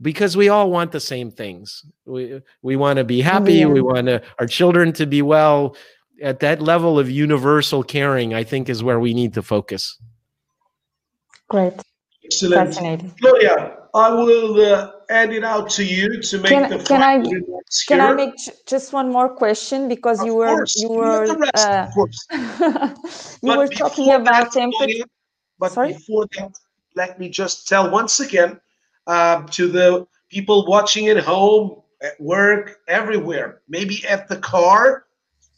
because 0.00 0.36
we 0.36 0.48
all 0.48 0.70
want 0.70 0.92
the 0.92 1.00
same 1.00 1.30
things. 1.30 1.84
We 2.04 2.40
we 2.62 2.76
want 2.76 2.98
to 2.98 3.04
be 3.04 3.20
happy. 3.20 3.54
Yeah. 3.54 3.66
We 3.66 3.80
want 3.80 4.06
to, 4.06 4.22
our 4.38 4.46
children 4.46 4.92
to 4.94 5.06
be 5.06 5.22
well. 5.22 5.76
At 6.20 6.40
that 6.40 6.60
level 6.60 6.98
of 6.98 7.08
universal 7.08 7.84
caring, 7.84 8.34
I 8.34 8.42
think 8.42 8.68
is 8.68 8.82
where 8.82 8.98
we 8.98 9.14
need 9.14 9.34
to 9.34 9.42
focus. 9.42 9.96
Great. 11.48 11.74
Excellent. 12.24 12.74
Fascinating. 12.74 13.14
Gloria, 13.20 13.76
I 13.94 14.10
will 14.10 14.60
uh, 14.60 14.90
add 15.08 15.32
it 15.32 15.44
out 15.44 15.70
to 15.70 15.84
you 15.84 16.20
to 16.20 16.38
make 16.38 16.50
can, 16.50 16.70
the 16.70 16.78
can 16.84 17.02
I 17.02 17.22
can 17.86 18.00
I 18.00 18.12
make 18.14 18.34
just 18.66 18.92
one 18.92 19.10
more 19.10 19.28
question 19.28 19.88
because 19.88 20.20
of 20.20 20.26
you 20.26 20.34
were 20.34 20.48
course. 20.48 20.76
you 20.76 20.90
were 20.90 21.24
uh, 21.54 21.88
you 23.42 23.56
were 23.56 23.68
talking 23.68 24.12
about 24.12 24.56
empathy. 24.56 25.04
But 25.58 25.72
Sorry? 25.72 25.94
before 25.94 26.26
that, 26.36 26.52
let 26.98 27.20
me 27.20 27.28
just 27.28 27.68
tell 27.68 27.88
once 27.88 28.18
again 28.18 28.60
uh, 29.06 29.46
to 29.52 29.68
the 29.68 30.04
people 30.30 30.66
watching 30.66 31.08
at 31.08 31.16
home, 31.16 31.80
at 32.02 32.20
work, 32.20 32.80
everywhere, 32.88 33.60
maybe 33.68 34.04
at 34.06 34.28
the 34.28 34.36
car. 34.36 35.06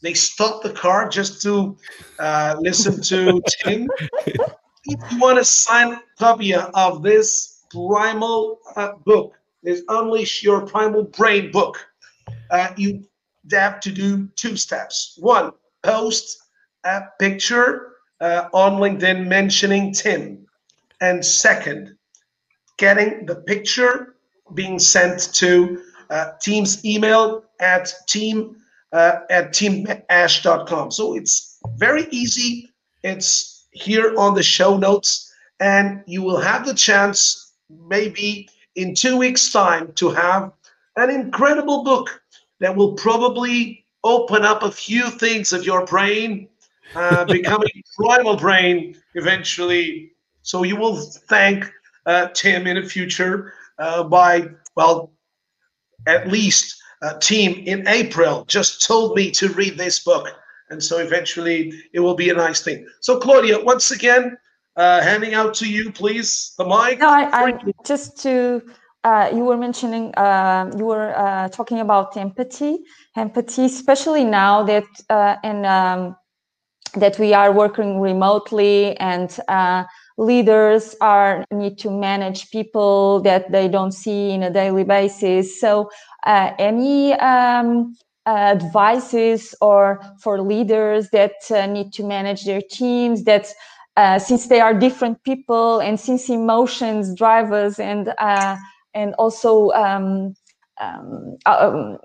They 0.03 0.13
stop 0.13 0.61
the 0.61 0.69
car 0.69 1.09
just 1.09 1.41
to 1.41 1.75
uh, 2.19 2.55
listen 2.59 3.01
to 3.11 3.41
Tim. 3.63 3.89
if 4.27 5.11
you 5.11 5.19
want 5.19 5.39
to 5.39 5.45
sign 5.45 5.93
a 5.93 6.01
copy 6.19 6.53
of 6.53 7.01
this 7.01 7.65
primal 7.71 8.59
uh, 8.75 8.93
book, 9.03 9.33
this 9.63 9.81
Unleash 9.89 10.43
Your 10.43 10.61
Primal 10.61 11.05
Brain 11.05 11.51
book, 11.51 11.75
uh, 12.51 12.69
you 12.77 13.03
have 13.51 13.79
to 13.79 13.91
do 13.91 14.27
two 14.35 14.55
steps. 14.55 15.17
One, 15.19 15.53
post 15.81 16.37
a 16.83 17.01
picture 17.19 17.93
uh, 18.19 18.49
on 18.53 18.73
LinkedIn 18.79 19.27
mentioning 19.27 19.91
Tim. 19.91 20.45
And 21.01 21.25
second, 21.25 21.95
getting 22.77 23.25
the 23.25 23.35
picture 23.35 24.15
being 24.53 24.79
sent 24.79 25.33
to 25.35 25.81
uh, 26.09 26.31
Tim's 26.41 26.83
email 26.85 27.43
at 27.59 27.91
tim 28.07 28.55
uh, 28.91 29.21
at 29.29 29.53
timash.com. 29.53 30.91
So 30.91 31.15
it's 31.15 31.59
very 31.77 32.07
easy. 32.11 32.69
It's 33.03 33.67
here 33.71 34.13
on 34.17 34.35
the 34.35 34.43
show 34.43 34.77
notes, 34.77 35.33
and 35.59 36.03
you 36.05 36.21
will 36.21 36.39
have 36.39 36.65
the 36.65 36.73
chance, 36.73 37.53
maybe 37.69 38.49
in 38.75 38.93
two 38.93 39.17
weeks' 39.17 39.51
time, 39.51 39.93
to 39.93 40.09
have 40.09 40.51
an 40.97 41.09
incredible 41.09 41.83
book 41.83 42.21
that 42.59 42.75
will 42.75 42.93
probably 42.93 43.85
open 44.03 44.43
up 44.43 44.63
a 44.63 44.71
few 44.71 45.09
things 45.09 45.53
of 45.53 45.65
your 45.65 45.85
brain, 45.85 46.47
uh, 46.95 47.25
becoming 47.25 47.69
primal 47.97 48.35
brain 48.35 48.95
eventually. 49.15 50.10
So 50.43 50.63
you 50.63 50.75
will 50.75 50.97
thank 51.29 51.71
uh, 52.05 52.27
Tim 52.29 52.67
in 52.67 52.81
the 52.81 52.87
future 52.87 53.53
uh, 53.77 54.03
by, 54.03 54.49
well, 54.75 55.11
at 56.07 56.27
least 56.27 56.81
uh, 57.01 57.17
team 57.19 57.63
in 57.65 57.87
April 57.87 58.45
just 58.45 58.85
told 58.85 59.15
me 59.15 59.31
to 59.31 59.49
read 59.49 59.77
this 59.77 60.03
book 60.03 60.27
and 60.71 60.81
so 60.81 60.97
eventually 60.97 61.73
it 61.93 61.99
will 61.99 62.15
be 62.15 62.29
a 62.29 62.33
nice 62.33 62.61
thing. 62.61 62.87
So 63.01 63.19
Claudia, 63.19 63.63
once 63.63 63.91
again, 63.91 64.37
uh, 64.77 65.01
handing 65.01 65.33
out 65.33 65.53
to 65.55 65.69
you, 65.69 65.91
please, 65.91 66.53
the 66.57 66.65
mic. 66.65 66.99
No, 66.99 67.09
I, 67.09 67.49
I 67.49 67.59
just 67.85 68.17
to 68.23 68.61
uh, 69.03 69.29
you 69.33 69.43
were 69.43 69.57
mentioning 69.57 70.13
uh, 70.15 70.71
you 70.77 70.85
were 70.85 71.13
uh, 71.17 71.49
talking 71.49 71.79
about 71.79 72.15
empathy, 72.17 72.79
empathy, 73.15 73.65
especially 73.65 74.23
now 74.23 74.63
that 74.63 74.85
uh, 75.09 75.35
and 75.43 75.65
um, 75.65 76.15
that 76.95 77.19
we 77.19 77.33
are 77.33 77.51
working 77.51 77.99
remotely 77.99 78.95
and 78.97 79.39
uh, 79.47 79.83
leaders 80.17 80.95
are 81.01 81.43
need 81.51 81.77
to 81.79 81.89
manage 81.89 82.49
people 82.51 83.21
that 83.21 83.51
they 83.51 83.67
don't 83.67 83.91
see 83.93 84.31
in 84.31 84.43
a 84.43 84.51
daily 84.51 84.83
basis. 84.83 85.59
So 85.59 85.89
any 86.25 87.13
um, 87.13 87.95
advices 88.27 89.55
or 89.61 89.99
for 90.19 90.41
leaders 90.41 91.09
that 91.09 91.33
uh, 91.49 91.65
need 91.65 91.91
to 91.93 92.03
manage 92.03 92.45
their 92.45 92.61
teams 92.61 93.23
that 93.23 93.47
uh, 93.97 94.19
since 94.19 94.47
they 94.47 94.61
are 94.61 94.73
different 94.73 95.21
people 95.23 95.79
and 95.79 95.99
since 95.99 96.29
emotions 96.29 97.13
drive 97.15 97.51
us 97.51 97.79
and 97.79 98.13
uh, 98.19 98.55
and 98.93 99.13
also 99.15 99.71
um, 99.71 100.33
um, 100.79 101.37
um, 101.45 101.97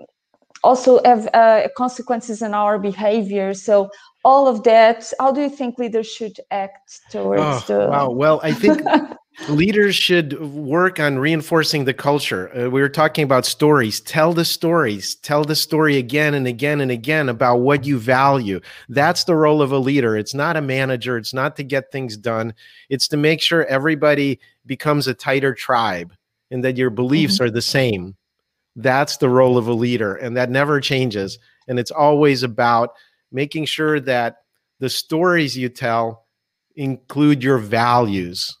also 0.63 0.99
have 1.05 1.29
uh, 1.33 1.67
consequences 1.77 2.41
in 2.41 2.53
our 2.53 2.79
behavior 2.79 3.53
so 3.53 3.89
all 4.27 4.47
of 4.47 4.63
that 4.63 5.13
how 5.19 5.31
do 5.31 5.41
you 5.41 5.49
think 5.49 5.77
leaders 5.77 6.09
should 6.17 6.37
act 6.51 6.99
towards 7.09 7.41
oh, 7.41 7.63
the 7.67 7.79
wow 7.89 8.09
well 8.09 8.41
i 8.43 8.51
think 8.51 8.81
leaders 9.49 9.95
should 9.95 10.39
work 10.41 10.99
on 10.99 11.19
reinforcing 11.19 11.85
the 11.85 11.93
culture. 11.93 12.49
Uh, 12.57 12.69
we 12.69 12.81
were 12.81 12.89
talking 12.89 13.23
about 13.23 13.45
stories. 13.45 14.01
Tell 14.01 14.33
the 14.33 14.43
stories. 14.43 15.15
Tell 15.15 15.43
the 15.43 15.55
story 15.55 15.97
again 15.97 16.33
and 16.33 16.47
again 16.47 16.81
and 16.81 16.91
again 16.91 17.29
about 17.29 17.57
what 17.57 17.85
you 17.85 17.99
value. 17.99 18.59
That's 18.89 19.23
the 19.23 19.35
role 19.35 19.61
of 19.61 19.71
a 19.71 19.77
leader. 19.77 20.17
It's 20.17 20.33
not 20.33 20.57
a 20.57 20.61
manager. 20.61 21.17
It's 21.17 21.33
not 21.33 21.55
to 21.57 21.63
get 21.63 21.91
things 21.91 22.17
done. 22.17 22.53
It's 22.89 23.07
to 23.09 23.17
make 23.17 23.41
sure 23.41 23.65
everybody 23.65 24.39
becomes 24.65 25.07
a 25.07 25.13
tighter 25.13 25.53
tribe 25.53 26.13
and 26.49 26.63
that 26.63 26.77
your 26.77 26.89
beliefs 26.89 27.35
mm-hmm. 27.35 27.45
are 27.45 27.51
the 27.51 27.61
same. 27.61 28.15
That's 28.75 29.17
the 29.17 29.29
role 29.29 29.57
of 29.57 29.67
a 29.67 29.73
leader, 29.73 30.15
and 30.15 30.37
that 30.37 30.51
never 30.51 30.79
changes. 30.79 31.39
And 31.67 31.79
it's 31.79 31.91
always 31.91 32.43
about 32.43 32.91
making 33.31 33.65
sure 33.65 33.99
that 33.99 34.37
the 34.79 34.89
stories 34.89 35.57
you 35.57 35.69
tell 35.69 36.25
include 36.75 37.43
your 37.43 37.57
values 37.57 38.55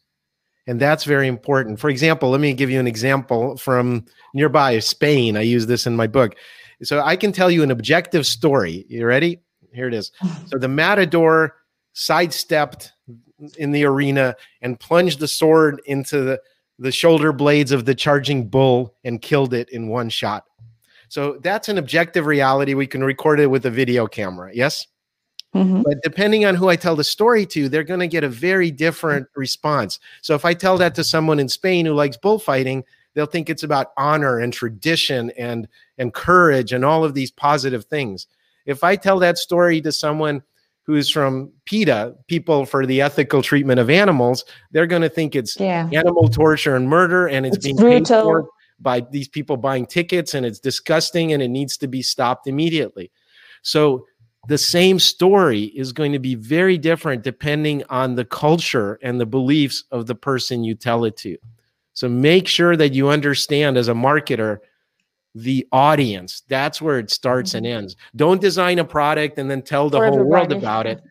and 0.67 0.81
that's 0.81 1.05
very 1.05 1.27
important. 1.27 1.79
For 1.79 1.89
example, 1.89 2.29
let 2.29 2.41
me 2.41 2.53
give 2.53 2.69
you 2.69 2.79
an 2.79 2.87
example 2.87 3.55
from 3.55 4.05
nearby 4.33 4.77
Spain. 4.79 5.37
I 5.37 5.41
use 5.41 5.65
this 5.65 5.87
in 5.87 5.95
my 5.95 6.07
book. 6.07 6.35
So 6.83 7.01
I 7.01 7.15
can 7.15 7.31
tell 7.31 7.49
you 7.49 7.63
an 7.63 7.71
objective 7.71 8.27
story. 8.27 8.85
You 8.89 9.05
ready? 9.05 9.39
Here 9.73 9.87
it 9.87 9.93
is. 9.93 10.11
So 10.47 10.57
the 10.57 10.67
matador 10.67 11.55
sidestepped 11.93 12.91
in 13.57 13.71
the 13.71 13.85
arena 13.85 14.35
and 14.61 14.79
plunged 14.79 15.19
the 15.19 15.27
sword 15.27 15.81
into 15.85 16.21
the, 16.21 16.41
the 16.77 16.91
shoulder 16.91 17.31
blades 17.31 17.71
of 17.71 17.85
the 17.85 17.95
charging 17.95 18.47
bull 18.49 18.93
and 19.05 19.21
killed 19.21 19.53
it 19.53 19.69
in 19.69 19.87
one 19.87 20.09
shot. 20.09 20.43
So 21.09 21.39
that's 21.41 21.69
an 21.69 21.77
objective 21.77 22.25
reality. 22.25 22.73
We 22.73 22.87
can 22.87 23.03
record 23.03 23.39
it 23.39 23.47
with 23.47 23.65
a 23.65 23.71
video 23.71 24.07
camera. 24.07 24.51
Yes? 24.53 24.87
Mm-hmm. 25.55 25.81
But 25.83 26.01
depending 26.03 26.45
on 26.45 26.55
who 26.55 26.69
I 26.69 26.75
tell 26.75 26.95
the 26.95 27.03
story 27.03 27.45
to, 27.47 27.69
they're 27.69 27.83
going 27.83 27.99
to 28.01 28.07
get 28.07 28.23
a 28.23 28.29
very 28.29 28.69
different 28.69 29.27
response. 29.35 29.99
So 30.21 30.35
if 30.35 30.45
I 30.45 30.53
tell 30.53 30.77
that 30.77 30.93
to 30.95 31.03
someone 31.03 31.39
in 31.39 31.49
Spain 31.49 31.85
who 31.85 31.93
likes 31.93 32.17
bullfighting, 32.17 32.83
they'll 33.13 33.25
think 33.25 33.49
it's 33.49 33.63
about 33.63 33.87
honor 33.97 34.39
and 34.39 34.53
tradition 34.53 35.31
and 35.31 35.67
and 35.97 36.13
courage 36.13 36.73
and 36.73 36.85
all 36.85 37.03
of 37.03 37.13
these 37.13 37.31
positive 37.31 37.85
things. 37.85 38.27
If 38.65 38.83
I 38.83 38.95
tell 38.95 39.17
that 39.19 39.37
story 39.37 39.81
to 39.81 39.91
someone 39.91 40.43
who's 40.83 41.09
from 41.09 41.51
PETA, 41.65 42.15
people 42.27 42.65
for 42.65 42.85
the 42.85 43.01
ethical 43.01 43.41
treatment 43.41 43.79
of 43.79 43.89
animals, 43.89 44.45
they're 44.71 44.87
going 44.87 45.01
to 45.01 45.09
think 45.09 45.35
it's 45.35 45.59
yeah. 45.59 45.89
animal 45.91 46.29
torture 46.29 46.75
and 46.75 46.87
murder 46.87 47.27
and 47.27 47.45
it's, 47.45 47.57
it's 47.57 47.65
being 47.65 47.75
brutal. 47.77 48.47
By 48.79 48.99
these 48.99 49.27
people 49.27 49.57
buying 49.57 49.85
tickets 49.85 50.33
and 50.33 50.45
it's 50.45 50.59
disgusting 50.59 51.33
and 51.33 51.41
it 51.41 51.49
needs 51.49 51.77
to 51.77 51.87
be 51.87 52.01
stopped 52.01 52.47
immediately. 52.47 53.11
So 53.61 54.05
the 54.47 54.57
same 54.57 54.99
story 54.99 55.63
is 55.63 55.91
going 55.91 56.11
to 56.13 56.19
be 56.19 56.35
very 56.35 56.77
different 56.77 57.23
depending 57.23 57.83
on 57.89 58.15
the 58.15 58.25
culture 58.25 58.99
and 59.01 59.19
the 59.19 59.25
beliefs 59.25 59.83
of 59.91 60.05
the 60.05 60.15
person 60.15 60.63
you 60.63 60.75
tell 60.75 61.03
it 61.05 61.17
to. 61.17 61.37
So 61.93 62.07
make 62.07 62.47
sure 62.47 62.77
that 62.77 62.93
you 62.93 63.09
understand 63.09 63.77
as 63.77 63.87
a 63.87 63.93
marketer 63.93 64.59
the 65.35 65.67
audience. 65.71 66.43
That's 66.47 66.81
where 66.81 66.99
it 66.99 67.11
starts 67.11 67.53
and 67.53 67.65
mm-hmm. 67.65 67.77
ends. 67.77 67.95
Don't 68.15 68.41
design 68.41 68.79
a 68.79 68.85
product 68.85 69.37
and 69.37 69.49
then 69.49 69.61
tell 69.61 69.89
the 69.89 69.97
for 69.97 70.05
whole 70.05 70.13
everybody. 70.19 70.29
world 70.29 70.51
about 70.53 70.87
it. 70.87 71.01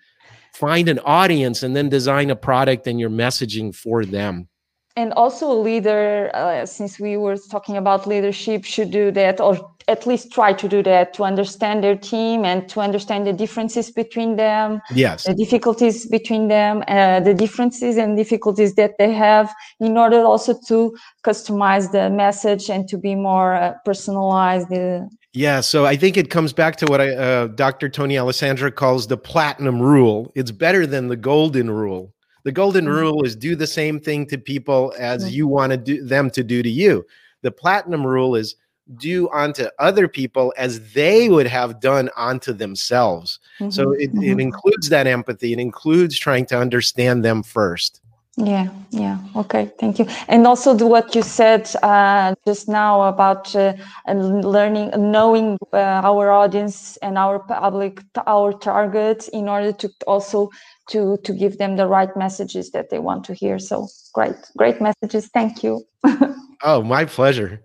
Find 0.55 0.89
an 0.89 1.01
audience 1.01 1.63
and 1.63 1.77
then 1.77 1.89
design 1.89 2.31
a 2.31 2.37
product 2.37 2.87
and 2.87 2.99
your 2.99 3.11
messaging 3.11 3.75
for 3.75 4.05
them 4.05 4.49
and 4.97 5.13
also 5.13 5.51
a 5.51 5.59
leader 5.61 6.31
uh, 6.35 6.65
since 6.65 6.99
we 6.99 7.17
were 7.17 7.37
talking 7.37 7.77
about 7.77 8.07
leadership 8.07 8.65
should 8.65 8.91
do 8.91 9.11
that 9.11 9.41
or 9.41 9.73
at 9.89 10.05
least 10.07 10.33
try 10.33 10.53
to 10.53 10.67
do 10.67 10.83
that 10.83 11.15
to 11.15 11.23
understand 11.23 11.85
their 11.85 11.97
team 11.97 12.45
and 12.45 12.69
to 12.69 12.81
understand 12.81 13.27
the 13.27 13.33
differences 13.33 13.91
between 13.91 14.37
them 14.37 14.81
yes 14.95 15.25
the 15.25 15.35
difficulties 15.35 16.07
between 16.07 16.49
them 16.49 16.83
uh, 16.89 17.21
the 17.21 17.35
differences 17.35 17.97
and 17.97 18.17
difficulties 18.17 18.75
that 18.75 18.93
they 18.99 19.13
have 19.13 19.55
in 19.79 19.97
order 19.97 20.25
also 20.25 20.59
to 20.67 20.97
customize 21.25 21.93
the 21.93 22.11
message 22.11 22.69
and 22.71 22.89
to 22.89 22.97
be 22.99 23.15
more 23.15 23.55
uh, 23.55 23.75
personalized 23.85 24.73
uh, 24.73 25.03
yeah, 25.33 25.61
so 25.61 25.85
I 25.85 25.97
think 25.97 26.17
it 26.17 26.31
comes 26.31 26.55
back 26.55 26.77
to 26.77 26.87
what 26.87 26.99
I, 26.99 27.11
uh, 27.11 27.47
Dr. 27.49 27.91
Tony 27.91 28.17
Alessandra 28.17 28.73
calls 28.73 29.07
the 29.07 29.19
platinum 29.19 29.83
rule. 29.83 30.33
It's 30.35 30.51
better 30.51 30.87
than 30.87 31.09
the 31.09 31.17
golden 31.17 31.71
rule 31.71 32.15
The 32.47 32.53
golden 32.53 32.85
Mhm. 32.87 32.95
rule 32.95 33.25
is 33.25 33.35
do 33.35 33.57
the 33.57 33.67
same 33.67 33.99
thing 33.99 34.25
to 34.27 34.39
people 34.39 34.95
as 35.01 35.35
you 35.35 35.49
want 35.49 35.73
to 35.73 35.77
do 35.77 36.05
them 36.05 36.31
to 36.31 36.45
do 36.45 36.63
to 36.63 36.71
you. 36.71 37.05
The 37.43 37.51
platinum 37.51 38.07
rule 38.07 38.37
is 38.37 38.55
do 38.99 39.29
unto 39.31 39.67
other 39.81 40.07
people 40.07 40.55
as 40.57 40.93
they 40.93 41.29
would 41.29 41.49
have 41.49 41.81
done 41.81 42.09
unto 42.17 42.53
themselves. 42.53 43.41
So 43.71 43.87
Mhm, 43.89 43.95
it, 43.99 44.11
it 44.23 44.39
includes 44.39 44.89
that 44.91 45.09
empathy. 45.09 45.53
It 45.55 45.59
includes 45.59 46.17
trying 46.17 46.47
to 46.47 46.57
understand 46.57 47.25
them 47.25 47.43
first. 47.43 48.01
Yeah, 48.39 48.69
yeah. 48.91 49.19
Okay, 49.35 49.71
thank 49.81 49.99
you. 49.99 50.07
And 50.29 50.47
also 50.47 50.75
the, 50.75 50.87
what 50.87 51.15
you 51.15 51.23
said 51.23 51.75
uh, 51.83 52.35
just 52.47 52.69
now 52.69 53.03
about 53.03 53.57
uh, 53.57 53.73
learning, 54.07 54.91
knowing 54.95 55.57
uh, 55.73 55.77
our 56.05 56.31
audience 56.31 56.99
and 56.99 57.17
our 57.17 57.39
public, 57.39 58.03
our 58.27 58.53
target, 58.53 59.29
in 59.33 59.49
order 59.49 59.73
to 59.73 59.91
also 60.07 60.51
to 60.91 61.17
to 61.25 61.33
give 61.33 61.57
them 61.57 61.77
the 61.77 61.87
right 61.87 62.15
messages 62.15 62.71
that 62.73 62.91
they 62.91 62.99
want 62.99 63.25
to 63.25 63.33
hear. 63.33 63.59
So 63.59 63.89
great, 64.13 64.37
great 64.57 64.83
messages. 64.83 65.29
Thank 65.29 65.63
you. 65.63 65.85
Oh, 66.63 66.83
my 66.83 67.05
pleasure. 67.05 67.63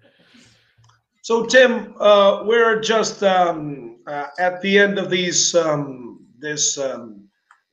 So, 1.22 1.45
Tim, 1.45 1.95
uh, 1.99 2.43
we're 2.45 2.82
just 2.82 3.24
um, 3.24 3.99
uh, 4.05 4.28
at 4.38 4.61
the 4.61 4.78
end 4.78 4.99
of 4.99 5.09
these 5.09 5.55
um, 5.55 6.19
this 6.39 6.78
um, 6.78 7.30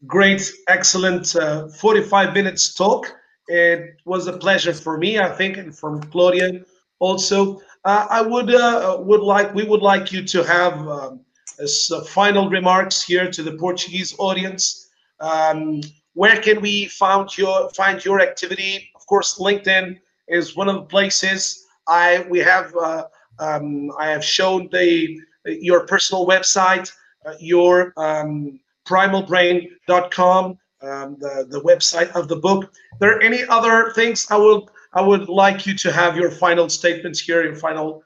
great, 0.06 0.52
excellent 0.68 1.34
uh, 1.36 1.68
45 1.68 2.34
minutes 2.34 2.74
talk. 2.74 3.12
It 3.48 3.96
was 4.04 4.26
a 4.26 4.32
pleasure 4.36 4.74
for 4.74 4.98
me, 4.98 5.18
I 5.18 5.30
think, 5.30 5.56
and 5.56 5.76
from 5.76 6.02
Claudia 6.02 6.62
also. 6.98 7.60
Uh, 7.84 8.06
I 8.10 8.22
would 8.22 8.54
uh, 8.54 8.98
would 9.00 9.22
like 9.22 9.54
we 9.54 9.64
would 9.64 9.82
like 9.82 10.12
you 10.12 10.22
to 10.24 10.42
have 10.42 10.74
um, 10.86 11.20
as 11.58 11.90
uh, 11.92 12.02
final 12.02 12.50
remarks 12.50 13.02
here 13.02 13.30
to 13.30 13.42
the 13.42 13.52
Portuguese 13.52 14.14
audience. 14.18 14.88
Um, 15.20 15.80
where 16.14 16.36
can 16.40 16.60
we 16.60 16.86
find 16.86 17.36
your 17.38 17.70
find 17.70 18.04
your 18.04 18.20
activity? 18.20 18.90
Of 18.94 19.06
course, 19.06 19.38
LinkedIn 19.38 19.98
is 20.26 20.56
one 20.56 20.68
of 20.68 20.74
the 20.74 20.82
places. 20.82 21.66
I 21.86 22.26
we 22.28 22.40
have. 22.40 22.74
Uh, 22.76 23.04
um, 23.40 23.92
I 23.98 24.08
have 24.08 24.24
shown 24.24 24.68
the 24.72 25.20
your 25.46 25.86
personal 25.86 26.26
website, 26.26 26.92
uh, 27.24 27.34
your 27.38 27.92
um, 27.96 28.60
primalbrain.com, 28.88 30.58
um, 30.80 31.16
the 31.20 31.46
the 31.48 31.60
website 31.60 32.10
of 32.12 32.28
the 32.28 32.36
book. 32.36 32.72
There 33.00 33.16
are 33.16 33.20
any 33.20 33.44
other 33.48 33.92
things 33.94 34.26
I 34.30 34.36
would 34.36 34.64
I 34.94 35.02
would 35.02 35.28
like 35.28 35.66
you 35.66 35.74
to 35.76 35.92
have 35.92 36.16
your 36.16 36.30
final 36.30 36.68
statements 36.68 37.20
here, 37.20 37.44
your 37.44 37.56
final 37.56 38.02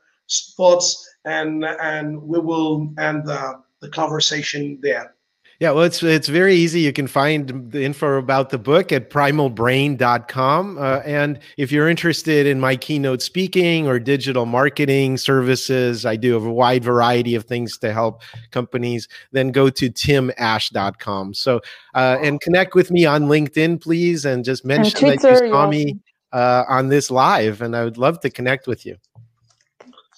thoughts, 0.56 1.08
and 1.24 1.64
and 1.64 2.20
we 2.22 2.40
will 2.40 2.92
end 2.98 3.26
the, 3.26 3.62
the 3.80 3.88
conversation 3.88 4.78
there. 4.82 5.14
Yeah, 5.62 5.70
well, 5.70 5.84
it's 5.84 6.02
it's 6.02 6.26
very 6.26 6.56
easy. 6.56 6.80
You 6.80 6.92
can 6.92 7.06
find 7.06 7.70
the 7.70 7.84
info 7.84 8.18
about 8.18 8.50
the 8.50 8.58
book 8.58 8.90
at 8.90 9.10
primalbrain.com. 9.10 10.76
Uh, 10.76 10.98
and 11.04 11.38
if 11.56 11.70
you're 11.70 11.88
interested 11.88 12.48
in 12.48 12.58
my 12.58 12.74
keynote 12.74 13.22
speaking 13.22 13.86
or 13.86 14.00
digital 14.00 14.44
marketing 14.44 15.18
services, 15.18 16.04
I 16.04 16.16
do 16.16 16.32
have 16.32 16.44
a 16.44 16.52
wide 16.52 16.82
variety 16.82 17.36
of 17.36 17.44
things 17.44 17.78
to 17.78 17.92
help 17.92 18.22
companies. 18.50 19.06
Then 19.30 19.52
go 19.52 19.70
to 19.70 19.88
timash.com. 19.88 21.34
So 21.34 21.60
uh, 21.94 22.18
and 22.20 22.40
connect 22.40 22.74
with 22.74 22.90
me 22.90 23.06
on 23.06 23.26
LinkedIn, 23.26 23.80
please, 23.80 24.24
and 24.24 24.44
just 24.44 24.64
mention 24.64 25.10
that 25.10 25.20
Twitter, 25.20 25.44
you 25.44 25.52
saw 25.52 25.66
yeah. 25.66 25.70
me 25.70 25.96
uh, 26.32 26.64
on 26.68 26.88
this 26.88 27.08
live, 27.08 27.62
and 27.62 27.76
I 27.76 27.84
would 27.84 27.98
love 27.98 28.18
to 28.22 28.30
connect 28.30 28.66
with 28.66 28.84
you. 28.84 28.96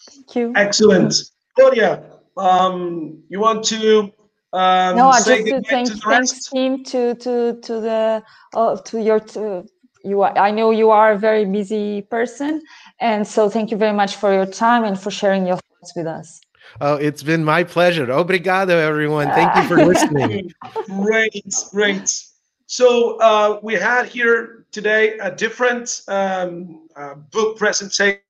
Thank 0.09 0.36
you. 0.36 0.53
Excellent, 0.57 1.14
Claudia. 1.55 2.03
Um, 2.38 3.22
you 3.28 3.40
want 3.40 3.62
to 3.64 4.11
um, 4.55 4.96
no, 4.96 5.09
I 5.09 5.18
say 5.20 5.42
just 5.42 5.48
to 5.48 5.62
thank 5.62 5.88
to 5.88 5.94
the 5.94 6.00
thanks 6.00 6.32
rest? 6.32 6.52
team 6.52 6.84
to 6.84 7.14
to 7.16 7.61
to 7.61 7.80
the 7.80 8.22
uh, 8.55 8.76
to 8.76 9.02
your 9.02 9.18
to 9.18 9.64
you. 10.05 10.22
Are, 10.22 10.38
I 10.38 10.52
know 10.52 10.70
you 10.70 10.90
are 10.90 11.12
a 11.12 11.18
very 11.18 11.44
busy 11.44 12.02
person, 12.02 12.62
and 13.00 13.26
so 13.26 13.50
thank 13.50 13.72
you 13.72 13.76
very 13.76 13.92
much 13.92 14.14
for 14.14 14.32
your 14.32 14.46
time 14.46 14.84
and 14.84 14.98
for 14.98 15.11
sharing 15.11 15.44
your 15.44 15.57
thoughts 15.57 15.96
with 15.96 16.07
us. 16.07 16.40
Oh, 16.80 16.94
it's 16.94 17.22
been 17.22 17.44
my 17.44 17.64
pleasure. 17.64 18.07
Obrigado, 18.07 18.70
everyone. 18.70 19.26
Thank 19.26 19.57
you 19.57 19.62
for 19.64 19.84
listening. 19.90 20.52
Great, 21.02 21.44
great. 21.72 22.09
So 22.66 23.18
uh, 23.18 23.59
we 23.62 23.74
had 23.74 24.07
here 24.07 24.66
today 24.70 25.18
a 25.18 25.30
different 25.34 26.02
um, 26.07 26.88
uh, 26.96 27.14
book 27.14 27.59
presentation. 27.59 28.20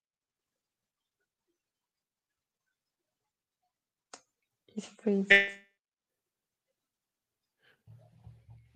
Please, 4.72 5.28
please. 5.28 5.54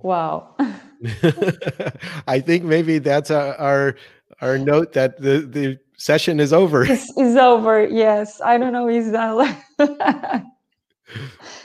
Wow. 0.08 0.56
I 2.26 2.40
think 2.40 2.64
maybe 2.64 2.98
that's 2.98 3.30
our, 3.30 3.54
our 3.56 3.96
our 4.40 4.56
note 4.56 4.94
that 4.94 5.20
the 5.20 5.40
the 5.40 5.78
session 5.98 6.40
is 6.40 6.54
over. 6.54 6.82
It's, 6.84 7.12
it's 7.14 7.36
over. 7.36 7.86
Yes. 7.86 8.40
I 8.40 8.56
don't 8.56 8.72
know. 8.72 8.88
Is 8.88 9.12
that 9.12 9.36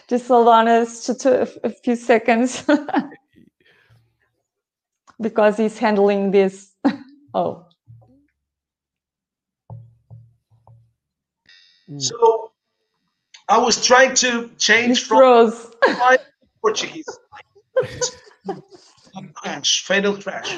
just 0.10 0.28
hold 0.28 0.50
on 0.50 0.68
us 0.68 1.06
to, 1.06 1.16
to 1.16 1.50
a 1.64 1.70
few 1.70 1.96
seconds 1.96 2.66
because 5.22 5.56
he's 5.56 5.78
handling 5.78 6.32
this. 6.32 6.74
oh, 7.34 7.66
So 11.98 12.52
I 13.48 13.58
was 13.58 13.86
trying 13.86 14.16
to 14.16 14.50
he 14.50 14.56
change 14.58 15.06
from. 15.06 15.20
Portuguese. 16.62 17.06
Crash, 19.36 19.84
fatal 19.86 20.18
crash. 20.18 20.50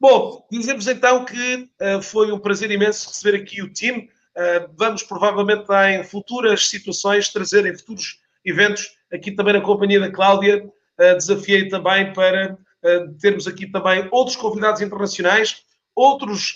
Bom, 0.00 0.46
dizemos 0.50 0.86
então 0.86 1.24
que 1.24 1.68
uh, 1.82 2.00
foi 2.00 2.30
um 2.30 2.38
prazer 2.38 2.70
imenso 2.70 3.08
receber 3.08 3.42
aqui 3.42 3.62
o 3.62 3.72
time. 3.72 4.08
Uh, 4.36 4.72
vamos 4.76 5.02
provavelmente 5.02 5.66
em 5.90 6.04
futuras 6.04 6.68
situações 6.68 7.28
trazer 7.28 7.66
em 7.66 7.76
futuros 7.76 8.20
eventos 8.44 8.88
aqui 9.12 9.32
também 9.32 9.54
na 9.54 9.60
companhia 9.60 9.98
da 9.98 10.10
Cláudia. 10.10 10.64
Uh, 10.64 11.14
desafiei 11.16 11.68
também 11.68 12.12
para 12.12 12.56
termos 13.20 13.48
aqui 13.48 13.66
também 13.66 14.08
outros 14.12 14.36
convidados 14.36 14.80
internacionais, 14.80 15.64
outros 15.96 16.54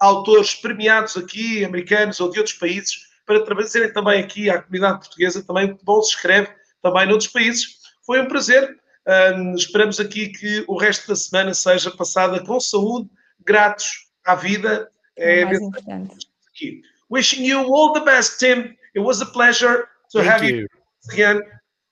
autores 0.00 0.54
premiados 0.54 1.14
aqui, 1.14 1.62
americanos 1.62 2.20
ou 2.20 2.30
de 2.30 2.38
outros 2.38 2.56
países, 2.56 3.00
para 3.26 3.44
trazerem 3.44 3.92
também 3.92 4.18
aqui 4.18 4.48
à 4.48 4.62
comunidade 4.62 5.00
portuguesa 5.00 5.44
também 5.46 5.78
bom 5.82 6.00
se 6.02 6.14
escreve 6.14 6.48
também 6.80 7.06
noutros 7.06 7.30
países. 7.30 7.81
Foi 8.06 8.20
um 8.20 8.26
prazer. 8.26 8.78
Um, 9.06 9.54
esperamos 9.54 9.98
aqui 9.98 10.28
que 10.28 10.64
o 10.68 10.76
resto 10.76 11.08
da 11.08 11.16
semana 11.16 11.54
seja 11.54 11.90
passada 11.90 12.44
com 12.44 12.60
saúde, 12.60 13.10
gratos 13.44 14.08
à 14.24 14.34
vida. 14.34 14.90
É 15.16 15.44
mais 15.44 15.60
importante. 15.60 16.26
Aqui. 16.48 16.82
Wishing 17.10 17.44
you 17.44 17.60
all 17.60 17.92
the 17.92 18.00
best, 18.00 18.38
Tim. 18.38 18.76
It 18.94 19.00
was 19.00 19.20
a 19.20 19.26
pleasure 19.26 19.86
to 20.10 20.18
Thank 20.18 20.30
have 20.30 20.44
you. 20.44 20.56
you 20.60 20.66
again. 21.12 21.40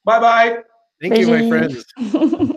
Bye 0.04 0.20
bye. 0.20 0.62
Thank 1.00 1.18
you, 1.18 1.28
my 1.28 1.48
friends. 1.48 1.84